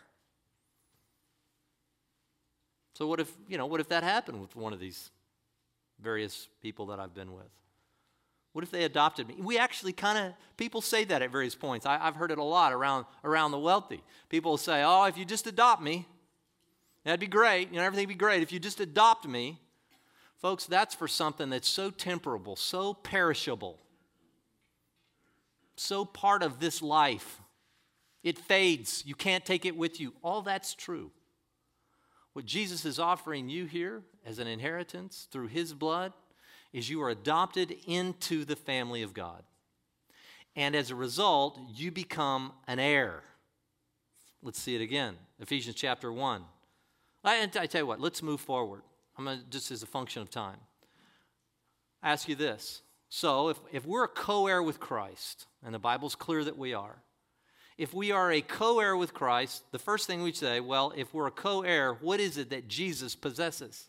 So 2.94 3.08
what 3.08 3.20
if, 3.22 3.32
you 3.48 3.58
know, 3.58 3.66
what 3.66 3.80
if 3.80 3.88
that 3.90 4.04
happened 4.04 4.42
with 4.42 4.56
one 4.56 4.74
of 4.74 4.80
these 4.80 5.10
various 6.02 6.50
people 6.62 6.88
that 6.88 7.00
I've 7.00 7.14
been 7.16 7.34
with? 7.34 7.48
What 8.60 8.66
if 8.66 8.72
they 8.72 8.84
adopted 8.84 9.26
me? 9.26 9.36
We 9.40 9.58
actually 9.58 9.94
kind 9.94 10.18
of, 10.18 10.34
people 10.58 10.82
say 10.82 11.06
that 11.06 11.22
at 11.22 11.32
various 11.32 11.56
points. 11.56 11.86
I, 11.86 11.98
have 11.98 12.18
heard 12.18 12.30
it 12.30 12.38
a 12.38 12.44
lot 12.44 12.74
around, 12.74 13.06
around 13.24 13.52
the 13.52 13.58
wealthy. 13.58 14.04
People 14.28 14.58
say, 14.58 14.84
oh, 14.84 15.06
if 15.06 15.18
you 15.18 15.24
just 15.24 15.48
adopt 15.48 15.82
me, 15.82 16.06
that'd 17.06 17.22
be 17.22 17.28
great. 17.28 17.72
You 17.72 17.78
know, 17.78 17.84
everything 17.84 18.08
would 18.08 18.16
be 18.16 18.20
great. 18.20 18.44
If 18.44 18.52
you 18.52 18.60
just 18.60 18.82
adopt 18.82 19.26
me, 19.26 19.62
folks, 20.42 20.66
that's 20.66 20.94
for 20.94 21.08
something 21.08 21.50
that's 21.50 21.70
so 21.70 21.90
temporable, 21.90 22.58
so 22.58 22.94
perishable, 22.94 23.80
so 25.78 26.04
part 26.04 26.44
of 26.44 26.60
this 26.60 26.82
life. 26.82 27.40
It 28.24 28.38
fades. 28.38 29.06
You 29.06 29.16
can't 29.16 29.46
take 29.46 29.66
it 29.66 29.78
with 29.78 30.02
you. 30.02 30.12
All 30.22 30.42
that's 30.42 30.74
true. 30.74 31.12
What 32.34 32.44
Jesus 32.44 32.84
is 32.84 33.00
offering 33.00 33.48
you 33.48 33.68
here 33.68 34.02
as 34.26 34.38
an 34.38 34.48
inheritance 34.48 35.30
through 35.32 35.48
his 35.48 35.74
blood 35.74 36.12
is 36.74 36.90
you 36.90 37.02
are 37.02 37.10
adopted 37.10 37.76
into 37.88 38.46
the 38.46 38.56
family 38.56 39.02
of 39.02 39.14
God. 39.14 39.44
And 40.56 40.76
as 40.76 40.92
a 40.92 40.96
result, 40.96 41.60
you 41.74 41.92
become 41.92 42.54
an 42.68 42.80
heir. 42.80 43.24
Let's 44.42 44.60
see 44.60 44.76
it 44.76 44.82
again. 44.82 45.16
Ephesians 45.40 45.76
chapter 45.76 46.12
1. 46.12 46.44
I, 47.24 47.44
I 47.44 47.48
tell 47.48 47.82
you 47.82 47.88
what, 47.88 48.00
let's 48.00 48.24
move 48.24 48.42
forward. 48.42 48.82
I'm 49.18 49.26
going 49.26 49.40
to, 49.40 49.46
just 49.50 49.72
as 49.72 49.84
a 49.84 49.88
function 49.88 50.22
of 50.22 50.30
time. 50.30 50.58
I 52.02 52.12
ask 52.12 52.30
you 52.30 52.36
this. 52.36 52.82
So, 53.10 53.50
if, 53.50 53.58
if 53.72 53.86
we're 53.86 54.06
a 54.06 54.10
co 54.10 54.48
heir 54.48 54.62
with 54.62 54.80
Christ, 54.80 55.48
and 55.64 55.74
the 55.74 55.80
Bible's 55.80 56.16
clear 56.16 56.44
that 56.44 56.58
we 56.58 56.74
are, 56.74 57.02
if 57.78 57.94
we 57.94 58.12
are 58.12 58.32
a 58.32 58.42
co 58.42 58.80
heir 58.80 58.96
with 58.96 59.14
Christ, 59.14 59.64
the 59.72 59.80
first 59.80 60.08
thing 60.08 60.22
we 60.22 60.32
say, 60.32 60.60
well, 60.60 60.94
if 60.96 61.14
we're 61.14 61.28
a 61.28 61.32
co 61.32 61.64
heir, 61.64 61.94
what 61.94 62.20
is 62.20 62.38
it 62.38 62.52
that 62.52 62.68
Jesus 62.68 63.16
possesses? 63.16 63.88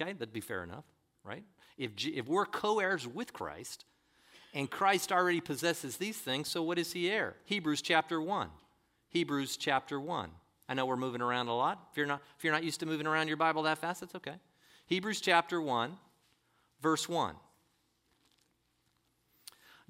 Okay, 0.00 0.12
that'd 0.14 0.32
be 0.32 0.40
fair 0.40 0.64
enough 0.64 0.84
right? 1.24 1.44
If, 1.76 1.92
if 2.04 2.26
we're 2.26 2.46
co 2.46 2.80
heirs 2.80 3.06
with 3.06 3.32
Christ, 3.32 3.84
and 4.52 4.70
Christ 4.70 5.12
already 5.12 5.40
possesses 5.40 5.96
these 5.96 6.16
things, 6.16 6.48
so 6.48 6.62
what 6.62 6.78
is 6.78 6.92
he 6.92 7.10
heir? 7.10 7.36
Hebrews 7.44 7.82
chapter 7.82 8.20
1. 8.20 8.48
Hebrews 9.10 9.56
chapter 9.56 10.00
1. 10.00 10.30
I 10.68 10.74
know 10.74 10.86
we're 10.86 10.96
moving 10.96 11.20
around 11.20 11.48
a 11.48 11.54
lot. 11.54 11.88
If 11.90 11.96
you're 11.96 12.06
not, 12.06 12.20
if 12.36 12.44
you're 12.44 12.52
not 12.52 12.64
used 12.64 12.80
to 12.80 12.86
moving 12.86 13.06
around 13.06 13.28
your 13.28 13.36
Bible 13.36 13.62
that 13.64 13.78
fast, 13.78 14.00
that's 14.00 14.14
okay. 14.14 14.36
Hebrews 14.86 15.20
chapter 15.20 15.60
1, 15.60 15.96
verse 16.80 17.08
1. 17.08 17.34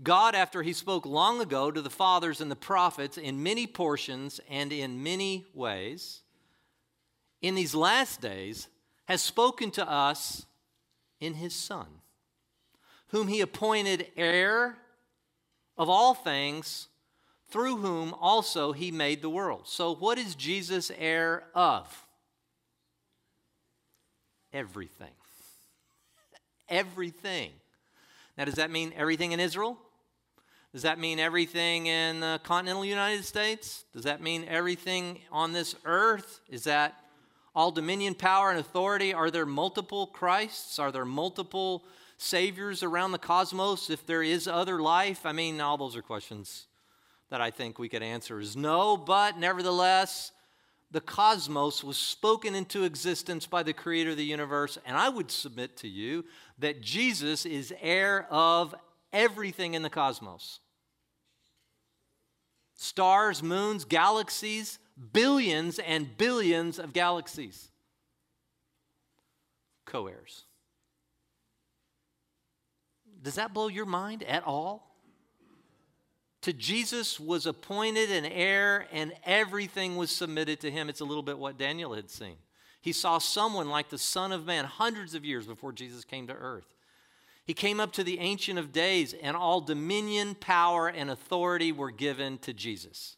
God, 0.03 0.35
after 0.35 0.63
he 0.63 0.73
spoke 0.73 1.05
long 1.05 1.41
ago 1.41 1.71
to 1.71 1.83
the 1.83 1.91
fathers 1.91 2.41
and 2.41 2.51
the 2.51 2.57
prophets 2.57 3.19
in 3.19 3.43
many 3.43 3.67
portions 3.67 4.41
and 4.49 4.73
in 4.73 5.03
many 5.03 5.47
ways, 5.53 6.23
in 7.43 7.55
these 7.55 7.75
last 7.75 8.21
days 8.21 8.69
has 9.05 9.21
spoken 9.21 9.71
to 9.73 9.89
us 9.89 10.47
in 11.21 11.35
his 11.35 11.55
Son, 11.55 11.87
whom 13.09 13.29
he 13.29 13.41
appointed 13.41 14.07
heir 14.17 14.79
of 15.77 15.89
all 15.89 16.15
things, 16.15 16.89
through 17.51 17.77
whom 17.77 18.15
also 18.15 18.73
he 18.73 18.91
made 18.91 19.23
the 19.23 19.31
world. 19.31 19.63
So, 19.67 19.95
what 19.95 20.19
is 20.19 20.35
Jesus 20.35 20.91
heir 20.97 21.45
of? 21.55 22.07
Everything. 24.53 25.09
everything. 26.69 27.51
Now, 28.39 28.45
does 28.45 28.55
that 28.55 28.71
mean 28.71 28.93
everything 28.97 29.33
in 29.33 29.41
Israel? 29.41 29.77
Does 30.73 30.83
that 30.83 31.01
mean 31.01 31.19
everything 31.19 31.87
in 31.87 32.21
the 32.21 32.41
continental 32.45 32.85
United 32.85 33.25
States? 33.25 33.85
Does 33.93 34.05
that 34.05 34.23
mean 34.23 34.45
everything 34.47 35.19
on 35.33 35.53
this 35.53 35.75
earth? 35.85 36.41
Is 36.49 36.65
that 36.65 36.95
all 37.61 37.71
dominion, 37.71 38.15
power, 38.15 38.49
and 38.49 38.59
authority? 38.59 39.13
Are 39.13 39.31
there 39.31 39.45
multiple 39.45 40.07
Christs? 40.07 40.79
Are 40.79 40.91
there 40.91 41.05
multiple 41.05 41.85
saviors 42.17 42.83
around 42.83 43.13
the 43.13 43.19
cosmos 43.19 43.91
if 43.91 44.07
there 44.07 44.23
is 44.23 44.49
other 44.49 44.81
life? 44.81 45.27
I 45.27 45.33
mean, 45.33 45.61
all 45.61 45.77
those 45.77 45.95
are 45.95 46.01
questions 46.01 46.69
that 47.29 47.43
I 47.43 47.51
think 47.51 47.79
we 47.79 47.91
could 47.91 48.03
answer 48.03 48.41
is 48.41 48.57
no, 48.57 48.97
but 48.97 49.39
nevertheless, 49.39 50.33
the 50.91 51.03
cosmos 51.03 51.85
was 51.85 51.99
spoken 51.99 52.55
into 52.55 52.85
existence 52.85 53.47
by 53.47 53.63
the 53.63 53.75
creator 53.75 54.13
of 54.13 54.17
the 54.17 54.25
universe, 54.25 54.79
and 54.87 54.97
I 54.97 55.11
would 55.11 55.31
submit 55.31 55.77
to 55.79 55.89
you 55.89 56.25
that 56.61 56.81
Jesus 56.81 57.45
is 57.45 57.75
heir 57.83 58.27
of 58.31 58.75
everything 59.13 59.75
in 59.75 59.83
the 59.83 59.91
cosmos 59.91 60.61
stars, 62.75 63.43
moons, 63.43 63.85
galaxies, 63.85 64.79
billions 65.13 65.79
and 65.79 66.17
billions 66.17 66.79
of 66.79 66.93
galaxies. 66.93 67.69
Co 69.85 70.07
heirs. 70.07 70.45
Does 73.23 73.35
that 73.35 73.53
blow 73.53 73.69
your 73.69 73.87
mind 73.87 74.23
at 74.23 74.45
all? 74.45 74.87
To 76.43 76.53
Jesus 76.55 77.21
was 77.21 77.45
appointed 77.45 78.11
an 78.11 78.25
heir, 78.25 78.87
and 78.93 79.13
everything 79.25 79.97
was 79.97 80.11
submitted 80.11 80.61
to 80.61 80.71
him. 80.71 80.89
It's 80.89 81.01
a 81.01 81.05
little 81.05 81.23
bit 81.23 81.39
what 81.39 81.59
Daniel 81.59 81.95
had 81.95 82.09
seen. 82.09 82.37
He 82.81 82.93
saw 82.93 83.19
someone 83.19 83.69
like 83.69 83.91
the 83.91 83.99
Son 83.99 84.33
of 84.33 84.47
Man 84.47 84.65
hundreds 84.65 85.15
of 85.15 85.25
years 85.25 85.47
before 85.47 85.73
Jesus 85.73 86.03
came 86.03 86.27
to 86.29 86.33
earth. 86.33 86.75
He 87.45 87.53
came 87.53 87.79
up 87.79 87.93
to 87.93 88.05
the 88.05 88.21
Ancient 88.21 88.59
of 88.59 88.73
Days, 88.73 89.13
and 89.13 89.37
all 89.37 89.61
dominion, 89.61 90.35
power, 90.35 90.89
and 90.89 91.11
authority 91.11 91.73
were 91.73 91.91
given 91.91 92.39
to 92.39 92.55
Jesus. 92.55 93.17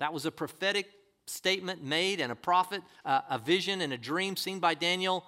That 0.00 0.12
was 0.12 0.26
a 0.26 0.32
prophetic 0.32 0.90
statement 1.26 1.84
made 1.84 2.20
and 2.20 2.32
a 2.32 2.36
prophet, 2.36 2.82
uh, 3.04 3.20
a 3.30 3.38
vision 3.38 3.80
and 3.80 3.92
a 3.92 3.98
dream 3.98 4.36
seen 4.36 4.58
by 4.58 4.74
Daniel 4.74 5.24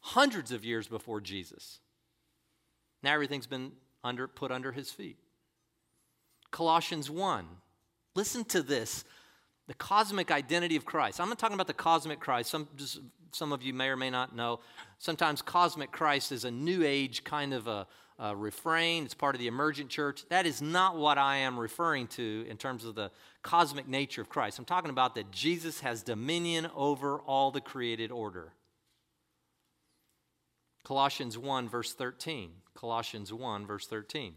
hundreds 0.00 0.50
of 0.50 0.64
years 0.64 0.88
before 0.88 1.20
Jesus. 1.20 1.78
Now 3.02 3.12
everything's 3.12 3.46
been 3.46 3.72
under, 4.02 4.26
put 4.26 4.50
under 4.50 4.72
his 4.72 4.90
feet. 4.90 5.18
Colossians 6.50 7.10
1. 7.10 7.46
Listen 8.14 8.44
to 8.46 8.62
this 8.62 9.04
the 9.66 9.74
cosmic 9.74 10.30
identity 10.30 10.76
of 10.76 10.84
Christ. 10.84 11.20
I'm 11.20 11.28
not 11.28 11.38
talking 11.38 11.54
about 11.54 11.66
the 11.66 11.72
cosmic 11.72 12.20
Christ. 12.20 12.50
Some, 12.50 12.68
just, 12.76 13.00
some 13.32 13.50
of 13.50 13.62
you 13.62 13.72
may 13.72 13.88
or 13.88 13.96
may 13.96 14.10
not 14.10 14.36
know. 14.36 14.60
Sometimes 14.98 15.40
cosmic 15.40 15.90
Christ 15.90 16.32
is 16.32 16.44
a 16.44 16.50
new 16.50 16.82
age 16.84 17.24
kind 17.24 17.54
of 17.54 17.66
a, 17.66 17.86
a 18.18 18.34
refrain, 18.36 19.04
it's 19.04 19.14
part 19.14 19.34
of 19.34 19.40
the 19.40 19.48
emergent 19.48 19.90
church. 19.90 20.24
That 20.28 20.46
is 20.46 20.62
not 20.62 20.96
what 20.96 21.18
I 21.18 21.38
am 21.38 21.58
referring 21.58 22.06
to 22.08 22.46
in 22.48 22.56
terms 22.56 22.84
of 22.84 22.94
the 22.94 23.10
cosmic 23.42 23.88
nature 23.88 24.20
of 24.20 24.28
Christ. 24.28 24.58
I'm 24.58 24.64
talking 24.64 24.90
about 24.90 25.16
that 25.16 25.30
Jesus 25.32 25.80
has 25.80 26.02
dominion 26.02 26.68
over 26.74 27.18
all 27.18 27.50
the 27.50 27.60
created 27.60 28.12
order. 28.12 28.52
Colossians 30.84 31.36
1, 31.36 31.68
verse 31.68 31.92
13. 31.92 32.50
Colossians 32.74 33.32
1, 33.32 33.66
verse 33.66 33.86
13. 33.86 34.34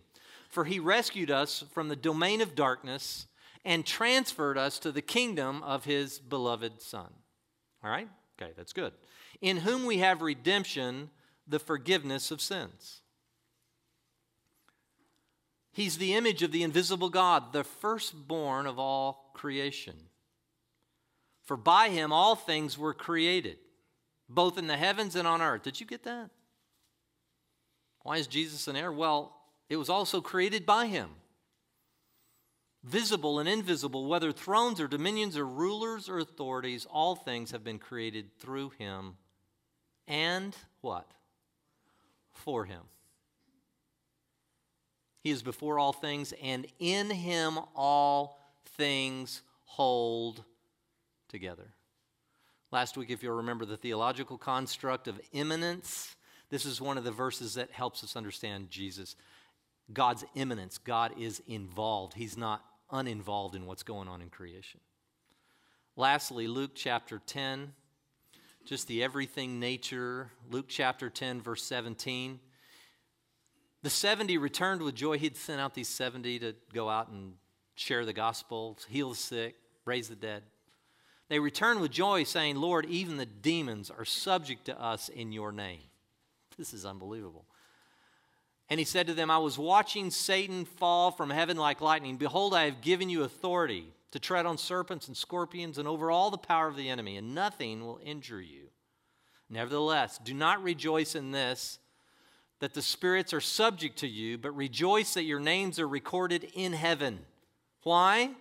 For 0.49 0.65
he 0.65 0.79
rescued 0.79 1.29
us 1.29 1.63
from 1.71 1.89
the 1.89 1.95
domain 1.95 2.41
of 2.41 2.55
darkness 2.55 3.27
and 3.65 3.85
transferred 3.85 4.57
us 4.57 4.79
to 4.79 4.91
the 4.91 5.01
kingdom 5.01 5.61
of 5.61 5.85
his 5.85 6.19
beloved 6.19 6.81
Son. 6.81 7.13
All 7.83 7.91
right? 7.91 8.07
Okay, 8.41 8.53
that's 8.55 8.73
good. 8.73 8.93
In 9.41 9.57
whom 9.57 9.85
we 9.85 9.97
have 9.97 10.21
redemption, 10.21 11.09
the 11.47 11.59
forgiveness 11.59 12.31
of 12.31 12.41
sins. 12.41 13.01
He's 15.77 15.99
the 15.99 16.15
image 16.15 16.41
of 16.41 16.51
the 16.51 16.63
invisible 16.63 17.09
God, 17.09 17.53
the 17.53 17.63
firstborn 17.63 18.65
of 18.65 18.79
all 18.79 19.29
creation. 19.35 19.93
For 21.43 21.55
by 21.55 21.89
him 21.89 22.11
all 22.11 22.35
things 22.35 22.79
were 22.79 22.95
created, 22.95 23.59
both 24.27 24.57
in 24.57 24.65
the 24.65 24.75
heavens 24.75 25.15
and 25.15 25.27
on 25.27 25.39
earth. 25.39 25.61
Did 25.61 25.79
you 25.79 25.85
get 25.85 26.01
that? 26.05 26.31
Why 28.01 28.17
is 28.17 28.25
Jesus 28.25 28.67
an 28.67 28.75
heir? 28.75 28.91
Well, 28.91 29.37
it 29.69 29.75
was 29.75 29.87
also 29.87 30.19
created 30.19 30.65
by 30.65 30.87
him. 30.87 31.11
Visible 32.83 33.37
and 33.37 33.47
invisible, 33.47 34.07
whether 34.07 34.31
thrones 34.31 34.81
or 34.81 34.87
dominions 34.87 35.37
or 35.37 35.45
rulers 35.45 36.09
or 36.09 36.17
authorities, 36.17 36.87
all 36.89 37.15
things 37.15 37.51
have 37.51 37.63
been 37.63 37.77
created 37.77 38.31
through 38.39 38.71
him 38.79 39.15
and 40.07 40.55
what? 40.81 41.11
For 42.31 42.65
him. 42.65 42.81
He 45.27 45.31
is 45.31 45.43
before 45.43 45.77
all 45.77 45.91
things, 45.91 46.33
and 46.41 46.65
in 46.79 47.09
him 47.09 47.59
all 47.75 48.39
things 48.77 49.41
hold 49.65 50.45
together. 51.27 51.73
Last 52.71 52.95
week, 52.95 53.09
if 53.09 53.21
you'll 53.21 53.35
remember 53.35 53.65
the 53.65 53.75
theological 53.75 54.37
construct 54.37 55.05
of 55.05 55.19
immanence, 55.33 56.15
this 56.49 56.65
is 56.65 56.79
one 56.79 56.97
of 56.97 57.03
the 57.03 57.11
verses 57.11 57.55
that 57.55 57.71
helps 57.71 58.05
us 58.05 58.15
understand 58.15 58.69
Jesus. 58.69 59.17
God's 59.91 60.23
immanence. 60.33 60.77
God 60.77 61.11
is 61.19 61.41
involved, 61.45 62.13
He's 62.13 62.37
not 62.37 62.63
uninvolved 62.89 63.53
in 63.53 63.65
what's 63.65 63.83
going 63.83 64.07
on 64.07 64.21
in 64.21 64.29
creation. 64.29 64.79
Lastly, 65.97 66.47
Luke 66.47 66.71
chapter 66.73 67.19
10, 67.25 67.73
just 68.63 68.87
the 68.87 69.03
everything 69.03 69.59
nature. 69.59 70.31
Luke 70.49 70.69
chapter 70.69 71.09
10, 71.09 71.41
verse 71.41 71.63
17. 71.63 72.39
The 73.83 73.89
70 73.89 74.37
returned 74.37 74.81
with 74.81 74.95
joy. 74.95 75.17
He'd 75.17 75.37
sent 75.37 75.61
out 75.61 75.73
these 75.73 75.89
70 75.89 76.39
to 76.39 76.55
go 76.73 76.89
out 76.89 77.09
and 77.09 77.33
share 77.75 78.05
the 78.05 78.13
gospel, 78.13 78.77
heal 78.89 79.11
the 79.11 79.15
sick, 79.15 79.55
raise 79.85 80.09
the 80.09 80.15
dead. 80.15 80.43
They 81.29 81.39
returned 81.39 81.81
with 81.81 81.91
joy, 81.91 82.23
saying, 82.23 82.55
Lord, 82.55 82.85
even 82.85 83.17
the 83.17 83.25
demons 83.25 83.91
are 83.91 84.05
subject 84.05 84.65
to 84.65 84.81
us 84.81 85.09
in 85.09 85.31
your 85.31 85.51
name. 85.51 85.81
This 86.57 86.73
is 86.73 86.85
unbelievable. 86.85 87.45
And 88.69 88.79
he 88.79 88.85
said 88.85 89.07
to 89.07 89.13
them, 89.13 89.29
I 89.29 89.37
was 89.37 89.57
watching 89.57 90.09
Satan 90.09 90.65
fall 90.65 91.11
from 91.11 91.29
heaven 91.29 91.57
like 91.57 91.81
lightning. 91.81 92.17
Behold, 92.17 92.53
I 92.53 92.65
have 92.65 92.81
given 92.81 93.09
you 93.09 93.23
authority 93.23 93.93
to 94.11 94.19
tread 94.19 94.45
on 94.45 94.57
serpents 94.57 95.07
and 95.07 95.15
scorpions 95.15 95.77
and 95.77 95.87
over 95.87 96.09
all 96.09 96.31
the 96.31 96.37
power 96.37 96.67
of 96.67 96.75
the 96.75 96.89
enemy, 96.89 97.17
and 97.17 97.35
nothing 97.35 97.85
will 97.85 97.99
injure 98.03 98.41
you. 98.41 98.67
Nevertheless, 99.49 100.19
do 100.23 100.33
not 100.33 100.63
rejoice 100.63 101.15
in 101.15 101.31
this, 101.31 101.79
that 102.59 102.73
the 102.73 102.81
spirits 102.81 103.33
are 103.33 103.41
subject 103.41 103.97
to 103.99 104.07
you, 104.07 104.37
but 104.37 104.51
rejoice 104.51 105.13
that 105.13 105.23
your 105.23 105.39
names 105.39 105.79
are 105.79 105.87
recorded 105.87 106.49
in 106.53 106.73
heaven. 106.73 107.19
Why? 107.83 108.31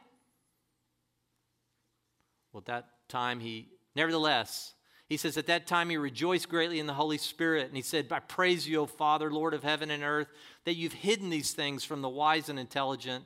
Well, 2.53 2.61
at 2.61 2.67
that 2.67 2.89
time, 3.09 3.41
he, 3.41 3.69
nevertheless, 3.95 4.75
he 5.09 5.17
says, 5.17 5.37
At 5.37 5.47
that 5.47 5.67
time 5.67 5.91
he 5.91 5.97
rejoiced 5.97 6.49
greatly 6.49 6.81
in 6.81 6.87
the 6.87 6.95
Holy 6.95 7.19
Spirit. 7.19 7.69
And 7.69 7.77
he 7.77 7.83
said, 7.83 8.09
I 8.11 8.19
praise 8.21 8.67
you, 8.67 8.81
O 8.81 8.87
Father, 8.87 9.31
Lord 9.31 9.55
of 9.55 9.63
heaven 9.63 9.91
and 9.91 10.03
earth, 10.03 10.29
that 10.65 10.75
you've 10.75 10.93
hidden 10.93 11.31
these 11.31 11.53
things 11.53 11.85
from 11.85 12.03
the 12.03 12.09
wise 12.09 12.49
and 12.49 12.59
intelligent 12.59 13.25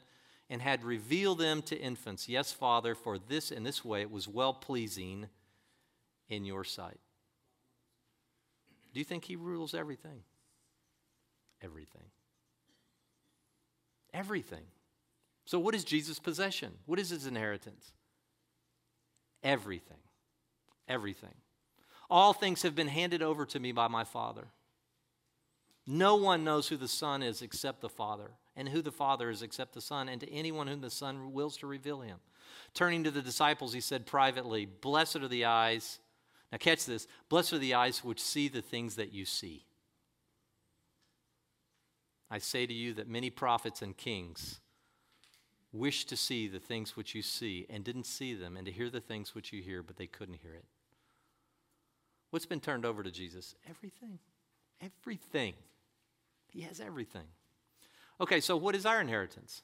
and 0.50 0.60
had 0.60 0.84
revealed 0.84 1.38
them 1.38 1.62
to 1.62 1.78
infants. 1.78 2.28
Yes, 2.28 2.52
Father, 2.52 2.94
for 2.94 3.18
this 3.18 3.50
in 3.50 3.62
this 3.62 3.84
way 3.84 4.02
it 4.02 4.10
was 4.10 4.28
well 4.28 4.52
pleasing 4.52 5.28
in 6.28 6.44
your 6.44 6.64
sight. 6.64 6.98
Do 8.92 8.98
you 8.98 9.04
think 9.04 9.24
he 9.24 9.36
rules 9.36 9.72
everything? 9.72 10.22
Everything. 11.62 12.02
Everything. 14.12 14.64
So, 15.44 15.58
what 15.58 15.74
is 15.74 15.84
Jesus' 15.84 16.18
possession? 16.18 16.72
What 16.86 16.98
is 16.98 17.10
his 17.10 17.26
inheritance? 17.26 17.92
Everything. 19.42 19.98
Everything. 20.88 21.34
All 22.08 22.32
things 22.32 22.62
have 22.62 22.74
been 22.74 22.88
handed 22.88 23.22
over 23.22 23.46
to 23.46 23.60
me 23.60 23.72
by 23.72 23.88
my 23.88 24.04
Father. 24.04 24.48
No 25.86 26.16
one 26.16 26.44
knows 26.44 26.68
who 26.68 26.76
the 26.76 26.88
Son 26.88 27.22
is 27.22 27.42
except 27.42 27.80
the 27.80 27.88
Father, 27.88 28.32
and 28.56 28.68
who 28.68 28.82
the 28.82 28.92
Father 28.92 29.30
is 29.30 29.42
except 29.42 29.72
the 29.72 29.80
Son, 29.80 30.08
and 30.08 30.20
to 30.20 30.32
anyone 30.32 30.66
whom 30.66 30.80
the 30.80 30.90
Son 30.90 31.32
wills 31.32 31.56
to 31.58 31.66
reveal 31.66 32.00
him. 32.00 32.18
Turning 32.74 33.04
to 33.04 33.10
the 33.10 33.22
disciples, 33.22 33.72
he 33.72 33.80
said 33.80 34.06
privately, 34.06 34.66
Blessed 34.66 35.16
are 35.16 35.28
the 35.28 35.44
eyes. 35.44 35.98
Now, 36.52 36.58
catch 36.58 36.84
this. 36.84 37.06
Blessed 37.28 37.54
are 37.54 37.58
the 37.58 37.74
eyes 37.74 38.04
which 38.04 38.20
see 38.20 38.48
the 38.48 38.62
things 38.62 38.96
that 38.96 39.12
you 39.12 39.24
see. 39.24 39.64
I 42.30 42.38
say 42.38 42.66
to 42.66 42.72
you 42.72 42.94
that 42.94 43.08
many 43.08 43.30
prophets 43.30 43.82
and 43.82 43.96
kings 43.96 44.60
wished 45.72 46.08
to 46.08 46.16
see 46.16 46.48
the 46.48 46.58
things 46.58 46.96
which 46.96 47.14
you 47.14 47.22
see 47.22 47.66
and 47.70 47.84
didn't 47.84 48.06
see 48.06 48.34
them, 48.34 48.56
and 48.56 48.66
to 48.66 48.72
hear 48.72 48.90
the 48.90 49.00
things 49.00 49.34
which 49.34 49.52
you 49.52 49.62
hear, 49.62 49.82
but 49.82 49.96
they 49.96 50.06
couldn't 50.06 50.38
hear 50.42 50.54
it. 50.54 50.64
What's 52.30 52.46
been 52.46 52.60
turned 52.60 52.84
over 52.84 53.02
to 53.02 53.10
Jesus? 53.10 53.54
Everything. 53.68 54.18
Everything. 54.80 55.54
He 56.52 56.62
has 56.62 56.80
everything. 56.80 57.26
Okay, 58.20 58.40
so 58.40 58.56
what 58.56 58.74
is 58.74 58.86
our 58.86 59.00
inheritance? 59.00 59.62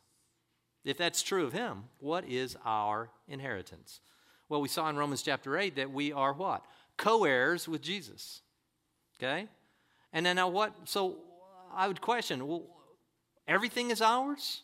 If 0.85 0.97
that's 0.97 1.23
true 1.23 1.45
of 1.45 1.53
him, 1.53 1.85
what 1.99 2.25
is 2.29 2.57
our 2.65 3.11
inheritance? 3.29 4.01
Well, 4.49 4.61
we 4.61 4.69
saw 4.69 4.89
in 4.89 4.97
Romans 4.97 5.23
chapter 5.23 5.59
8 5.59 5.77
that 5.77 5.91
we 5.91 6.13
are 6.13 6.33
what? 6.33 6.65
Co 6.97 7.25
heirs 7.25 7.67
with 7.67 7.83
Jesus. 7.83 8.43
Okay? 9.19 9.49
And 10.13 10.25
then 10.25 10.37
now 10.37 10.49
what? 10.49 10.73
So 10.85 11.17
I 11.75 11.89
would 11.89 12.01
question 12.01 12.47
well, 12.47 12.65
everything 13.47 13.91
is 13.91 14.03
ours? 14.03 14.63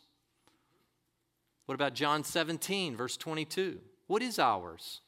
What 1.65 1.75
about 1.75 1.93
John 1.93 2.23
17, 2.23 2.95
verse 2.95 3.15
22? 3.17 3.79
What 4.07 4.21
is 4.21 4.37
ours? 4.37 5.01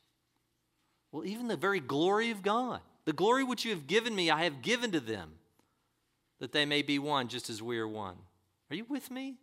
Well, 1.12 1.26
even 1.26 1.48
the 1.48 1.58
very 1.58 1.80
glory 1.80 2.32
of 2.32 2.41
God. 2.41 2.82
The 3.06 3.14
glory 3.14 3.43
which 3.43 3.66
you 3.66 3.72
have 3.72 3.88
given 3.88 4.16
me, 4.16 4.32
I 4.32 4.43
have 4.43 4.62
given 4.62 4.91
to 4.91 5.00
them, 5.00 5.34
that 6.39 6.52
they 6.52 6.66
may 6.66 6.82
be 6.82 6.98
one 6.98 7.28
just 7.28 7.50
as 7.50 7.62
we 7.62 7.78
are 7.78 7.88
one. 7.88 8.16
Are 8.70 8.76
you 8.76 8.86
with 8.86 9.12
me? 9.12 9.36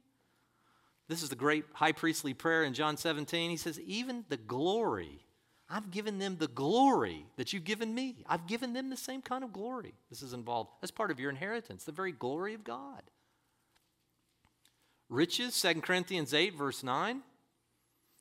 This 1.09 1.22
is 1.22 1.28
the 1.28 1.36
great 1.36 1.64
high 1.74 1.92
priestly 1.92 2.34
prayer 2.34 2.64
in 2.64 2.74
John 2.74 2.96
17. 2.96 3.50
He 3.50 3.57
says, 3.57 3.78
Even 3.80 4.24
the 4.28 4.36
glory, 4.36 5.24
I've 5.72 5.90
given 5.90 6.18
them 6.18 6.36
the 6.38 6.48
glory 6.48 7.24
that 7.36 7.52
you've 7.52 7.64
given 7.64 7.94
me. 7.94 8.16
I've 8.28 8.46
given 8.46 8.74
them 8.74 8.90
the 8.90 8.96
same 8.96 9.22
kind 9.22 9.42
of 9.42 9.52
glory. 9.52 9.94
This 10.10 10.22
is 10.22 10.34
involved, 10.34 10.70
as 10.82 10.90
part 10.90 11.10
of 11.10 11.18
your 11.18 11.30
inheritance, 11.30 11.84
the 11.84 11.92
very 11.92 12.12
glory 12.12 12.52
of 12.52 12.62
God. 12.62 13.02
Riches, 15.08 15.60
2 15.60 15.80
Corinthians 15.80 16.34
8, 16.34 16.56
verse 16.56 16.82
9. 16.82 17.22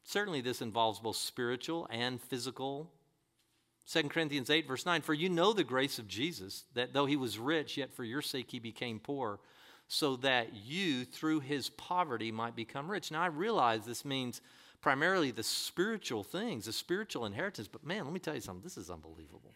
Certainly, 0.03 0.41
this 0.41 0.61
involves 0.61 0.99
both 0.99 1.17
spiritual 1.17 1.87
and 1.91 2.21
physical 2.21 2.89
2 3.91 4.03
Corinthians 4.03 4.49
8, 4.49 4.67
verse 4.67 4.85
9 4.85 5.01
For 5.01 5.13
you 5.13 5.29
know 5.29 5.53
the 5.53 5.63
grace 5.63 5.99
of 5.99 6.07
Jesus, 6.07 6.63
that 6.75 6.93
though 6.93 7.05
he 7.05 7.17
was 7.17 7.39
rich, 7.39 7.77
yet 7.77 7.93
for 7.93 8.03
your 8.03 8.21
sake 8.21 8.51
he 8.51 8.59
became 8.59 8.99
poor, 8.99 9.39
so 9.87 10.15
that 10.17 10.55
you, 10.55 11.03
through 11.03 11.41
his 11.41 11.69
poverty, 11.69 12.31
might 12.31 12.55
become 12.55 12.89
rich. 12.89 13.11
Now, 13.11 13.23
I 13.23 13.27
realize 13.27 13.85
this 13.85 14.05
means 14.05 14.39
primarily 14.81 15.31
the 15.31 15.43
spiritual 15.43 16.23
things, 16.23 16.65
the 16.65 16.73
spiritual 16.73 17.25
inheritance, 17.25 17.67
but 17.67 17.85
man, 17.85 18.03
let 18.03 18.13
me 18.13 18.19
tell 18.19 18.35
you 18.35 18.41
something. 18.41 18.63
This 18.63 18.77
is 18.77 18.89
unbelievable. 18.89 19.53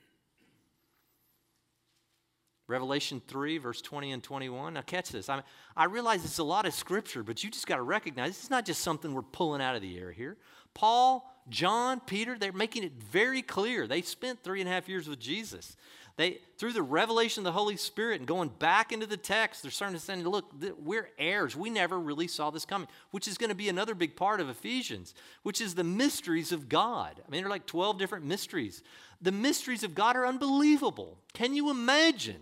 Revelation 2.67 3.21
3, 3.27 3.59
verse 3.59 3.81
20 3.81 4.11
and 4.11 4.23
21. 4.23 4.73
Now, 4.73 4.81
catch 4.81 5.09
this. 5.09 5.29
I, 5.29 5.35
mean, 5.35 5.43
I 5.75 5.85
realize 5.85 6.25
it's 6.25 6.39
a 6.39 6.43
lot 6.43 6.65
of 6.65 6.73
scripture, 6.73 7.21
but 7.21 7.43
you 7.43 7.51
just 7.51 7.67
got 7.67 7.75
to 7.75 7.83
recognize 7.83 8.31
this 8.31 8.43
is 8.43 8.49
not 8.49 8.65
just 8.65 8.81
something 8.81 9.13
we're 9.13 9.21
pulling 9.21 9.61
out 9.61 9.75
of 9.75 9.83
the 9.83 9.97
air 9.97 10.11
here. 10.11 10.37
Paul, 10.73 11.31
John, 11.47 11.99
Peter, 11.99 12.37
they're 12.37 12.51
making 12.51 12.83
it 12.83 12.93
very 12.93 13.43
clear. 13.43 13.85
They 13.85 14.01
spent 14.01 14.43
three 14.43 14.61
and 14.61 14.69
a 14.69 14.73
half 14.73 14.89
years 14.89 15.07
with 15.07 15.19
Jesus. 15.19 15.77
They, 16.17 16.39
through 16.57 16.71
the 16.71 16.81
revelation 16.81 17.41
of 17.41 17.45
the 17.45 17.51
Holy 17.51 17.75
Spirit 17.75 18.21
and 18.21 18.27
going 18.27 18.47
back 18.47 18.93
into 18.93 19.05
the 19.05 19.17
text, 19.17 19.61
they're 19.61 19.71
starting 19.71 19.97
to 19.97 20.01
say, 20.01 20.15
look, 20.15 20.45
we're 20.79 21.09
heirs. 21.17 21.57
We 21.57 21.69
never 21.69 21.99
really 21.99 22.27
saw 22.27 22.51
this 22.51 22.65
coming, 22.65 22.87
which 23.11 23.27
is 23.27 23.37
going 23.37 23.49
to 23.49 23.55
be 23.55 23.67
another 23.67 23.93
big 23.93 24.15
part 24.15 24.39
of 24.39 24.47
Ephesians, 24.47 25.13
which 25.43 25.59
is 25.59 25.75
the 25.75 25.83
mysteries 25.83 26.53
of 26.53 26.69
God. 26.69 27.21
I 27.25 27.29
mean, 27.29 27.41
there 27.41 27.47
are 27.47 27.49
like 27.49 27.65
12 27.65 27.97
different 27.99 28.23
mysteries. 28.23 28.81
The 29.21 29.33
mysteries 29.33 29.83
of 29.83 29.93
God 29.93 30.15
are 30.15 30.25
unbelievable. 30.25 31.17
Can 31.33 31.53
you 31.53 31.69
imagine 31.69 32.39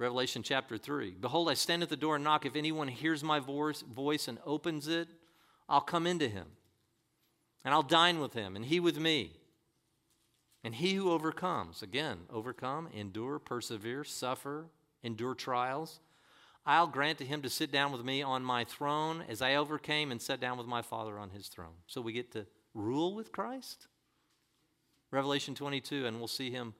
Revelation 0.00 0.42
chapter 0.42 0.78
3. 0.78 1.16
Behold, 1.20 1.50
I 1.50 1.54
stand 1.54 1.82
at 1.82 1.90
the 1.90 1.96
door 1.96 2.14
and 2.14 2.24
knock. 2.24 2.46
If 2.46 2.56
anyone 2.56 2.88
hears 2.88 3.22
my 3.22 3.38
voice 3.38 4.28
and 4.28 4.38
opens 4.46 4.88
it, 4.88 5.08
I'll 5.68 5.82
come 5.82 6.06
into 6.06 6.26
him. 6.26 6.46
And 7.66 7.74
I'll 7.74 7.82
dine 7.82 8.18
with 8.18 8.32
him, 8.32 8.56
and 8.56 8.64
he 8.64 8.80
with 8.80 8.98
me. 8.98 9.39
And 10.62 10.74
he 10.74 10.94
who 10.94 11.10
overcomes, 11.10 11.82
again, 11.82 12.18
overcome, 12.30 12.88
endure, 12.94 13.38
persevere, 13.38 14.04
suffer, 14.04 14.66
endure 15.02 15.34
trials, 15.34 16.00
I'll 16.66 16.86
grant 16.86 17.18
to 17.18 17.24
him 17.24 17.42
to 17.42 17.50
sit 17.50 17.72
down 17.72 17.92
with 17.92 18.04
me 18.04 18.22
on 18.22 18.44
my 18.44 18.64
throne 18.64 19.24
as 19.28 19.40
I 19.40 19.54
overcame 19.54 20.12
and 20.12 20.20
sat 20.20 20.40
down 20.40 20.58
with 20.58 20.66
my 20.66 20.82
Father 20.82 21.18
on 21.18 21.30
his 21.30 21.48
throne. 21.48 21.74
So 21.86 22.00
we 22.00 22.12
get 22.12 22.32
to 22.32 22.46
rule 22.74 23.14
with 23.14 23.32
Christ. 23.32 23.86
Revelation 25.10 25.54
22, 25.54 26.06
and 26.06 26.18
we'll 26.18 26.28
see 26.28 26.50
him 26.50 26.74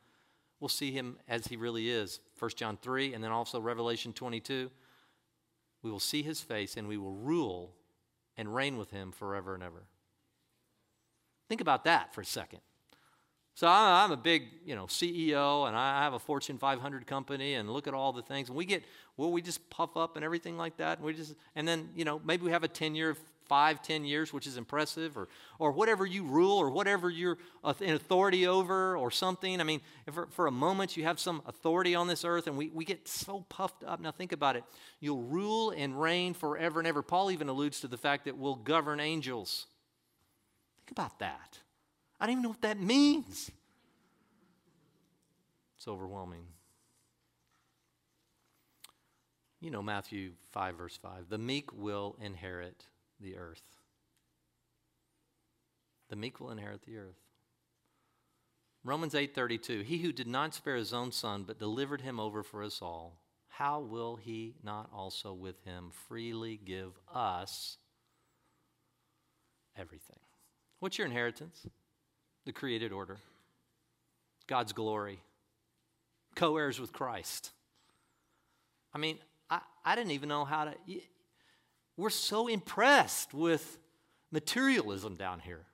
we'll 0.60 0.68
see 0.68 0.92
him 0.92 1.16
as 1.26 1.46
he 1.46 1.56
really 1.56 1.88
is. 1.88 2.20
1 2.38 2.50
John 2.54 2.78
3, 2.80 3.14
and 3.14 3.24
then 3.24 3.30
also 3.30 3.58
Revelation 3.58 4.12
22. 4.12 4.70
We 5.82 5.90
will 5.90 5.98
see 5.98 6.22
his 6.22 6.42
face 6.42 6.76
and 6.76 6.86
we 6.86 6.98
will 6.98 7.14
rule 7.14 7.74
and 8.36 8.54
reign 8.54 8.76
with 8.76 8.90
him 8.90 9.10
forever 9.10 9.54
and 9.54 9.62
ever. 9.62 9.84
Think 11.48 11.62
about 11.62 11.84
that 11.84 12.14
for 12.14 12.20
a 12.20 12.26
second. 12.26 12.60
So 13.60 13.68
I'm 13.68 14.10
a 14.10 14.16
big, 14.16 14.44
you 14.64 14.74
know, 14.74 14.86
CEO, 14.86 15.68
and 15.68 15.76
I 15.76 16.02
have 16.02 16.14
a 16.14 16.18
Fortune 16.18 16.56
500 16.56 17.06
company, 17.06 17.56
and 17.56 17.68
look 17.68 17.86
at 17.86 17.92
all 17.92 18.10
the 18.10 18.22
things. 18.22 18.48
And 18.48 18.56
we 18.56 18.64
get, 18.64 18.82
well, 19.18 19.30
we 19.30 19.42
just 19.42 19.68
puff 19.68 19.98
up 19.98 20.16
and 20.16 20.24
everything 20.24 20.56
like 20.56 20.78
that. 20.78 20.96
And 20.96 21.04
we 21.04 21.12
just, 21.12 21.34
and 21.54 21.68
then, 21.68 21.90
you 21.94 22.06
know, 22.06 22.22
maybe 22.24 22.46
we 22.46 22.52
have 22.52 22.64
a 22.64 22.68
10-year 22.68 23.18
five, 23.50 23.82
ten 23.82 24.02
years, 24.02 24.32
which 24.32 24.46
is 24.46 24.56
impressive, 24.56 25.18
or, 25.18 25.28
or 25.58 25.72
whatever 25.72 26.06
you 26.06 26.24
rule, 26.24 26.56
or 26.56 26.70
whatever 26.70 27.10
you're 27.10 27.36
in 27.80 27.96
authority 27.96 28.46
over, 28.46 28.96
or 28.96 29.10
something. 29.10 29.60
I 29.60 29.64
mean, 29.64 29.82
for, 30.10 30.28
for 30.28 30.46
a 30.46 30.50
moment 30.50 30.96
you 30.96 31.04
have 31.04 31.20
some 31.20 31.42
authority 31.44 31.94
on 31.94 32.06
this 32.08 32.24
earth, 32.24 32.46
and 32.46 32.56
we, 32.56 32.70
we 32.70 32.86
get 32.86 33.06
so 33.06 33.44
puffed 33.50 33.84
up. 33.84 34.00
Now, 34.00 34.10
think 34.10 34.32
about 34.32 34.56
it. 34.56 34.64
You'll 35.00 35.20
rule 35.20 35.70
and 35.76 36.00
reign 36.00 36.32
forever 36.32 36.80
and 36.80 36.88
ever. 36.88 37.02
Paul 37.02 37.30
even 37.30 37.50
alludes 37.50 37.80
to 37.80 37.88
the 37.88 37.98
fact 37.98 38.24
that 38.24 38.38
we'll 38.38 38.54
govern 38.54 39.00
angels. 39.00 39.66
Think 40.78 40.92
about 40.92 41.18
that. 41.18 41.58
I 42.20 42.26
don't 42.26 42.32
even 42.32 42.42
know 42.42 42.50
what 42.50 42.60
that 42.62 42.78
means. 42.78 43.50
It's 45.76 45.88
overwhelming. 45.88 46.44
You 49.60 49.70
know 49.70 49.82
Matthew 49.82 50.32
5, 50.52 50.76
verse 50.76 50.96
5. 50.96 51.28
The 51.30 51.38
meek 51.38 51.72
will 51.72 52.16
inherit 52.20 52.86
the 53.20 53.36
earth. 53.36 53.62
The 56.08 56.16
meek 56.16 56.40
will 56.40 56.50
inherit 56.50 56.82
the 56.82 56.98
earth. 56.98 57.20
Romans 58.84 59.14
8:32 59.14 59.84
He 59.84 59.98
who 59.98 60.12
did 60.12 60.26
not 60.26 60.54
spare 60.54 60.76
his 60.76 60.92
own 60.92 61.12
son 61.12 61.44
but 61.44 61.58
delivered 61.58 62.00
him 62.00 62.18
over 62.18 62.42
for 62.42 62.62
us 62.62 62.80
all 62.80 63.20
how 63.48 63.78
will 63.78 64.16
he 64.16 64.54
not 64.62 64.88
also 64.90 65.34
with 65.34 65.62
him 65.64 65.90
freely 65.90 66.56
give 66.56 66.98
us 67.12 67.76
everything 69.76 70.18
What's 70.80 70.96
your 70.96 71.06
inheritance? 71.06 71.66
The 72.46 72.52
created 72.52 72.92
order. 72.92 73.18
God's 74.46 74.72
glory. 74.72 75.20
Co-heirs 76.34 76.80
with 76.80 76.92
Christ. 76.92 77.50
I 78.92 78.98
mean, 78.98 79.18
I, 79.48 79.60
I 79.84 79.94
didn't 79.94 80.12
even 80.12 80.28
know 80.28 80.44
how 80.44 80.64
to. 80.64 80.74
We're 81.96 82.10
so 82.10 82.48
impressed 82.48 83.34
with 83.34 83.78
materialism 84.30 85.16
down 85.16 85.40
here. 85.40 85.66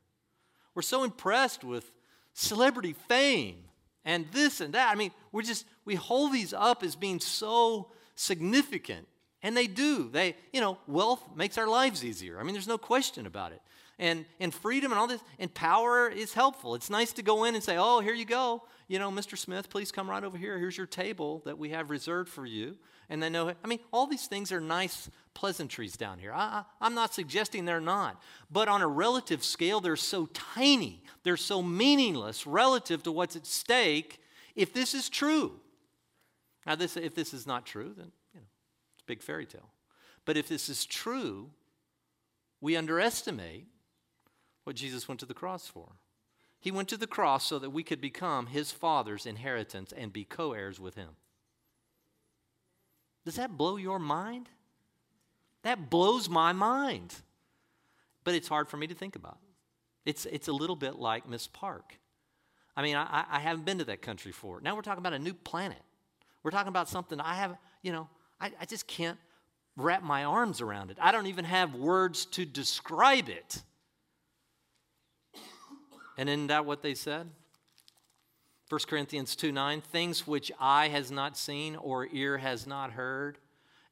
We're 0.74 0.82
so 0.82 1.04
impressed 1.04 1.64
with 1.64 1.90
celebrity 2.34 2.94
fame 3.08 3.64
and 4.04 4.26
this 4.32 4.60
and 4.60 4.74
that. 4.74 4.90
I 4.90 4.94
mean, 4.94 5.12
we're 5.32 5.42
just, 5.42 5.66
we 5.84 5.94
hold 5.94 6.32
these 6.32 6.52
up 6.52 6.82
as 6.82 6.96
being 6.96 7.20
so 7.20 7.90
significant. 8.14 9.06
And 9.42 9.56
they 9.56 9.66
do. 9.66 10.08
They, 10.10 10.34
you 10.52 10.60
know, 10.60 10.78
wealth 10.86 11.22
makes 11.36 11.56
our 11.58 11.68
lives 11.68 12.04
easier. 12.04 12.40
I 12.40 12.42
mean, 12.42 12.54
there's 12.54 12.66
no 12.66 12.78
question 12.78 13.26
about 13.26 13.52
it. 13.52 13.62
And, 13.98 14.26
and 14.40 14.52
freedom 14.52 14.92
and 14.92 14.98
all 14.98 15.06
this, 15.06 15.22
and 15.38 15.52
power 15.54 16.08
is 16.08 16.34
helpful. 16.34 16.74
It's 16.74 16.90
nice 16.90 17.14
to 17.14 17.22
go 17.22 17.44
in 17.44 17.54
and 17.54 17.64
say, 17.64 17.76
oh, 17.78 18.00
here 18.00 18.12
you 18.12 18.26
go. 18.26 18.64
You 18.88 18.98
know, 18.98 19.10
Mr. 19.10 19.38
Smith, 19.38 19.70
please 19.70 19.90
come 19.90 20.10
right 20.10 20.22
over 20.22 20.36
here. 20.36 20.58
Here's 20.58 20.76
your 20.76 20.86
table 20.86 21.40
that 21.46 21.58
we 21.58 21.70
have 21.70 21.88
reserved 21.88 22.28
for 22.28 22.44
you 22.44 22.76
and 23.08 23.22
they 23.22 23.30
know, 23.30 23.52
I 23.62 23.66
mean, 23.66 23.78
all 23.92 24.06
these 24.06 24.26
things 24.26 24.50
are 24.50 24.60
nice 24.60 25.08
pleasantries 25.34 25.96
down 25.96 26.18
here. 26.18 26.32
I, 26.32 26.64
am 26.80 26.94
not 26.94 27.14
suggesting 27.14 27.64
they're 27.64 27.80
not. 27.80 28.20
But 28.50 28.68
on 28.68 28.82
a 28.82 28.88
relative 28.88 29.44
scale, 29.44 29.80
they're 29.80 29.96
so 29.96 30.26
tiny, 30.26 31.02
they're 31.22 31.36
so 31.36 31.62
meaningless 31.62 32.46
relative 32.46 33.02
to 33.04 33.12
what's 33.12 33.36
at 33.36 33.46
stake 33.46 34.20
if 34.54 34.72
this 34.72 34.94
is 34.94 35.08
true. 35.08 35.52
Now, 36.66 36.74
this, 36.74 36.96
if 36.96 37.14
this 37.14 37.32
is 37.32 37.46
not 37.46 37.64
true, 37.64 37.94
then 37.96 38.10
you 38.34 38.40
know, 38.40 38.46
it's 38.94 39.02
a 39.02 39.06
big 39.06 39.22
fairy 39.22 39.46
tale. 39.46 39.70
But 40.24 40.36
if 40.36 40.48
this 40.48 40.68
is 40.68 40.84
true, 40.84 41.50
we 42.60 42.74
underestimate 42.74 43.66
what 44.66 44.74
Jesus 44.74 45.06
went 45.06 45.20
to 45.20 45.26
the 45.26 45.32
cross 45.32 45.68
for. 45.68 45.92
He 46.58 46.72
went 46.72 46.88
to 46.88 46.96
the 46.96 47.06
cross 47.06 47.46
so 47.46 47.60
that 47.60 47.70
we 47.70 47.84
could 47.84 48.00
become 48.00 48.48
his 48.48 48.72
father's 48.72 49.24
inheritance 49.24 49.92
and 49.96 50.12
be 50.12 50.24
co 50.24 50.54
heirs 50.54 50.80
with 50.80 50.96
him. 50.96 51.10
Does 53.24 53.36
that 53.36 53.56
blow 53.56 53.76
your 53.76 54.00
mind? 54.00 54.48
That 55.62 55.88
blows 55.88 56.28
my 56.28 56.52
mind. 56.52 57.14
But 58.24 58.34
it's 58.34 58.48
hard 58.48 58.68
for 58.68 58.76
me 58.76 58.88
to 58.88 58.94
think 58.94 59.14
about. 59.14 59.38
It's, 60.04 60.26
it's 60.26 60.48
a 60.48 60.52
little 60.52 60.74
bit 60.74 60.96
like 60.96 61.28
Miss 61.28 61.46
Park. 61.46 61.98
I 62.76 62.82
mean, 62.82 62.96
I, 62.96 63.24
I 63.30 63.38
haven't 63.38 63.66
been 63.66 63.78
to 63.78 63.84
that 63.84 64.02
country 64.02 64.32
before. 64.32 64.60
Now 64.60 64.74
we're 64.74 64.82
talking 64.82 64.98
about 64.98 65.12
a 65.12 65.18
new 65.20 65.34
planet. 65.34 65.82
We're 66.42 66.50
talking 66.50 66.68
about 66.68 66.88
something 66.88 67.20
I 67.20 67.34
have, 67.34 67.56
you 67.82 67.92
know, 67.92 68.08
I, 68.40 68.50
I 68.60 68.64
just 68.64 68.88
can't 68.88 69.18
wrap 69.76 70.02
my 70.02 70.24
arms 70.24 70.60
around 70.60 70.90
it. 70.90 70.98
I 71.00 71.12
don't 71.12 71.26
even 71.26 71.44
have 71.44 71.76
words 71.76 72.26
to 72.26 72.44
describe 72.44 73.28
it. 73.28 73.62
And 76.16 76.28
isn't 76.28 76.46
that 76.48 76.64
what 76.64 76.82
they 76.82 76.94
said? 76.94 77.28
1 78.68 78.80
Corinthians 78.88 79.36
2 79.36 79.52
9, 79.52 79.80
things 79.80 80.26
which 80.26 80.50
eye 80.58 80.88
has 80.88 81.10
not 81.10 81.36
seen 81.36 81.76
or 81.76 82.08
ear 82.12 82.38
has 82.38 82.66
not 82.66 82.92
heard, 82.92 83.38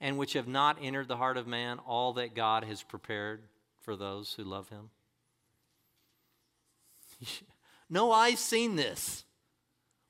and 0.00 0.18
which 0.18 0.32
have 0.32 0.48
not 0.48 0.78
entered 0.80 1.08
the 1.08 1.16
heart 1.16 1.36
of 1.36 1.46
man, 1.46 1.78
all 1.86 2.12
that 2.14 2.34
God 2.34 2.64
has 2.64 2.82
prepared 2.82 3.42
for 3.80 3.94
those 3.94 4.34
who 4.34 4.42
love 4.42 4.68
him. 4.70 4.90
no 7.90 8.10
eye's 8.10 8.40
seen 8.40 8.74
this. 8.74 9.24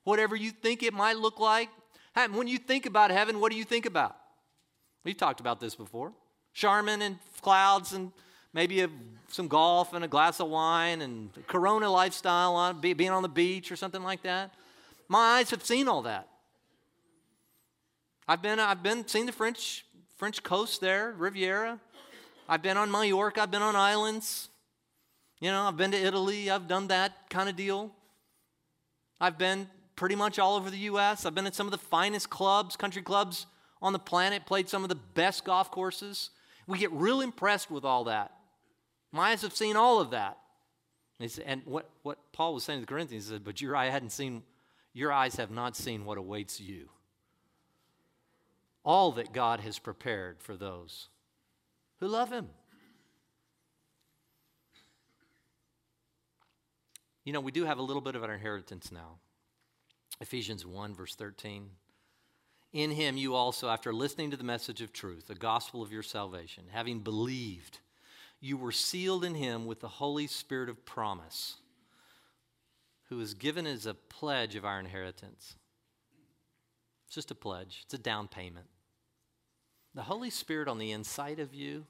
Whatever 0.03 0.35
you 0.35 0.51
think 0.51 0.81
it 0.81 0.93
might 0.93 1.17
look 1.17 1.39
like, 1.39 1.69
when 2.31 2.47
you 2.47 2.57
think 2.57 2.85
about 2.85 3.11
heaven, 3.11 3.39
what 3.39 3.51
do 3.51 3.57
you 3.57 3.63
think 3.63 3.85
about? 3.85 4.15
We've 5.03 5.17
talked 5.17 5.39
about 5.39 5.59
this 5.59 5.75
before. 5.75 6.13
Charmin 6.53 7.01
and 7.01 7.17
clouds 7.41 7.93
and 7.93 8.11
maybe 8.55 8.81
a, 8.81 8.89
some 9.27 9.49
golf 9.49 9.93
and 9.93 10.03
a 10.05 10.07
glass 10.07 10.39
of 10.39 10.47
wine 10.47 11.01
and 11.01 11.29
Corona 11.45 11.91
lifestyle 11.91 12.55
on 12.55 12.79
being 12.79 13.09
on 13.09 13.21
the 13.21 13.29
beach 13.29 13.69
or 13.71 13.75
something 13.75 14.01
like 14.01 14.23
that. 14.23 14.53
My 15.09 15.37
eyes 15.37 15.51
have 15.51 15.63
seen 15.63 15.89
all 15.89 16.01
that. 16.03 16.29
I've 18.27 18.41
been, 18.41 18.57
I've 18.57 18.81
been 18.81 19.07
seen 19.07 19.27
the 19.27 19.33
French, 19.33 19.85
French 20.15 20.41
coast 20.41 20.81
there, 20.81 21.13
Riviera. 21.17 21.79
I've 22.47 22.61
been 22.61 22.77
on 22.77 22.89
Mallorca. 22.89 23.41
I've 23.41 23.51
been 23.51 23.61
on 23.61 23.75
islands. 23.75 24.47
You 25.41 25.51
know, 25.51 25.63
I've 25.63 25.77
been 25.77 25.91
to 25.91 25.97
Italy. 25.97 26.49
I've 26.49 26.67
done 26.67 26.87
that 26.87 27.29
kind 27.29 27.49
of 27.49 27.57
deal. 27.57 27.91
I've 29.19 29.37
been 29.37 29.69
pretty 29.97 30.15
much 30.15 30.39
all 30.39 30.55
over 30.55 30.69
the 30.69 30.77
U.S. 30.77 31.25
I've 31.25 31.35
been 31.35 31.45
at 31.45 31.55
some 31.55 31.67
of 31.67 31.71
the 31.71 31.77
finest 31.77 32.29
clubs, 32.29 32.77
country 32.77 33.01
clubs 33.01 33.47
on 33.81 33.91
the 33.91 33.99
planet, 33.99 34.45
played 34.45 34.69
some 34.69 34.83
of 34.83 34.89
the 34.89 34.95
best 34.95 35.43
golf 35.43 35.69
courses. 35.71 36.29
We 36.67 36.79
get 36.79 36.91
real 36.93 37.21
impressed 37.21 37.69
with 37.69 37.83
all 37.83 38.05
that. 38.05 38.31
My 39.15 39.31
eyes 39.31 39.43
have 39.43 39.55
seen 39.55 39.77
all 39.77 40.01
of 40.01 40.09
that. 40.09 40.37
And 41.45 41.61
what, 41.63 41.89
what 42.03 42.17
Paul 42.33 42.53
was 42.53 42.65
saying 42.65 42.81
to 42.81 42.85
the 42.85 42.91
Corinthians, 42.91 43.27
said, 43.27 43.45
But 43.45 43.61
your 43.61 43.73
eye 43.73 43.89
hadn't 43.89 44.09
seen, 44.09 44.43
your 44.93 45.13
eyes 45.13 45.37
have 45.37 45.51
not 45.51 45.77
seen 45.77 46.03
what 46.03 46.17
awaits 46.17 46.59
you. 46.59 46.89
All 48.83 49.13
that 49.13 49.31
God 49.31 49.61
has 49.61 49.79
prepared 49.79 50.41
for 50.41 50.57
those 50.57 51.07
who 52.01 52.09
love 52.09 52.29
Him. 52.29 52.49
You 57.23 57.31
know, 57.31 57.39
we 57.39 57.53
do 57.53 57.63
have 57.63 57.79
a 57.79 57.83
little 57.83 58.01
bit 58.01 58.15
of 58.17 58.23
an 58.23 58.29
inheritance 58.29 58.91
now. 58.91 59.19
Ephesians 60.19 60.65
1, 60.65 60.93
verse 60.93 61.15
13. 61.15 61.69
In 62.73 62.91
him 62.91 63.15
you 63.15 63.33
also, 63.33 63.69
after 63.69 63.93
listening 63.93 64.31
to 64.31 64.37
the 64.37 64.43
message 64.43 64.81
of 64.81 64.91
truth, 64.91 65.27
the 65.27 65.35
gospel 65.35 65.81
of 65.81 65.93
your 65.93 66.03
salvation, 66.03 66.65
having 66.71 66.99
believed, 66.99 67.79
you 68.39 68.57
were 68.57 68.71
sealed 68.71 69.23
in 69.23 69.35
him 69.35 69.65
with 69.65 69.79
the 69.79 69.87
Holy 69.87 70.27
Spirit 70.27 70.69
of 70.69 70.85
promise, 70.85 71.55
who 73.09 73.19
is 73.19 73.33
given 73.33 73.65
as 73.65 73.85
a 73.85 73.93
pledge 73.93 74.55
of 74.55 74.65
our 74.65 74.79
inheritance. 74.79 75.55
It's 77.05 77.15
just 77.15 77.31
a 77.31 77.35
pledge, 77.35 77.81
it's 77.85 77.93
a 77.93 77.99
down 77.99 78.27
payment. 78.27 78.67
The 79.93 80.03
Holy 80.03 80.29
Spirit 80.29 80.67
on 80.67 80.77
the 80.77 80.91
inside 80.91 81.39
of 81.39 81.53
you 81.53 81.85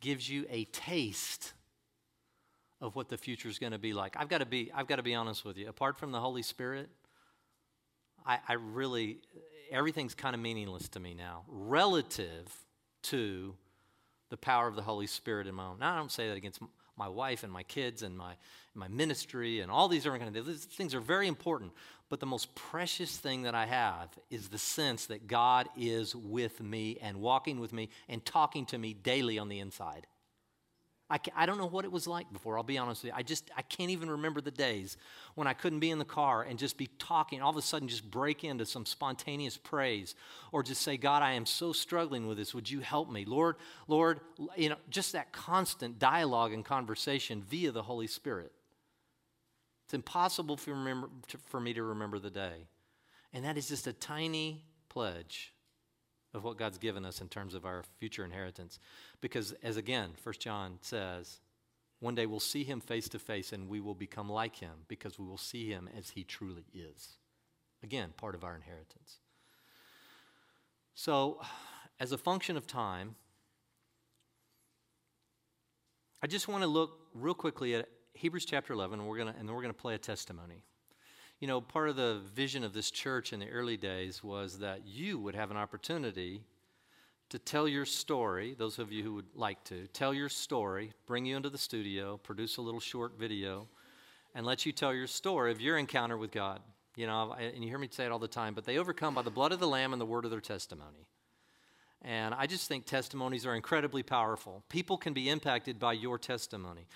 gives 0.00 0.28
you 0.28 0.46
a 0.50 0.64
taste 0.64 1.52
of 2.80 2.96
what 2.96 3.08
the 3.08 3.16
future 3.16 3.48
is 3.48 3.58
going 3.58 3.72
to 3.72 3.78
be 3.78 3.92
like. 3.92 4.16
I've 4.18 4.28
got 4.28 4.38
to 4.38 4.46
be, 4.46 4.70
I've 4.74 4.86
got 4.86 4.96
to 4.96 5.02
be 5.02 5.14
honest 5.14 5.44
with 5.44 5.56
you. 5.56 5.68
Apart 5.68 5.98
from 5.98 6.12
the 6.12 6.20
Holy 6.20 6.42
Spirit, 6.42 6.88
I, 8.26 8.38
I 8.48 8.52
really, 8.54 9.18
everything's 9.70 10.14
kind 10.14 10.34
of 10.34 10.40
meaningless 10.40 10.88
to 10.90 11.00
me 11.00 11.14
now 11.14 11.44
relative 11.48 12.52
to 13.04 13.54
the 14.34 14.38
power 14.38 14.66
of 14.66 14.74
the 14.74 14.82
Holy 14.82 15.06
Spirit 15.06 15.46
in 15.46 15.54
my 15.54 15.66
own. 15.66 15.78
Now, 15.78 15.94
I 15.94 15.96
don't 15.96 16.10
say 16.10 16.26
that 16.26 16.36
against 16.36 16.58
my 16.96 17.06
wife 17.06 17.44
and 17.44 17.52
my 17.52 17.62
kids 17.62 18.02
and 18.02 18.18
my, 18.18 18.34
my 18.74 18.88
ministry 18.88 19.60
and 19.60 19.70
all 19.70 19.86
these 19.86 20.02
different 20.02 20.24
kind 20.24 20.36
of 20.36 20.44
things. 20.44 20.64
Things 20.64 20.92
are 20.92 21.00
very 21.00 21.28
important. 21.28 21.70
But 22.10 22.18
the 22.18 22.26
most 22.26 22.52
precious 22.56 23.16
thing 23.16 23.42
that 23.42 23.54
I 23.54 23.66
have 23.66 24.08
is 24.30 24.48
the 24.48 24.58
sense 24.58 25.06
that 25.06 25.28
God 25.28 25.68
is 25.76 26.16
with 26.16 26.60
me 26.60 26.98
and 27.00 27.18
walking 27.18 27.60
with 27.60 27.72
me 27.72 27.90
and 28.08 28.24
talking 28.24 28.66
to 28.66 28.78
me 28.78 28.92
daily 28.92 29.38
on 29.38 29.48
the 29.48 29.60
inside. 29.60 30.08
I, 31.14 31.20
I 31.36 31.46
don't 31.46 31.58
know 31.58 31.66
what 31.66 31.84
it 31.84 31.92
was 31.92 32.08
like 32.08 32.32
before, 32.32 32.56
I'll 32.56 32.64
be 32.64 32.76
honest 32.76 33.04
with 33.04 33.12
you. 33.12 33.16
I 33.16 33.22
just, 33.22 33.48
I 33.56 33.62
can't 33.62 33.90
even 33.90 34.10
remember 34.10 34.40
the 34.40 34.50
days 34.50 34.96
when 35.36 35.46
I 35.46 35.52
couldn't 35.52 35.78
be 35.78 35.92
in 35.92 36.00
the 36.00 36.04
car 36.04 36.42
and 36.42 36.58
just 36.58 36.76
be 36.76 36.88
talking, 36.98 37.40
all 37.40 37.50
of 37.50 37.56
a 37.56 37.62
sudden 37.62 37.86
just 37.86 38.10
break 38.10 38.42
into 38.42 38.66
some 38.66 38.84
spontaneous 38.84 39.56
praise 39.56 40.16
or 40.50 40.64
just 40.64 40.82
say, 40.82 40.96
God, 40.96 41.22
I 41.22 41.34
am 41.34 41.46
so 41.46 41.72
struggling 41.72 42.26
with 42.26 42.36
this. 42.36 42.52
Would 42.52 42.68
you 42.68 42.80
help 42.80 43.12
me? 43.12 43.24
Lord, 43.24 43.54
Lord, 43.86 44.18
you 44.56 44.68
know, 44.68 44.76
just 44.90 45.12
that 45.12 45.30
constant 45.30 46.00
dialogue 46.00 46.52
and 46.52 46.64
conversation 46.64 47.44
via 47.48 47.70
the 47.70 47.82
Holy 47.82 48.08
Spirit. 48.08 48.50
It's 49.84 49.94
impossible 49.94 50.56
for, 50.56 50.72
remember, 50.72 51.10
for 51.46 51.60
me 51.60 51.74
to 51.74 51.84
remember 51.84 52.18
the 52.18 52.30
day. 52.30 52.66
And 53.32 53.44
that 53.44 53.56
is 53.56 53.68
just 53.68 53.86
a 53.86 53.92
tiny 53.92 54.64
pledge 54.88 55.53
of 56.34 56.44
what 56.44 56.58
God's 56.58 56.78
given 56.78 57.04
us 57.04 57.20
in 57.20 57.28
terms 57.28 57.54
of 57.54 57.64
our 57.64 57.84
future 57.98 58.24
inheritance. 58.24 58.78
Because, 59.20 59.54
as 59.62 59.76
again, 59.76 60.10
First 60.16 60.40
John 60.40 60.78
says, 60.82 61.40
one 62.00 62.14
day 62.14 62.26
we'll 62.26 62.40
see 62.40 62.64
him 62.64 62.80
face 62.80 63.08
to 63.10 63.18
face 63.18 63.52
and 63.52 63.68
we 63.68 63.80
will 63.80 63.94
become 63.94 64.28
like 64.28 64.56
him 64.56 64.84
because 64.88 65.18
we 65.18 65.24
will 65.24 65.38
see 65.38 65.68
him 65.68 65.88
as 65.96 66.10
he 66.10 66.24
truly 66.24 66.64
is. 66.74 67.16
Again, 67.82 68.12
part 68.16 68.34
of 68.34 68.44
our 68.44 68.54
inheritance. 68.54 69.20
So, 70.94 71.40
as 72.00 72.12
a 72.12 72.18
function 72.18 72.56
of 72.56 72.66
time, 72.66 73.14
I 76.22 76.26
just 76.26 76.48
want 76.48 76.62
to 76.62 76.68
look 76.68 76.98
real 77.14 77.34
quickly 77.34 77.74
at 77.74 77.88
Hebrews 78.14 78.44
chapter 78.44 78.72
11, 78.72 78.98
and, 78.98 79.08
we're 79.08 79.18
gonna, 79.18 79.34
and 79.38 79.48
then 79.48 79.54
we're 79.54 79.62
going 79.62 79.74
to 79.74 79.80
play 79.80 79.94
a 79.94 79.98
testimony. 79.98 80.62
You 81.44 81.48
know, 81.48 81.60
part 81.60 81.90
of 81.90 81.96
the 81.96 82.22
vision 82.34 82.64
of 82.64 82.72
this 82.72 82.90
church 82.90 83.34
in 83.34 83.38
the 83.38 83.50
early 83.50 83.76
days 83.76 84.24
was 84.24 84.60
that 84.60 84.86
you 84.86 85.18
would 85.18 85.34
have 85.34 85.50
an 85.50 85.58
opportunity 85.58 86.40
to 87.28 87.38
tell 87.38 87.68
your 87.68 87.84
story, 87.84 88.54
those 88.58 88.78
of 88.78 88.90
you 88.90 89.02
who 89.02 89.12
would 89.12 89.26
like 89.34 89.62
to, 89.64 89.86
tell 89.88 90.14
your 90.14 90.30
story, 90.30 90.94
bring 91.04 91.26
you 91.26 91.36
into 91.36 91.50
the 91.50 91.58
studio, 91.58 92.16
produce 92.16 92.56
a 92.56 92.62
little 92.62 92.80
short 92.80 93.18
video, 93.18 93.68
and 94.34 94.46
let 94.46 94.64
you 94.64 94.72
tell 94.72 94.94
your 94.94 95.06
story 95.06 95.52
of 95.52 95.60
your 95.60 95.76
encounter 95.76 96.16
with 96.16 96.30
God. 96.30 96.60
You 96.96 97.06
know, 97.06 97.36
and 97.38 97.62
you 97.62 97.68
hear 97.68 97.76
me 97.76 97.88
say 97.90 98.06
it 98.06 98.10
all 98.10 98.18
the 98.18 98.26
time, 98.26 98.54
but 98.54 98.64
they 98.64 98.78
overcome 98.78 99.14
by 99.14 99.20
the 99.20 99.30
blood 99.30 99.52
of 99.52 99.60
the 99.60 99.68
Lamb 99.68 99.92
and 99.92 100.00
the 100.00 100.06
word 100.06 100.24
of 100.24 100.30
their 100.30 100.40
testimony. 100.40 101.08
And 102.00 102.32
I 102.32 102.46
just 102.46 102.68
think 102.68 102.86
testimonies 102.86 103.44
are 103.44 103.54
incredibly 103.54 104.02
powerful. 104.02 104.64
People 104.70 104.96
can 104.96 105.12
be 105.12 105.28
impacted 105.28 105.78
by 105.78 105.92
your 105.92 106.16
testimony. 106.16 106.86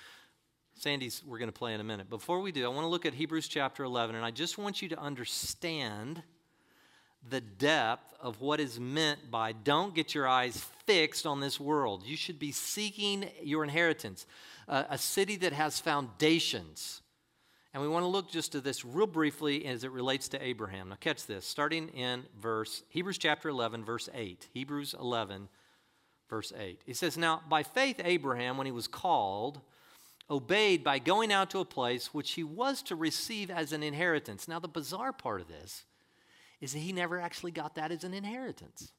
Sandy's, 0.79 1.25
we're 1.27 1.39
going 1.39 1.49
to 1.49 1.59
play 1.59 1.75
in 1.75 1.81
a 1.81 1.85
minute. 1.85 2.09
Before 2.09 2.41
we 2.41 2.53
do, 2.53 2.65
I 2.65 2.69
want 2.69 2.85
to 2.85 2.89
look 2.89 3.05
at 3.05 3.13
Hebrews 3.13 3.49
chapter 3.49 3.83
11, 3.83 4.15
and 4.15 4.25
I 4.25 4.31
just 4.31 4.59
want 4.59 4.81
you 4.81 4.89
to 4.91 4.99
understand 4.99 6.23
the 7.29 7.41
depth 7.41 8.15
of 8.21 8.41
what 8.41 8.61
is 8.61 8.79
meant 8.79 9.29
by 9.29 9.51
don't 9.51 9.93
get 9.93 10.15
your 10.15 10.29
eyes 10.29 10.65
fixed 10.87 11.27
on 11.27 11.41
this 11.41 11.59
world. 11.59 12.05
You 12.07 12.17
should 12.17 12.39
be 12.39 12.53
seeking 12.53 13.29
your 13.43 13.65
inheritance, 13.65 14.25
uh, 14.69 14.85
a 14.89 14.97
city 14.97 15.35
that 15.39 15.53
has 15.53 15.81
foundations. 15.81 17.03
And 17.75 17.83
we 17.83 17.89
want 17.89 18.05
to 18.05 18.09
look 18.09 18.31
just 18.31 18.53
to 18.53 18.61
this 18.61 18.85
real 18.85 19.09
briefly 19.09 19.67
as 19.67 19.83
it 19.83 19.91
relates 19.91 20.29
to 20.29 20.43
Abraham. 20.43 20.91
Now, 20.91 20.97
catch 21.01 21.27
this, 21.27 21.45
starting 21.45 21.89
in 21.89 22.23
verse 22.41 22.85
Hebrews 22.91 23.19
chapter 23.19 23.49
11, 23.49 23.85
verse 23.85 24.09
8. 24.15 24.47
Hebrews 24.55 24.95
11, 24.99 25.49
verse 26.31 26.53
8. 26.57 26.83
He 26.87 26.95
says, 26.95 27.19
Now, 27.19 27.43
by 27.49 27.65
faith, 27.65 28.01
Abraham, 28.05 28.57
when 28.57 28.67
he 28.67 28.73
was 28.73 28.87
called, 28.87 29.61
obeyed 30.31 30.85
by 30.85 30.99
going 30.99 31.33
out 31.33 31.51
to 31.51 31.61
a 31.61 31.65
place 31.65 32.13
which 32.13 32.33
he 32.33 32.45
was 32.45 32.83
to 32.83 32.97
receive 32.97 33.51
as 33.51 33.73
an 33.73 33.83
inheritance. 33.83 34.47
Now, 34.47 34.59
the 34.59 34.69
bizarre 34.69 35.13
part 35.13 35.41
of 35.41 35.49
this 35.49 35.85
is 36.61 36.73
that 36.73 36.81
he 36.81 36.93
never 36.93 37.21
actually 37.21 37.53
got 37.53 37.77
that 37.77 37.93
as 37.93 38.05
an 38.05 38.15
inheritance. 38.15 38.93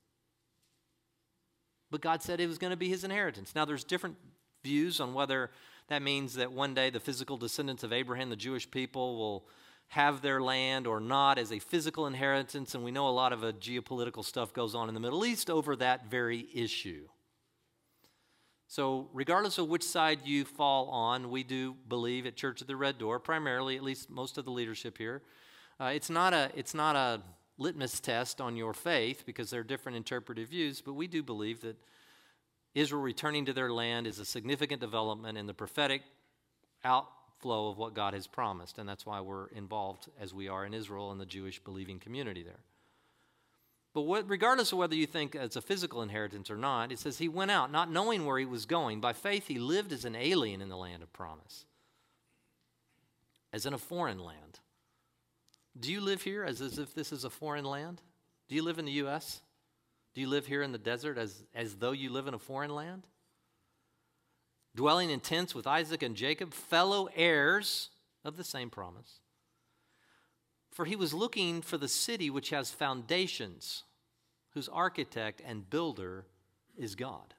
But 1.92 2.02
God 2.02 2.22
said 2.22 2.40
it 2.40 2.48
was 2.48 2.58
going 2.58 2.72
to 2.72 2.78
be 2.78 2.90
his 2.90 3.04
inheritance. 3.04 3.54
Now, 3.56 3.66
there's 3.66 3.84
different 3.84 4.16
views 4.64 5.00
on 5.00 5.14
whether 5.14 5.52
that 5.88 6.02
means 6.02 6.36
that 6.36 6.52
one 6.52 6.74
day 6.74 6.90
the 6.90 7.00
physical 7.00 7.38
descendants 7.38 7.84
of 7.84 7.94
Abraham, 7.94 8.30
the 8.30 8.36
Jewish 8.36 8.70
people, 8.70 9.18
will 9.18 9.48
have 9.88 10.22
their 10.22 10.42
land 10.42 10.86
or 10.86 11.00
not 11.00 11.40
as 11.40 11.52
a 11.52 11.60
physical 11.60 12.06
inheritance. 12.06 12.76
And 12.76 12.84
we 12.84 12.92
know 12.92 13.08
a 13.08 13.10
lot 13.10 13.34
of 13.34 13.42
geopolitical 13.60 14.24
stuff 14.24 14.54
goes 14.54 14.76
on 14.76 14.88
in 14.88 14.94
the 14.94 15.00
Middle 15.00 15.26
East 15.26 15.50
over 15.50 15.76
that 15.78 16.10
very 16.10 16.48
issue. 16.54 17.08
So, 18.72 19.10
regardless 19.14 19.58
of 19.58 19.68
which 19.68 19.82
side 19.82 20.20
you 20.26 20.46
fall 20.46 20.90
on, 20.90 21.32
we 21.32 21.42
do 21.42 21.76
believe 21.88 22.28
at 22.28 22.36
Church 22.36 22.62
of 22.62 22.68
the 22.68 22.76
Red 22.76 23.00
Door, 23.00 23.22
primarily, 23.22 23.76
at 23.76 23.82
least 23.82 24.12
most 24.12 24.38
of 24.38 24.46
the 24.46 24.52
leadership 24.52 24.96
here, 24.96 25.24
uh, 25.82 25.86
it's, 25.86 26.12
not 26.12 26.36
a, 26.36 26.52
it's 26.56 26.76
not 26.76 26.96
a 26.96 27.20
litmus 27.58 28.00
test 28.00 28.40
on 28.40 28.56
your 28.56 28.76
faith 28.76 29.24
because 29.26 29.50
there 29.50 29.62
are 29.62 29.64
different 29.64 29.96
interpretive 29.96 30.50
views, 30.50 30.82
but 30.82 30.94
we 30.94 31.08
do 31.08 31.24
believe 31.24 31.62
that 31.62 31.78
Israel 32.76 33.02
returning 33.02 33.44
to 33.48 33.54
their 33.54 33.72
land 33.72 34.06
is 34.06 34.20
a 34.20 34.26
significant 34.26 34.82
development 34.82 35.36
in 35.36 35.48
the 35.48 35.54
prophetic 35.56 36.04
outflow 36.84 37.70
of 37.70 37.80
what 37.80 37.96
God 37.96 38.14
has 38.14 38.28
promised. 38.28 38.78
And 38.78 38.88
that's 38.88 39.04
why 39.04 39.20
we're 39.20 39.48
involved 39.48 40.10
as 40.22 40.32
we 40.32 40.48
are 40.48 40.64
in 40.64 40.76
Israel 40.76 41.12
and 41.12 41.20
the 41.20 41.26
Jewish 41.26 41.60
believing 41.60 41.98
community 41.98 42.44
there. 42.44 42.60
But 43.94 44.02
what, 44.02 44.30
regardless 44.30 44.72
of 44.72 44.78
whether 44.78 44.96
you 44.96 45.08
think 45.08 45.34
it's 45.36 45.56
a 45.56 45.62
physical 45.62 46.02
inheritance 46.02 46.52
or 46.52 46.58
not, 46.58 46.92
it 46.92 47.00
says 47.00 47.18
he 47.18 47.28
went 47.28 47.52
out 47.52 47.72
not 47.72 47.92
knowing 47.92 48.26
where 48.26 48.38
he 48.38 48.46
was 48.46 48.66
going. 48.66 49.02
By 49.02 49.14
faith, 49.14 49.48
he 49.48 49.58
lived 49.58 49.92
as 49.92 50.06
an 50.06 50.16
alien 50.16 50.62
in 50.62 50.70
the 50.70 50.78
land 50.78 51.02
of 51.02 51.12
promise, 51.12 51.66
as 53.52 53.66
in 53.66 53.74
a 53.74 53.80
foreign 53.80 54.20
land. 54.20 54.60
Do 55.80 55.92
you 55.92 56.02
live 56.02 56.22
here 56.22 56.44
as, 56.44 56.62
as 56.62 56.78
if 56.78 56.94
this 56.94 57.12
is 57.12 57.24
a 57.24 57.30
foreign 57.30 57.66
land? 57.66 58.02
Do 58.48 58.56
you 58.56 58.64
live 58.64 58.80
in 58.80 58.86
the 58.86 58.92
U.S.? 58.94 59.42
Do 60.14 60.22
you 60.22 60.28
live 60.28 60.46
here 60.46 60.62
in 60.62 60.72
the 60.72 60.78
desert 60.78 61.18
as, 61.18 61.44
as 61.56 61.76
though 61.76 61.92
you 61.92 62.12
live 62.12 62.28
in 62.28 62.34
a 62.34 62.40
foreign 62.40 62.74
land? 62.74 63.04
Dwelling 64.76 65.10
in 65.10 65.20
tents 65.20 65.56
with 65.56 65.68
Isaac 65.68 66.04
and 66.04 66.16
Jacob, 66.16 66.54
fellow 66.54 67.10
heirs 67.16 67.90
of 68.24 68.38
the 68.38 68.44
same 68.44 68.70
promise. 68.70 69.20
For 70.80 70.86
he 70.86 70.96
was 70.96 71.14
looking 71.14 71.62
for 71.62 71.78
the 71.78 71.90
city 71.90 72.30
which 72.30 72.52
has 72.52 72.72
foundations, 72.72 73.84
whose 74.52 74.70
architect 74.70 75.42
and 75.46 75.70
builder 75.70 76.26
is 76.78 76.96
God. 76.96 77.34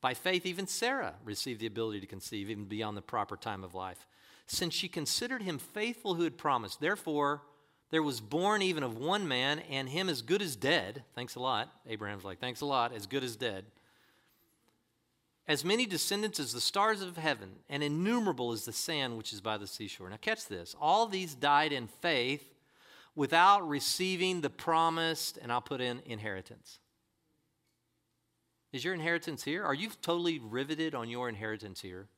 By 0.00 0.14
faith, 0.14 0.46
even 0.46 0.68
Sarah 0.68 1.14
received 1.24 1.58
the 1.58 1.66
ability 1.66 2.02
to 2.02 2.06
conceive, 2.06 2.48
even 2.48 2.66
beyond 2.66 2.96
the 2.96 3.02
proper 3.02 3.36
time 3.36 3.64
of 3.64 3.74
life, 3.74 4.06
since 4.46 4.74
she 4.74 4.86
considered 4.86 5.42
him 5.42 5.58
faithful 5.58 6.14
who 6.14 6.22
had 6.22 6.38
promised. 6.38 6.80
Therefore, 6.80 7.42
there 7.90 8.04
was 8.04 8.20
born 8.20 8.62
even 8.62 8.84
of 8.84 8.96
one 8.96 9.26
man, 9.26 9.58
and 9.58 9.88
him 9.88 10.08
as 10.08 10.22
good 10.22 10.40
as 10.40 10.54
dead. 10.54 11.02
Thanks 11.16 11.34
a 11.34 11.40
lot. 11.40 11.68
Abraham's 11.88 12.22
like, 12.22 12.38
thanks 12.38 12.60
a 12.60 12.66
lot, 12.66 12.94
as 12.94 13.08
good 13.08 13.24
as 13.24 13.34
dead. 13.34 13.64
As 15.48 15.64
many 15.64 15.86
descendants 15.86 16.38
as 16.38 16.52
the 16.52 16.60
stars 16.60 17.02
of 17.02 17.16
heaven, 17.16 17.50
and 17.68 17.82
innumerable 17.82 18.52
as 18.52 18.64
the 18.64 18.72
sand 18.72 19.16
which 19.16 19.32
is 19.32 19.40
by 19.40 19.58
the 19.58 19.66
seashore. 19.66 20.08
Now, 20.08 20.16
catch 20.20 20.46
this. 20.46 20.76
All 20.80 21.06
these 21.06 21.34
died 21.34 21.72
in 21.72 21.88
faith 21.88 22.44
without 23.14 23.68
receiving 23.68 24.40
the 24.40 24.50
promised, 24.50 25.38
and 25.42 25.50
I'll 25.50 25.60
put 25.60 25.80
in 25.80 26.00
inheritance. 26.06 26.78
Is 28.72 28.84
your 28.84 28.94
inheritance 28.94 29.42
here? 29.42 29.64
Are 29.64 29.74
you 29.74 29.90
totally 30.00 30.38
riveted 30.38 30.94
on 30.94 31.10
your 31.10 31.28
inheritance 31.28 31.80
here? 31.80 32.08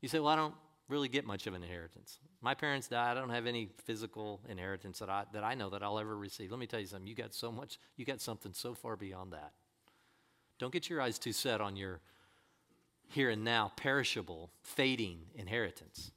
You 0.00 0.08
say, 0.08 0.20
Well, 0.20 0.28
I 0.28 0.36
don't 0.36 0.54
really 0.88 1.08
get 1.08 1.26
much 1.26 1.46
of 1.46 1.54
an 1.54 1.62
inheritance. 1.62 2.18
My 2.40 2.54
parents 2.54 2.88
died. 2.88 3.16
I 3.16 3.20
don't 3.20 3.30
have 3.30 3.46
any 3.46 3.68
physical 3.84 4.40
inheritance 4.48 5.00
that 5.00 5.10
I, 5.10 5.24
that 5.32 5.42
I 5.42 5.54
know 5.54 5.68
that 5.70 5.82
I'll 5.82 5.98
ever 5.98 6.16
receive. 6.16 6.50
Let 6.50 6.60
me 6.60 6.66
tell 6.66 6.80
you 6.80 6.86
something. 6.86 7.06
You 7.06 7.14
got 7.14 7.34
so 7.34 7.50
much, 7.50 7.78
you 7.96 8.04
got 8.04 8.20
something 8.20 8.52
so 8.52 8.74
far 8.74 8.96
beyond 8.96 9.32
that. 9.32 9.52
Don't 10.58 10.72
get 10.72 10.88
your 10.88 11.00
eyes 11.00 11.18
too 11.18 11.32
set 11.32 11.60
on 11.60 11.76
your 11.76 12.00
here 13.08 13.30
and 13.30 13.44
now, 13.44 13.72
perishable, 13.76 14.50
fading 14.62 15.18
inheritance. 15.34 16.10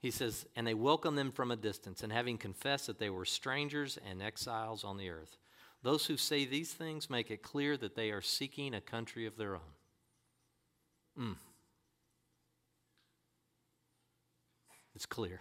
He 0.00 0.10
says, 0.10 0.46
And 0.56 0.66
they 0.66 0.74
welcomed 0.74 1.16
them 1.16 1.30
from 1.30 1.50
a 1.50 1.56
distance, 1.56 2.02
and 2.02 2.12
having 2.12 2.38
confessed 2.38 2.86
that 2.88 2.98
they 2.98 3.10
were 3.10 3.24
strangers 3.24 3.98
and 4.08 4.20
exiles 4.20 4.84
on 4.84 4.96
the 4.96 5.10
earth. 5.10 5.36
Those 5.82 6.06
who 6.06 6.16
say 6.16 6.44
these 6.44 6.72
things 6.72 7.10
make 7.10 7.30
it 7.30 7.42
clear 7.42 7.76
that 7.76 7.94
they 7.94 8.10
are 8.10 8.20
seeking 8.20 8.74
a 8.74 8.80
country 8.80 9.26
of 9.26 9.36
their 9.36 9.54
own. 9.54 9.60
Mm. 11.18 11.36
It's 14.94 15.06
clear. 15.06 15.40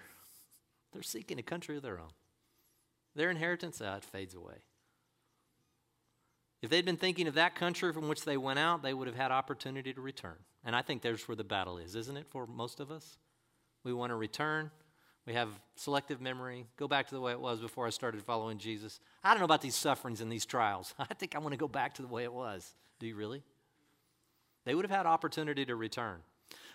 They're 0.93 1.03
seeking 1.03 1.39
a 1.39 1.43
country 1.43 1.77
of 1.77 1.83
their 1.83 1.99
own. 1.99 2.11
Their 3.15 3.29
inheritance, 3.29 3.81
out 3.81 4.03
fades 4.03 4.33
away. 4.33 4.63
If 6.61 6.69
they'd 6.69 6.85
been 6.85 6.97
thinking 6.97 7.27
of 7.27 7.33
that 7.35 7.55
country 7.55 7.91
from 7.91 8.07
which 8.07 8.23
they 8.23 8.37
went 8.37 8.59
out, 8.59 8.83
they 8.83 8.93
would 8.93 9.07
have 9.07 9.15
had 9.15 9.31
opportunity 9.31 9.93
to 9.93 10.01
return. 10.01 10.35
And 10.63 10.75
I 10.75 10.81
think 10.81 11.01
there's 11.01 11.27
where 11.27 11.35
the 11.35 11.43
battle 11.43 11.77
is, 11.77 11.95
isn't 11.95 12.17
it, 12.17 12.27
for 12.29 12.45
most 12.45 12.79
of 12.79 12.91
us? 12.91 13.17
We 13.83 13.93
want 13.93 14.11
to 14.11 14.15
return. 14.15 14.69
We 15.25 15.33
have 15.33 15.49
selective 15.75 16.21
memory. 16.21 16.67
Go 16.77 16.87
back 16.87 17.07
to 17.07 17.15
the 17.15 17.21
way 17.21 17.31
it 17.31 17.39
was 17.39 17.59
before 17.59 17.87
I 17.87 17.89
started 17.89 18.21
following 18.21 18.57
Jesus. 18.57 18.99
I 19.23 19.31
don't 19.31 19.39
know 19.39 19.45
about 19.45 19.61
these 19.61 19.75
sufferings 19.75 20.21
and 20.21 20.31
these 20.31 20.45
trials. 20.45 20.93
I 20.99 21.13
think 21.13 21.35
I 21.35 21.39
want 21.39 21.53
to 21.53 21.57
go 21.57 21.67
back 21.67 21.95
to 21.95 22.01
the 22.01 22.07
way 22.07 22.23
it 22.23 22.33
was. 22.33 22.75
Do 22.99 23.07
you 23.07 23.15
really? 23.15 23.43
They 24.65 24.75
would 24.75 24.85
have 24.85 24.95
had 24.95 25.05
opportunity 25.05 25.65
to 25.65 25.75
return. 25.75 26.19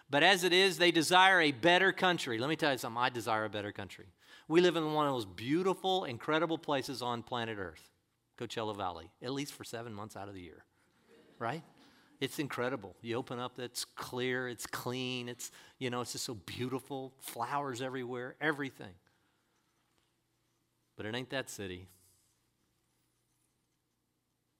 But 0.08 0.22
as 0.22 0.44
it 0.44 0.52
is, 0.52 0.78
they 0.78 0.90
desire 0.90 1.40
a 1.40 1.52
better 1.52 1.92
country. 1.92 2.38
Let 2.38 2.48
me 2.48 2.56
tell 2.56 2.72
you 2.72 2.78
something 2.78 3.00
I 3.00 3.08
desire 3.08 3.44
a 3.44 3.50
better 3.50 3.72
country. 3.72 4.06
We 4.48 4.60
live 4.60 4.76
in 4.76 4.92
one 4.92 5.06
of 5.06 5.12
those 5.12 5.24
beautiful, 5.24 6.04
incredible 6.04 6.58
places 6.58 7.02
on 7.02 7.22
planet 7.24 7.58
Earth, 7.58 7.90
Coachella 8.38 8.76
Valley, 8.76 9.10
at 9.22 9.32
least 9.32 9.52
for 9.52 9.64
seven 9.64 9.94
months 9.94 10.16
out 10.16 10.28
of 10.28 10.34
the 10.34 10.40
year, 10.40 10.64
right? 11.38 11.62
It's 12.20 12.38
incredible. 12.38 12.94
You 13.02 13.16
open 13.16 13.38
up, 13.38 13.58
it's 13.58 13.84
clear, 13.84 14.48
it's 14.48 14.66
clean, 14.66 15.28
it's, 15.28 15.50
you 15.78 15.90
know, 15.90 16.00
it's 16.00 16.12
just 16.12 16.24
so 16.24 16.34
beautiful, 16.34 17.12
flowers 17.18 17.82
everywhere, 17.82 18.36
everything. 18.40 18.94
But 20.96 21.06
it 21.06 21.14
ain't 21.14 21.30
that 21.30 21.50
city. 21.50 21.88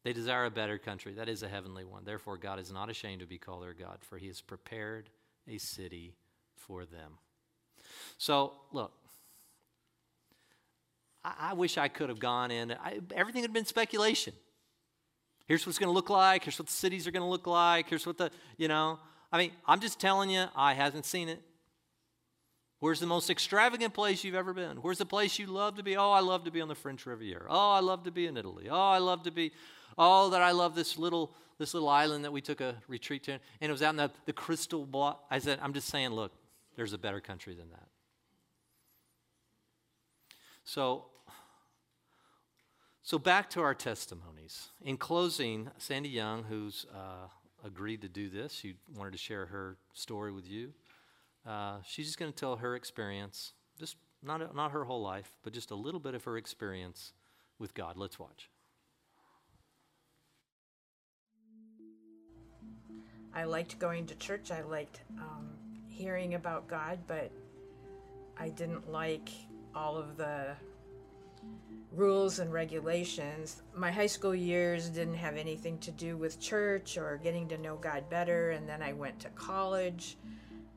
They 0.05 0.13
desire 0.13 0.45
a 0.45 0.51
better 0.51 0.79
country. 0.79 1.15
That 1.15 1.29
is 1.29 1.43
a 1.43 1.49
heavenly 1.49 1.85
one. 1.85 2.05
Therefore, 2.05 2.37
God 2.37 2.61
is 2.61 2.71
not 2.71 2.91
ashamed 2.91 3.21
to 3.21 3.27
be 3.27 3.39
called 3.39 3.65
their 3.65 3.73
God, 3.73 3.99
for 4.03 4.19
he 4.19 4.29
has 4.29 4.41
prepared 4.41 5.09
a 5.49 5.59
city 5.59 6.15
for 6.55 6.85
them. 6.85 7.19
So, 8.19 8.53
look, 8.73 8.93
I, 11.27 11.51
I 11.51 11.55
wish 11.55 11.77
I 11.77 11.89
could 11.89 12.09
have 12.09 12.21
gone 12.21 12.51
in. 12.51 12.73
I, 12.73 13.01
everything 13.15 13.43
had 13.43 13.53
been 13.53 13.67
speculation. 13.67 14.33
Here's 15.47 15.67
what 15.67 15.71
it's 15.71 15.79
going 15.79 15.89
to 15.89 15.95
look 15.95 16.11
like. 16.11 16.45
Here's 16.45 16.59
what 16.59 16.67
the 16.67 16.73
cities 16.73 17.07
are 17.07 17.11
going 17.11 17.23
to 17.23 17.29
look 17.29 17.47
like. 17.47 17.89
Here's 17.89 18.07
what 18.07 18.19
the, 18.19 18.31
you 18.57 18.69
know. 18.69 18.99
I 19.33 19.39
mean, 19.39 19.51
I'm 19.67 19.81
just 19.81 20.01
telling 20.01 20.31
you, 20.31 20.47
I 20.55 20.75
hasn't 20.75 21.05
seen 21.05 21.29
it. 21.29 21.43
Where's 22.79 23.01
the 23.01 23.07
most 23.07 23.31
extravagant 23.31 23.95
place 23.95 24.23
you've 24.23 24.35
ever 24.35 24.53
been? 24.53 24.77
Where's 24.79 24.99
the 24.99 25.07
place 25.07 25.39
you 25.39 25.47
love 25.47 25.77
to 25.77 25.83
be? 25.83 25.97
Oh, 25.97 26.11
I 26.11 26.21
love 26.21 26.45
to 26.45 26.51
be 26.51 26.61
on 26.61 26.69
the 26.69 26.75
French 26.75 27.07
Riviera. 27.07 27.47
Oh, 27.49 27.73
I 27.73 27.81
love 27.81 28.05
to 28.05 28.11
be 28.11 28.27
in 28.27 28.37
Italy. 28.37 28.69
Oh, 28.71 28.91
I 28.91 28.99
love 28.99 29.23
to 29.25 29.31
be, 29.31 29.53
oh, 29.97 30.31
that 30.31 30.43
I 30.43 30.53
love 30.53 30.75
this 30.75 30.99
little 30.99 31.35
this 31.59 31.73
little 31.73 31.89
island 31.89 32.23
that 32.23 32.33
we 32.33 32.43
took 32.43 32.61
a 32.61 32.77
retreat 32.87 33.23
to. 33.25 33.33
And 33.33 33.41
it 33.61 33.71
was 33.71 33.83
out 33.83 33.89
in 33.91 33.97
the, 33.97 34.11
the 34.27 34.33
crystal 34.35 34.85
ball. 34.85 35.27
I 35.31 35.39
said, 35.39 35.59
I'm 35.63 35.73
just 35.73 35.89
saying, 35.89 36.11
look, 36.11 36.33
there's 36.77 36.93
a 36.93 36.99
better 36.99 37.19
country 37.19 37.55
than 37.55 37.71
that. 37.71 37.89
So 40.65 41.07
so, 43.07 43.21
back 43.21 43.49
to 43.51 43.61
our 43.61 43.73
testimonies. 43.73 44.71
In 44.83 44.97
closing, 44.97 45.71
Sandy 45.79 46.09
Young, 46.09 46.43
who's 46.43 46.87
uh, 46.93 47.29
agreed 47.65 48.03
to 48.03 48.09
do 48.09 48.29
this, 48.29 48.53
she 48.53 48.75
wanted 48.97 49.13
to 49.13 49.19
share 49.19 49.47
her 49.47 49.77
story 49.93 50.33
with 50.33 50.45
you. 50.45 50.73
Uh, 51.47 51.77
she's 51.87 52.07
just 52.07 52.19
going 52.19 52.33
to 52.33 52.37
tell 52.37 52.57
her 52.57 52.75
experience, 52.75 53.53
just 53.79 53.95
not, 54.25 54.57
not 54.57 54.73
her 54.73 54.83
whole 54.83 55.03
life, 55.03 55.31
but 55.45 55.53
just 55.53 55.71
a 55.71 55.77
little 55.77 56.01
bit 56.01 56.17
of 56.17 56.25
her 56.25 56.37
experience 56.37 57.13
with 57.61 57.75
God. 57.75 57.97
Let's 57.97 58.19
watch. 58.19 58.51
I 63.33 63.45
liked 63.45 63.79
going 63.79 64.07
to 64.07 64.17
church. 64.17 64.51
I 64.51 64.63
liked 64.63 65.03
um, 65.17 65.51
hearing 65.87 66.35
about 66.35 66.67
God, 66.67 66.99
but 67.07 67.31
I 68.37 68.49
didn't 68.49 68.91
like 68.91 69.29
all 69.77 69.97
of 69.97 70.17
the 70.17 70.57
rules 71.93 72.39
and 72.39 72.53
regulations. 72.53 73.63
My 73.75 73.91
high 73.91 74.07
school 74.07 74.35
years 74.35 74.89
didn't 74.89 75.15
have 75.15 75.37
anything 75.37 75.79
to 75.79 75.91
do 75.91 76.17
with 76.17 76.39
church 76.39 76.99
or 76.99 77.19
getting 77.23 77.49
to 77.49 77.59
know 77.59 77.77
God 77.77 78.09
better, 78.11 78.51
and 78.51 78.69
then 78.69 78.83
I 78.83 78.93
went 78.93 79.19
to 79.21 79.31
college, 79.31 80.19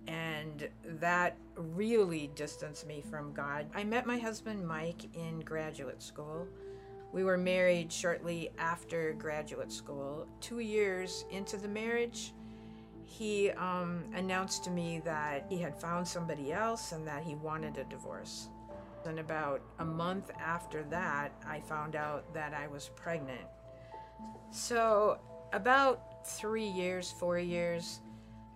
and 0.07 0.70
that 0.86 1.36
really 1.55 2.32
distanced 2.36 2.88
me 2.88 3.01
from 3.01 3.34
God. 3.34 3.67
I 3.76 3.84
met 3.84 4.05
my 4.05 4.17
husband 4.17 4.65
Mike 4.65 5.13
in 5.13 5.41
graduate 5.41 6.01
school. 6.01 6.47
We 7.11 7.24
were 7.24 7.38
married 7.38 7.91
shortly 7.91 8.51
after 8.57 9.13
graduate 9.13 9.72
school. 9.72 10.28
Two 10.39 10.59
years 10.59 11.26
into 11.32 11.57
the 11.57 11.67
marriage, 11.67 12.34
he 13.03 13.49
um, 13.51 14.05
announced 14.13 14.63
to 14.65 14.70
me 14.70 15.01
that 15.03 15.47
he 15.49 15.57
had 15.57 15.76
found 15.76 16.07
somebody 16.07 16.53
else 16.53 16.91
and 16.91 17.05
that 17.07 17.24
he 17.24 17.36
wanted 17.36 17.78
a 17.78 17.84
divorce. 17.86 18.49
And 19.05 19.19
about 19.19 19.61
a 19.79 19.85
month 19.85 20.31
after 20.39 20.83
that, 20.83 21.31
I 21.47 21.61
found 21.61 21.95
out 21.95 22.33
that 22.33 22.53
I 22.53 22.67
was 22.67 22.89
pregnant. 22.95 23.47
So, 24.51 25.19
about 25.53 26.27
three 26.27 26.67
years, 26.67 27.11
four 27.11 27.39
years 27.39 28.01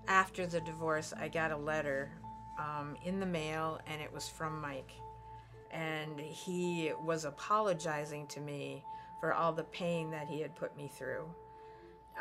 after 0.07 0.45
the 0.45 0.61
divorce, 0.61 1.13
I 1.17 1.27
got 1.27 1.51
a 1.51 1.57
letter 1.57 2.11
um, 2.59 2.97
in 3.03 3.19
the 3.19 3.25
mail, 3.25 3.79
and 3.87 4.01
it 4.01 4.11
was 4.11 4.27
from 4.27 4.61
Mike. 4.61 4.91
And 5.71 6.19
he 6.19 6.91
was 7.03 7.25
apologizing 7.25 8.27
to 8.27 8.39
me 8.39 8.83
for 9.19 9.33
all 9.33 9.53
the 9.53 9.63
pain 9.63 10.11
that 10.11 10.27
he 10.27 10.41
had 10.41 10.55
put 10.55 10.75
me 10.77 10.91
through 10.93 11.25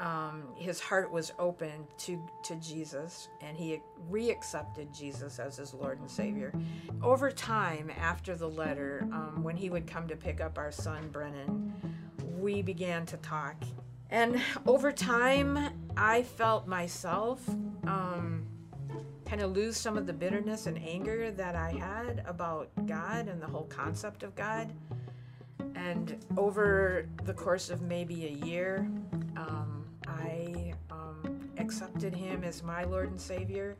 um, 0.00 0.44
his 0.56 0.80
heart 0.80 1.12
was 1.12 1.32
open 1.38 1.86
to, 1.98 2.20
to 2.44 2.56
Jesus 2.56 3.28
and 3.40 3.56
he 3.56 3.80
reaccepted 4.10 4.96
Jesus 4.96 5.38
as 5.38 5.56
his 5.56 5.74
Lord 5.74 6.00
and 6.00 6.10
Savior. 6.10 6.52
Over 7.02 7.30
time, 7.30 7.90
after 7.98 8.34
the 8.34 8.48
letter, 8.48 9.06
um, 9.12 9.42
when 9.42 9.56
he 9.56 9.70
would 9.70 9.86
come 9.86 10.08
to 10.08 10.16
pick 10.16 10.40
up 10.40 10.58
our 10.58 10.72
son 10.72 11.08
Brennan, 11.10 11.72
we 12.38 12.62
began 12.62 13.06
to 13.06 13.16
talk. 13.18 13.56
And 14.10 14.40
over 14.66 14.92
time, 14.92 15.72
I 15.96 16.22
felt 16.22 16.66
myself 16.66 17.46
um, 17.86 18.46
kind 19.24 19.40
of 19.40 19.52
lose 19.52 19.76
some 19.78 19.96
of 19.96 20.06
the 20.06 20.12
bitterness 20.12 20.66
and 20.66 20.78
anger 20.78 21.30
that 21.30 21.54
I 21.54 21.70
had 21.72 22.22
about 22.26 22.68
God 22.86 23.28
and 23.28 23.40
the 23.40 23.46
whole 23.46 23.64
concept 23.64 24.22
of 24.22 24.34
God. 24.34 24.72
And 25.74 26.22
over 26.36 27.08
the 27.24 27.32
course 27.32 27.70
of 27.70 27.80
maybe 27.80 28.26
a 28.26 28.46
year, 28.46 28.86
accepted 31.72 32.14
him 32.14 32.44
as 32.44 32.62
my 32.62 32.84
Lord 32.84 33.10
and 33.10 33.18
Savior. 33.18 33.78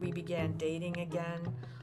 We 0.00 0.10
began 0.10 0.56
dating 0.56 0.98
again, 0.98 1.38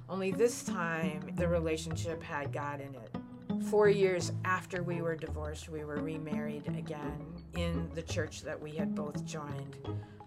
only 0.09 0.31
this 0.31 0.61
time 0.65 1.21
the 1.37 1.47
relationship 1.47 2.21
had 2.21 2.51
God 2.51 2.81
in 2.81 2.93
it. 2.95 3.63
Four 3.69 3.87
years 3.87 4.33
after 4.43 4.83
we 4.83 5.01
were 5.01 5.15
divorced, 5.15 5.69
we 5.69 5.85
were 5.85 6.01
remarried 6.01 6.67
again 6.67 7.17
in 7.55 7.89
the 7.95 8.01
church 8.01 8.41
that 8.41 8.61
we 8.61 8.71
had 8.71 8.93
both 8.93 9.23
joined. 9.23 9.77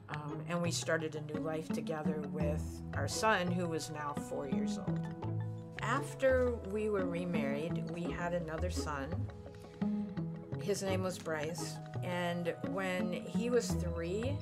Um, 0.08 0.42
and 0.48 0.62
we 0.62 0.70
started 0.70 1.16
a 1.16 1.20
new 1.34 1.40
life 1.40 1.68
together 1.68 2.22
with 2.32 2.62
our 2.94 3.08
son, 3.08 3.50
who 3.50 3.68
was 3.68 3.90
now 3.90 4.14
four 4.30 4.48
years 4.48 4.78
old. 4.78 5.00
After 5.82 6.54
we 6.72 6.88
were 6.88 7.04
remarried, 7.04 7.90
we 7.90 8.04
had 8.04 8.32
another 8.32 8.70
son. 8.70 9.08
His 10.62 10.82
name 10.82 11.02
was 11.02 11.18
Bryce. 11.18 11.76
And 12.02 12.54
when 12.70 13.12
he 13.12 13.50
was 13.50 13.68
three, 13.68 14.36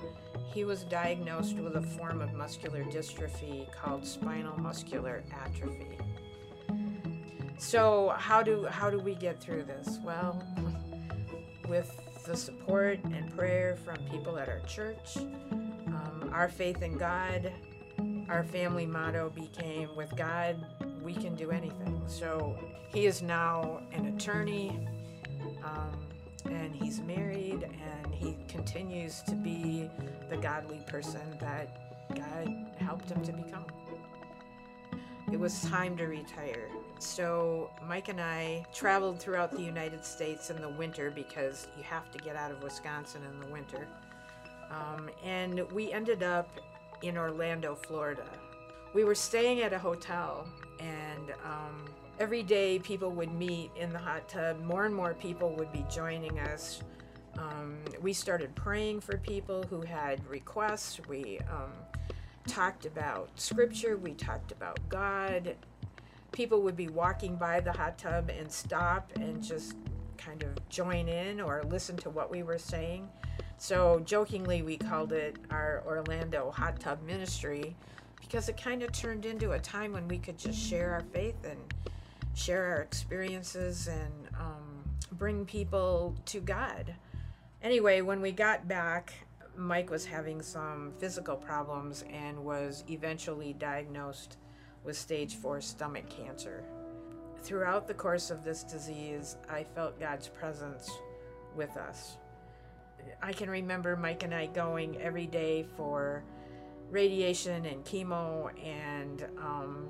he 0.52 0.64
was 0.64 0.84
diagnosed 0.84 1.56
with 1.56 1.76
a 1.76 1.82
form 1.82 2.20
of 2.20 2.32
muscular 2.32 2.84
dystrophy 2.84 3.70
called 3.72 4.06
spinal 4.06 4.58
muscular 4.58 5.22
atrophy. 5.32 5.98
So 7.58 8.14
how 8.16 8.42
do 8.42 8.66
how 8.66 8.90
do 8.90 8.98
we 8.98 9.14
get 9.14 9.40
through 9.40 9.64
this? 9.64 9.98
Well, 10.04 10.42
with 11.68 11.90
the 12.24 12.36
support 12.36 13.02
and 13.04 13.34
prayer 13.36 13.76
from 13.76 13.96
people 14.10 14.38
at 14.38 14.48
our 14.48 14.60
church, 14.60 15.16
um, 15.16 16.30
our 16.32 16.48
faith 16.48 16.82
in 16.82 16.98
God, 16.98 17.52
our 18.28 18.44
family 18.44 18.86
motto 18.86 19.30
became 19.30 19.94
with 19.96 20.14
God 20.16 20.56
we 21.06 21.14
can 21.14 21.36
do 21.36 21.52
anything. 21.52 22.02
So 22.08 22.58
he 22.92 23.06
is 23.06 23.22
now 23.22 23.80
an 23.92 24.06
attorney. 24.06 24.80
Um, 25.64 26.05
and 26.50 26.74
he's 26.74 27.00
married 27.00 27.62
and 27.64 28.14
he 28.14 28.36
continues 28.48 29.22
to 29.22 29.34
be 29.34 29.90
the 30.28 30.36
godly 30.36 30.82
person 30.86 31.20
that 31.40 31.68
God 32.14 32.54
helped 32.78 33.10
him 33.10 33.22
to 33.24 33.32
become. 33.32 33.64
It 35.32 35.40
was 35.40 35.62
time 35.62 35.96
to 35.96 36.06
retire. 36.06 36.68
So 37.00 37.70
Mike 37.86 38.08
and 38.08 38.20
I 38.20 38.64
traveled 38.72 39.18
throughout 39.18 39.50
the 39.50 39.62
United 39.62 40.04
States 40.04 40.50
in 40.50 40.60
the 40.60 40.68
winter 40.68 41.10
because 41.10 41.66
you 41.76 41.82
have 41.82 42.10
to 42.12 42.18
get 42.18 42.36
out 42.36 42.52
of 42.52 42.62
Wisconsin 42.62 43.22
in 43.30 43.40
the 43.40 43.52
winter. 43.52 43.88
Um, 44.70 45.10
and 45.24 45.60
we 45.72 45.92
ended 45.92 46.22
up 46.22 46.48
in 47.02 47.16
Orlando, 47.18 47.74
Florida. 47.74 48.26
We 48.94 49.04
were 49.04 49.14
staying 49.14 49.60
at 49.62 49.72
a 49.72 49.78
hotel 49.78 50.46
and 50.80 51.32
um, 51.44 51.84
every 52.18 52.42
day 52.42 52.78
people 52.78 53.10
would 53.10 53.32
meet 53.32 53.70
in 53.76 53.92
the 53.92 53.98
hot 53.98 54.28
tub. 54.28 54.62
More 54.64 54.86
and 54.86 54.94
more 54.94 55.14
people 55.14 55.54
would 55.56 55.72
be 55.72 55.84
joining 55.90 56.38
us. 56.40 56.82
Um, 57.38 57.76
we 58.00 58.12
started 58.12 58.54
praying 58.54 59.00
for 59.00 59.18
people 59.18 59.62
who 59.64 59.82
had 59.82 60.26
requests. 60.26 61.00
We 61.08 61.38
um, 61.50 61.72
talked 62.46 62.86
about 62.86 63.30
scripture. 63.36 63.96
We 63.96 64.14
talked 64.14 64.52
about 64.52 64.78
God. 64.88 65.54
People 66.32 66.62
would 66.62 66.76
be 66.76 66.88
walking 66.88 67.36
by 67.36 67.60
the 67.60 67.72
hot 67.72 67.98
tub 67.98 68.30
and 68.30 68.50
stop 68.50 69.10
and 69.16 69.42
just 69.42 69.74
kind 70.16 70.42
of 70.42 70.68
join 70.68 71.08
in 71.08 71.40
or 71.40 71.62
listen 71.68 71.96
to 71.98 72.10
what 72.10 72.30
we 72.30 72.42
were 72.42 72.58
saying. 72.58 73.08
So, 73.58 74.02
jokingly, 74.04 74.62
we 74.62 74.76
called 74.76 75.12
it 75.12 75.36
our 75.50 75.82
Orlando 75.86 76.50
Hot 76.50 76.78
Tub 76.78 77.02
Ministry 77.06 77.74
because 78.20 78.48
it 78.48 78.56
kind 78.56 78.82
of 78.82 78.92
turned 78.92 79.26
into 79.26 79.52
a 79.52 79.58
time 79.58 79.92
when 79.92 80.08
we 80.08 80.18
could 80.18 80.38
just 80.38 80.58
share 80.58 80.92
our 80.92 81.02
faith 81.12 81.44
and 81.44 81.58
share 82.34 82.66
our 82.66 82.82
experiences 82.82 83.88
and 83.88 84.28
um, 84.38 84.84
bring 85.12 85.44
people 85.44 86.14
to 86.26 86.40
God. 86.40 86.94
Anyway, 87.62 88.00
when 88.00 88.20
we 88.20 88.32
got 88.32 88.68
back, 88.68 89.12
Mike 89.56 89.90
was 89.90 90.04
having 90.04 90.42
some 90.42 90.92
physical 90.98 91.36
problems 91.36 92.04
and 92.12 92.38
was 92.44 92.84
eventually 92.90 93.54
diagnosed 93.54 94.36
with 94.84 94.96
stage 94.96 95.36
four 95.36 95.60
stomach 95.60 96.08
cancer. 96.08 96.62
Throughout 97.42 97.86
the 97.86 97.94
course 97.94 98.30
of 98.30 98.44
this 98.44 98.62
disease, 98.64 99.36
I 99.48 99.64
felt 99.64 99.98
God's 99.98 100.28
presence 100.28 100.90
with 101.54 101.76
us. 101.76 102.18
I 103.22 103.32
can 103.32 103.48
remember 103.48 103.96
Mike 103.96 104.24
and 104.24 104.34
I 104.34 104.46
going 104.46 105.00
every 105.00 105.26
day 105.26 105.64
for 105.76 106.22
radiation 106.90 107.66
and 107.66 107.84
chemo, 107.84 108.50
and 108.62 109.26
um, 109.38 109.88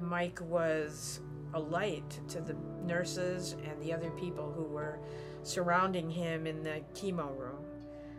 Mike 0.00 0.40
was 0.42 1.20
a 1.54 1.60
light 1.60 2.20
to 2.28 2.40
the 2.40 2.56
nurses 2.84 3.56
and 3.64 3.80
the 3.82 3.92
other 3.92 4.10
people 4.10 4.52
who 4.52 4.64
were 4.64 4.98
surrounding 5.42 6.10
him 6.10 6.46
in 6.46 6.62
the 6.62 6.82
chemo 6.94 7.36
room. 7.38 7.64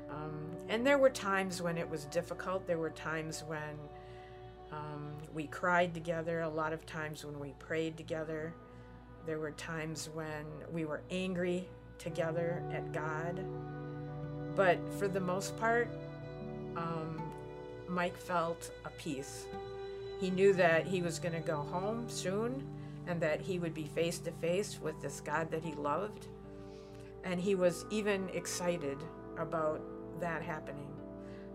Um, 0.10 0.48
and 0.70 0.86
there 0.86 0.98
were 0.98 1.10
times 1.10 1.62
when 1.62 1.78
it 1.78 1.88
was 1.90 2.06
difficult. 2.06 2.66
There 2.66 2.78
were 2.78 2.90
times 2.90 3.44
when 3.46 3.78
um, 4.72 5.14
we 5.34 5.48
cried 5.48 5.94
together, 5.94 6.42
a 6.42 6.50
lot 6.50 6.74
of 6.74 6.86
times 6.86 7.26
when 7.26 7.40
we 7.40 7.54
prayed 7.60 7.98
together. 7.98 8.54
There 9.26 9.40
were 9.40 9.52
times 9.52 10.10
when 10.14 10.46
we 10.72 10.86
were 10.86 11.02
angry 11.12 11.68
together 11.98 12.64
at 12.72 12.92
God. 12.94 13.46
But 14.56 14.78
for 14.98 15.08
the 15.08 15.20
most 15.20 15.58
part, 15.58 15.90
um, 16.76 17.27
Mike 17.90 18.18
felt 18.18 18.72
a 18.86 18.90
peace. 18.92 19.46
He 20.20 20.30
knew 20.30 20.54
that 20.54 20.86
he 20.86 21.02
was 21.02 21.20
going 21.20 21.36
to 21.36 21.40
go 21.40 21.58
home 21.58 22.10
soon 22.10 22.64
and 23.08 23.22
that 23.22 23.42
he 23.42 23.60
would 23.60 23.74
be 23.74 23.86
face 23.86 24.20
to 24.20 24.32
face 24.32 24.80
with 24.82 25.00
this 25.02 25.22
God 25.22 25.50
that 25.52 25.64
he 25.64 25.74
loved. 25.74 26.28
And 27.24 27.40
he 27.40 27.56
was 27.56 27.86
even 27.90 28.30
excited 28.30 28.98
about 29.38 29.82
that 30.20 30.42
happening. 30.42 30.88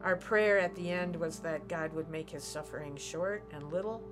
Our 0.03 0.17
prayer 0.17 0.59
at 0.59 0.75
the 0.75 0.91
end 0.91 1.15
was 1.15 1.39
that 1.41 1.69
God 1.69 1.93
would 1.93 2.09
make 2.09 2.31
his 2.31 2.43
suffering 2.43 2.97
short 2.97 3.45
and 3.53 3.73
little, 3.73 4.03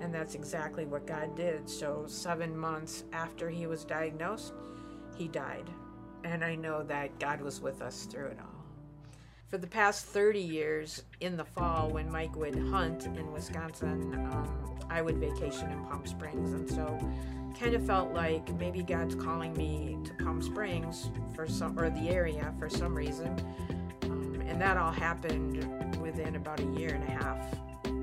and 0.00 0.12
that's 0.12 0.34
exactly 0.34 0.86
what 0.86 1.06
God 1.06 1.36
did. 1.36 1.68
So, 1.68 2.04
seven 2.06 2.56
months 2.56 3.04
after 3.12 3.48
he 3.48 3.66
was 3.66 3.84
diagnosed, 3.84 4.54
he 5.16 5.28
died. 5.28 5.70
And 6.24 6.44
I 6.44 6.56
know 6.56 6.82
that 6.84 7.18
God 7.20 7.40
was 7.40 7.60
with 7.60 7.80
us 7.80 8.06
through 8.06 8.26
it 8.26 8.38
all. 8.40 8.59
For 9.50 9.58
the 9.58 9.66
past 9.66 10.06
30 10.06 10.38
years, 10.38 11.02
in 11.18 11.36
the 11.36 11.44
fall, 11.44 11.90
when 11.90 12.08
Mike 12.08 12.36
would 12.36 12.54
hunt 12.54 13.06
in 13.06 13.32
Wisconsin, 13.32 14.14
um, 14.14 14.78
I 14.88 15.02
would 15.02 15.16
vacation 15.16 15.68
in 15.72 15.84
Palm 15.86 16.06
Springs. 16.06 16.52
And 16.52 16.70
so, 16.70 16.96
kind 17.58 17.74
of 17.74 17.84
felt 17.84 18.12
like 18.12 18.48
maybe 18.60 18.84
God's 18.84 19.16
calling 19.16 19.52
me 19.54 19.98
to 20.04 20.24
Palm 20.24 20.40
Springs 20.40 21.10
for 21.34 21.48
some, 21.48 21.76
or 21.76 21.90
the 21.90 22.10
area 22.10 22.54
for 22.60 22.70
some 22.70 22.94
reason. 22.94 23.44
Um, 24.04 24.40
and 24.46 24.60
that 24.60 24.76
all 24.76 24.92
happened 24.92 25.96
within 26.00 26.36
about 26.36 26.60
a 26.60 26.66
year 26.78 26.94
and 26.94 27.02
a 27.02 27.10
half 27.10 27.38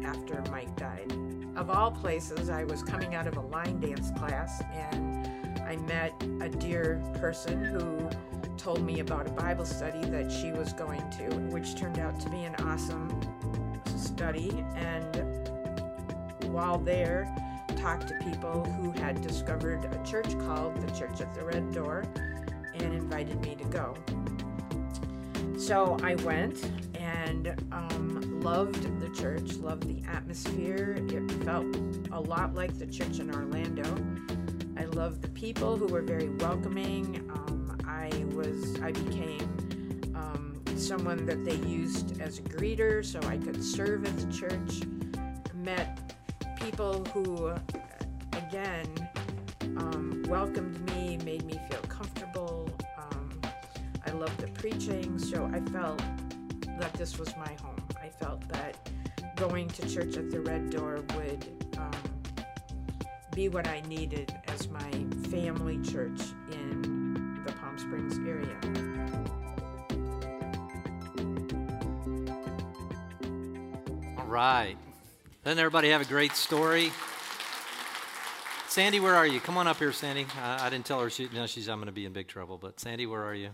after 0.04 0.44
Mike 0.52 0.76
died. 0.76 1.14
Of 1.56 1.70
all 1.70 1.92
places, 1.92 2.50
I 2.50 2.66
was 2.66 2.84
coming 2.84 3.16
out 3.16 3.26
of 3.26 3.38
a 3.38 3.42
line 3.42 3.80
dance 3.80 4.12
class 4.18 4.62
and 4.74 5.62
I 5.62 5.78
met 5.78 6.14
a 6.42 6.50
dear 6.50 7.02
person 7.22 7.64
who 7.64 8.10
told 8.58 8.82
me 8.82 9.00
about 9.00 9.28
a 9.28 9.32
Bible 9.32 9.66
study 9.66 10.02
that 10.10 10.32
she 10.32 10.52
was 10.52 10.74
going 10.74 11.08
to, 11.12 11.36
which 11.52 11.76
turned 11.76 12.00
out 12.00 12.20
to 12.20 12.30
be 12.30 12.44
an 12.44 12.56
awesome 12.56 13.10
study. 13.98 14.66
And 14.76 15.50
while 16.52 16.78
there, 16.78 17.34
talked 17.76 18.08
to 18.08 18.16
people 18.16 18.64
who 18.82 18.92
had 18.92 19.22
discovered 19.22 19.86
a 19.86 20.04
church 20.10 20.38
called 20.40 20.76
the 20.82 20.92
Church 20.92 21.22
at 21.22 21.34
the 21.36 21.46
Red 21.46 21.72
Door 21.72 22.06
and 22.74 22.94
invited 22.94 23.40
me 23.42 23.56
to 23.56 23.64
go. 23.66 23.96
So 25.58 25.98
I 26.04 26.16
went 26.16 26.70
and 26.96 27.56
um, 27.72 28.42
loved 28.42 29.00
the 29.00 29.10
church, 29.10 29.56
loved 29.56 29.88
the 29.88 30.08
atmosphere. 30.10 30.98
It 31.10 31.32
felt 31.44 31.68
a 32.12 32.20
lot 32.20 32.54
like 32.54 32.78
the 32.78 32.88
church 32.88 33.20
in 33.20 33.34
Orlando. 33.34 33.84
I 34.78 34.86
loved 34.86 35.22
the 35.22 35.30
people 35.30 35.78
who 35.78 35.88
were 35.88 36.02
very 36.02 36.30
welcoming. 36.30 37.28
Um, 37.34 37.57
I 37.98 38.12
was, 38.36 38.80
I 38.82 38.92
became 38.92 39.50
um, 40.16 40.62
someone 40.76 41.26
that 41.26 41.44
they 41.44 41.56
used 41.56 42.22
as 42.22 42.38
a 42.38 42.44
greeter, 42.44 43.04
so 43.04 43.20
I 43.28 43.38
could 43.38 43.64
serve 43.64 44.06
at 44.06 44.16
the 44.18 44.32
church. 44.32 44.84
Met 45.56 46.14
people 46.60 47.04
who, 47.06 47.52
again, 48.34 48.88
um, 49.78 50.24
welcomed 50.28 50.80
me, 50.92 51.18
made 51.26 51.44
me 51.46 51.60
feel 51.70 51.82
comfortable. 51.90 52.70
Um, 52.98 53.42
I 54.06 54.12
loved 54.12 54.40
the 54.40 54.48
preaching, 54.50 55.18
so 55.18 55.50
I 55.52 55.60
felt 55.72 56.02
that 56.80 56.94
this 56.94 57.18
was 57.18 57.36
my 57.36 57.54
home. 57.64 57.84
I 58.00 58.10
felt 58.10 58.48
that 58.50 58.78
going 59.36 59.68
to 59.70 59.90
church 59.90 60.18
at 60.18 60.30
the 60.30 60.42
Red 60.42 60.70
Door 60.70 61.04
would 61.16 61.76
um, 61.78 61.92
be 63.34 63.50
what 63.50 63.68
I 63.68 63.82
needed 63.88 64.36
as 64.48 64.68
my 64.70 64.92
family 65.30 65.80
church 65.82 66.22
in 66.52 66.97
Springs 67.88 68.20
area. 68.28 68.58
All 74.18 74.26
right. 74.26 74.76
Doesn't 75.46 75.58
everybody 75.58 75.90
have 75.92 76.02
a 76.02 76.06
great 76.06 76.34
story? 76.34 76.92
Sandy, 78.68 79.00
where 79.00 79.16
are 79.16 79.26
you? 79.26 79.40
Come 79.40 79.58
on 79.58 79.68
up 79.68 79.78
here, 79.78 79.94
Sandy. 79.94 80.26
I, 80.38 80.68
I 80.68 80.70
didn't 80.70 80.86
tell 80.86 81.00
her 81.00 81.10
she. 81.10 81.30
No, 81.34 81.48
she's. 81.48 81.70
I'm 81.70 81.78
going 81.78 81.86
to 81.86 81.94
be 81.94 82.06
in 82.06 82.12
big 82.12 82.28
trouble. 82.28 82.58
But 82.58 82.78
Sandy, 82.78 83.06
where 83.06 83.24
are 83.24 83.34
you? 83.34 83.52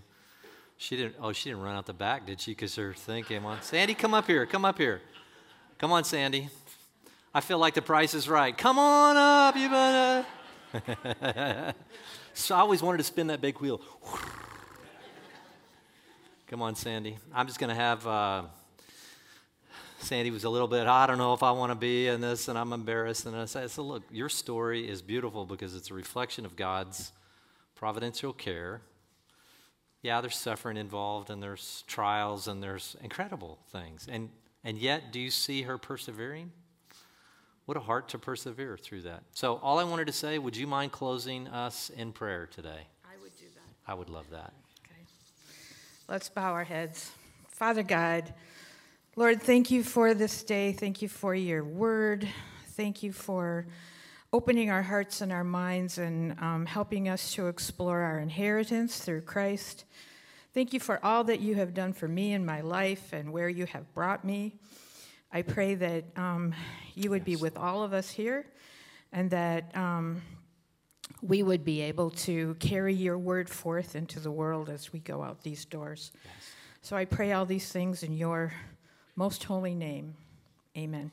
She 0.77 0.97
didn't. 0.97 1.15
Oh, 1.21 1.31
she 1.31 1.51
didn't 1.51 1.61
run 1.61 1.75
out 1.75 1.85
the 1.85 1.93
back, 1.93 2.25
did 2.25 2.41
she? 2.41 2.51
Because 2.51 2.75
her 2.75 2.91
thing 2.91 3.23
came 3.25 3.45
on. 3.45 3.61
Sandy, 3.61 3.93
come 3.93 4.15
up 4.15 4.25
here. 4.25 4.47
Come 4.47 4.65
up 4.65 4.79
here. 4.79 5.01
Come 5.77 5.91
on, 5.91 6.03
Sandy. 6.05 6.49
I 7.35 7.41
feel 7.41 7.59
like 7.59 7.75
the 7.75 7.83
price 7.83 8.15
is 8.15 8.27
right. 8.27 8.57
Come 8.57 8.79
on 8.79 9.15
up, 9.15 9.55
you 9.55 9.69
better. 9.69 10.25
so 12.33 12.55
I 12.55 12.59
always 12.59 12.81
wanted 12.81 12.97
to 12.97 13.03
spin 13.03 13.27
that 13.27 13.41
big 13.41 13.59
wheel. 13.59 13.81
Come 16.47 16.61
on, 16.61 16.75
Sandy. 16.75 17.17
I'm 17.33 17.47
just 17.47 17.59
going 17.59 17.69
to 17.69 17.75
have. 17.75 18.05
Uh, 18.05 18.43
Sandy 20.03 20.31
was 20.31 20.43
a 20.43 20.49
little 20.49 20.67
bit, 20.67 20.85
I 20.85 21.07
don't 21.07 21.17
know 21.17 21.33
if 21.33 21.43
I 21.43 21.51
want 21.51 21.71
to 21.71 21.75
be 21.75 22.07
in 22.07 22.19
this, 22.19 22.49
and 22.49 22.57
I'm 22.57 22.73
embarrassed. 22.73 23.25
And 23.25 23.35
I 23.37 23.45
said, 23.45 23.71
so 23.71 23.83
look, 23.83 24.03
your 24.11 24.27
story 24.27 24.87
is 24.87 25.01
beautiful 25.01 25.45
because 25.45 25.75
it's 25.75 25.91
a 25.91 25.93
reflection 25.93 26.45
of 26.45 26.57
God's 26.57 27.13
providential 27.73 28.33
care. 28.33 28.81
Yeah, 30.01 30.19
there's 30.19 30.35
suffering 30.35 30.75
involved, 30.75 31.29
and 31.29 31.41
there's 31.41 31.85
trials, 31.87 32.49
and 32.49 32.61
there's 32.61 32.97
incredible 33.01 33.59
things. 33.71 34.07
And, 34.11 34.29
and 34.65 34.77
yet, 34.77 35.13
do 35.13 35.21
you 35.21 35.29
see 35.29 35.61
her 35.61 35.77
persevering? 35.77 36.51
What 37.65 37.77
a 37.77 37.79
heart 37.79 38.09
to 38.09 38.19
persevere 38.19 38.77
through 38.77 39.03
that. 39.03 39.23
So, 39.33 39.55
all 39.63 39.79
I 39.79 39.85
wanted 39.85 40.07
to 40.07 40.13
say, 40.13 40.37
would 40.37 40.57
you 40.57 40.67
mind 40.67 40.91
closing 40.91 41.47
us 41.47 41.89
in 41.89 42.11
prayer 42.11 42.45
today? 42.45 42.87
I 43.05 43.21
would 43.21 43.35
do 43.37 43.45
that. 43.55 43.91
I 43.91 43.93
would 43.93 44.09
love 44.09 44.29
that. 44.31 44.53
Okay. 44.85 45.01
Let's 46.09 46.27
bow 46.27 46.51
our 46.51 46.65
heads. 46.65 47.11
Father 47.47 47.83
God, 47.83 48.33
Lord, 49.15 49.41
thank 49.41 49.71
you 49.71 49.83
for 49.83 50.13
this 50.13 50.43
day. 50.43 50.73
Thank 50.73 51.01
you 51.01 51.07
for 51.07 51.33
your 51.33 51.63
word. 51.63 52.27
Thank 52.71 53.01
you 53.01 53.13
for 53.13 53.65
opening 54.33 54.71
our 54.71 54.81
hearts 54.81 55.21
and 55.21 55.31
our 55.31 55.43
minds 55.43 55.99
and 55.99 56.37
um, 56.41 56.65
helping 56.65 57.07
us 57.07 57.33
to 57.35 57.47
explore 57.47 57.99
our 57.99 58.19
inheritance 58.19 58.97
through 58.97 59.21
Christ. 59.21 59.85
Thank 60.53 60.73
you 60.73 60.79
for 60.79 60.99
all 61.05 61.23
that 61.25 61.39
you 61.39 61.55
have 61.55 61.73
done 61.73 61.93
for 61.93 62.07
me 62.07 62.33
in 62.33 62.45
my 62.45 62.61
life 62.61 63.13
and 63.13 63.31
where 63.31 63.47
you 63.47 63.67
have 63.67 63.93
brought 63.93 64.25
me. 64.25 64.55
I 65.35 65.41
pray 65.41 65.73
that 65.75 66.05
um, 66.15 66.53
you 66.93 67.09
would 67.09 67.25
be 67.25 67.35
with 67.35 67.57
all 67.57 67.81
of 67.81 67.91
us 67.91 68.11
here 68.11 68.45
and 69.11 69.31
that 69.31 69.75
um, 69.75 70.21
we 71.23 71.41
would 71.41 71.65
be 71.65 71.81
able 71.81 72.11
to 72.11 72.55
carry 72.59 72.93
your 72.93 73.17
word 73.17 73.49
forth 73.49 73.95
into 73.95 74.19
the 74.19 74.29
world 74.29 74.69
as 74.69 74.93
we 74.93 74.99
go 74.99 75.23
out 75.23 75.41
these 75.41 75.65
doors. 75.65 76.11
Yes. 76.23 76.33
So 76.83 76.95
I 76.95 77.05
pray 77.05 77.31
all 77.31 77.47
these 77.47 77.71
things 77.71 78.03
in 78.03 78.13
your 78.13 78.53
most 79.15 79.43
holy 79.43 79.73
name. 79.73 80.15
Amen. 80.77 81.09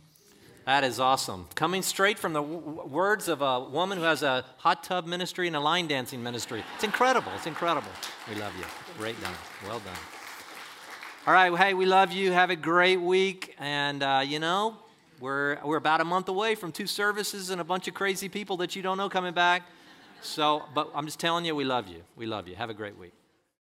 That 0.67 0.85
is 0.85 1.01
awesome. 1.01 1.47
Coming 1.55 1.81
straight 1.81 2.19
from 2.19 2.35
the 2.35 2.43
w- 2.43 2.87
words 2.87 3.29
of 3.29 3.41
a 3.41 3.61
woman 3.61 3.97
who 3.97 4.05
has 4.05 4.23
a 4.23 4.45
hot 4.59 4.85
tub 4.85 5.07
ministry 5.07 5.47
and 5.47 5.57
a 5.57 5.61
line 5.61 5.87
dancing 5.87 6.23
ministry. 6.23 6.63
It's 6.75 6.85
incredible. 6.85 7.33
It's 7.37 7.47
incredible. 7.47 7.91
We 8.29 8.35
love 8.37 8.53
you. 8.59 8.67
Great 8.99 9.21
done. 9.23 9.33
Well 9.67 9.79
done. 9.81 10.20
All 11.31 11.37
right. 11.37 11.57
Hey, 11.57 11.75
we 11.75 11.87
love 11.87 12.11
you. 12.11 12.33
Have 12.33 12.51
a 12.51 12.57
great 12.57 13.01
week. 13.01 13.55
And, 13.61 14.03
uh, 14.03 14.23
you 14.27 14.41
know, 14.41 14.75
we're, 15.21 15.59
we're 15.65 15.77
about 15.77 16.01
a 16.01 16.05
month 16.05 16.29
away 16.29 16.57
from 16.57 16.73
two 16.73 16.89
services 16.89 17.51
and 17.51 17.61
a 17.61 17.65
bunch 17.65 17.87
of 17.87 17.95
crazy 17.95 18.29
people 18.29 18.57
that 18.57 18.75
you 18.75 18.83
don't 18.83 18.99
know 18.99 19.09
coming 19.09 19.33
back. 19.33 19.63
So, 20.23 20.65
but 20.75 20.91
I'm 20.93 21.07
just 21.07 21.21
telling 21.21 21.45
you, 21.45 21.55
we 21.55 21.63
love 21.63 21.87
you. 21.87 22.03
We 22.17 22.27
love 22.27 22.49
you. 22.49 22.57
Have 22.57 22.69
a 22.69 22.75
great 22.75 22.99
week. 22.99 23.13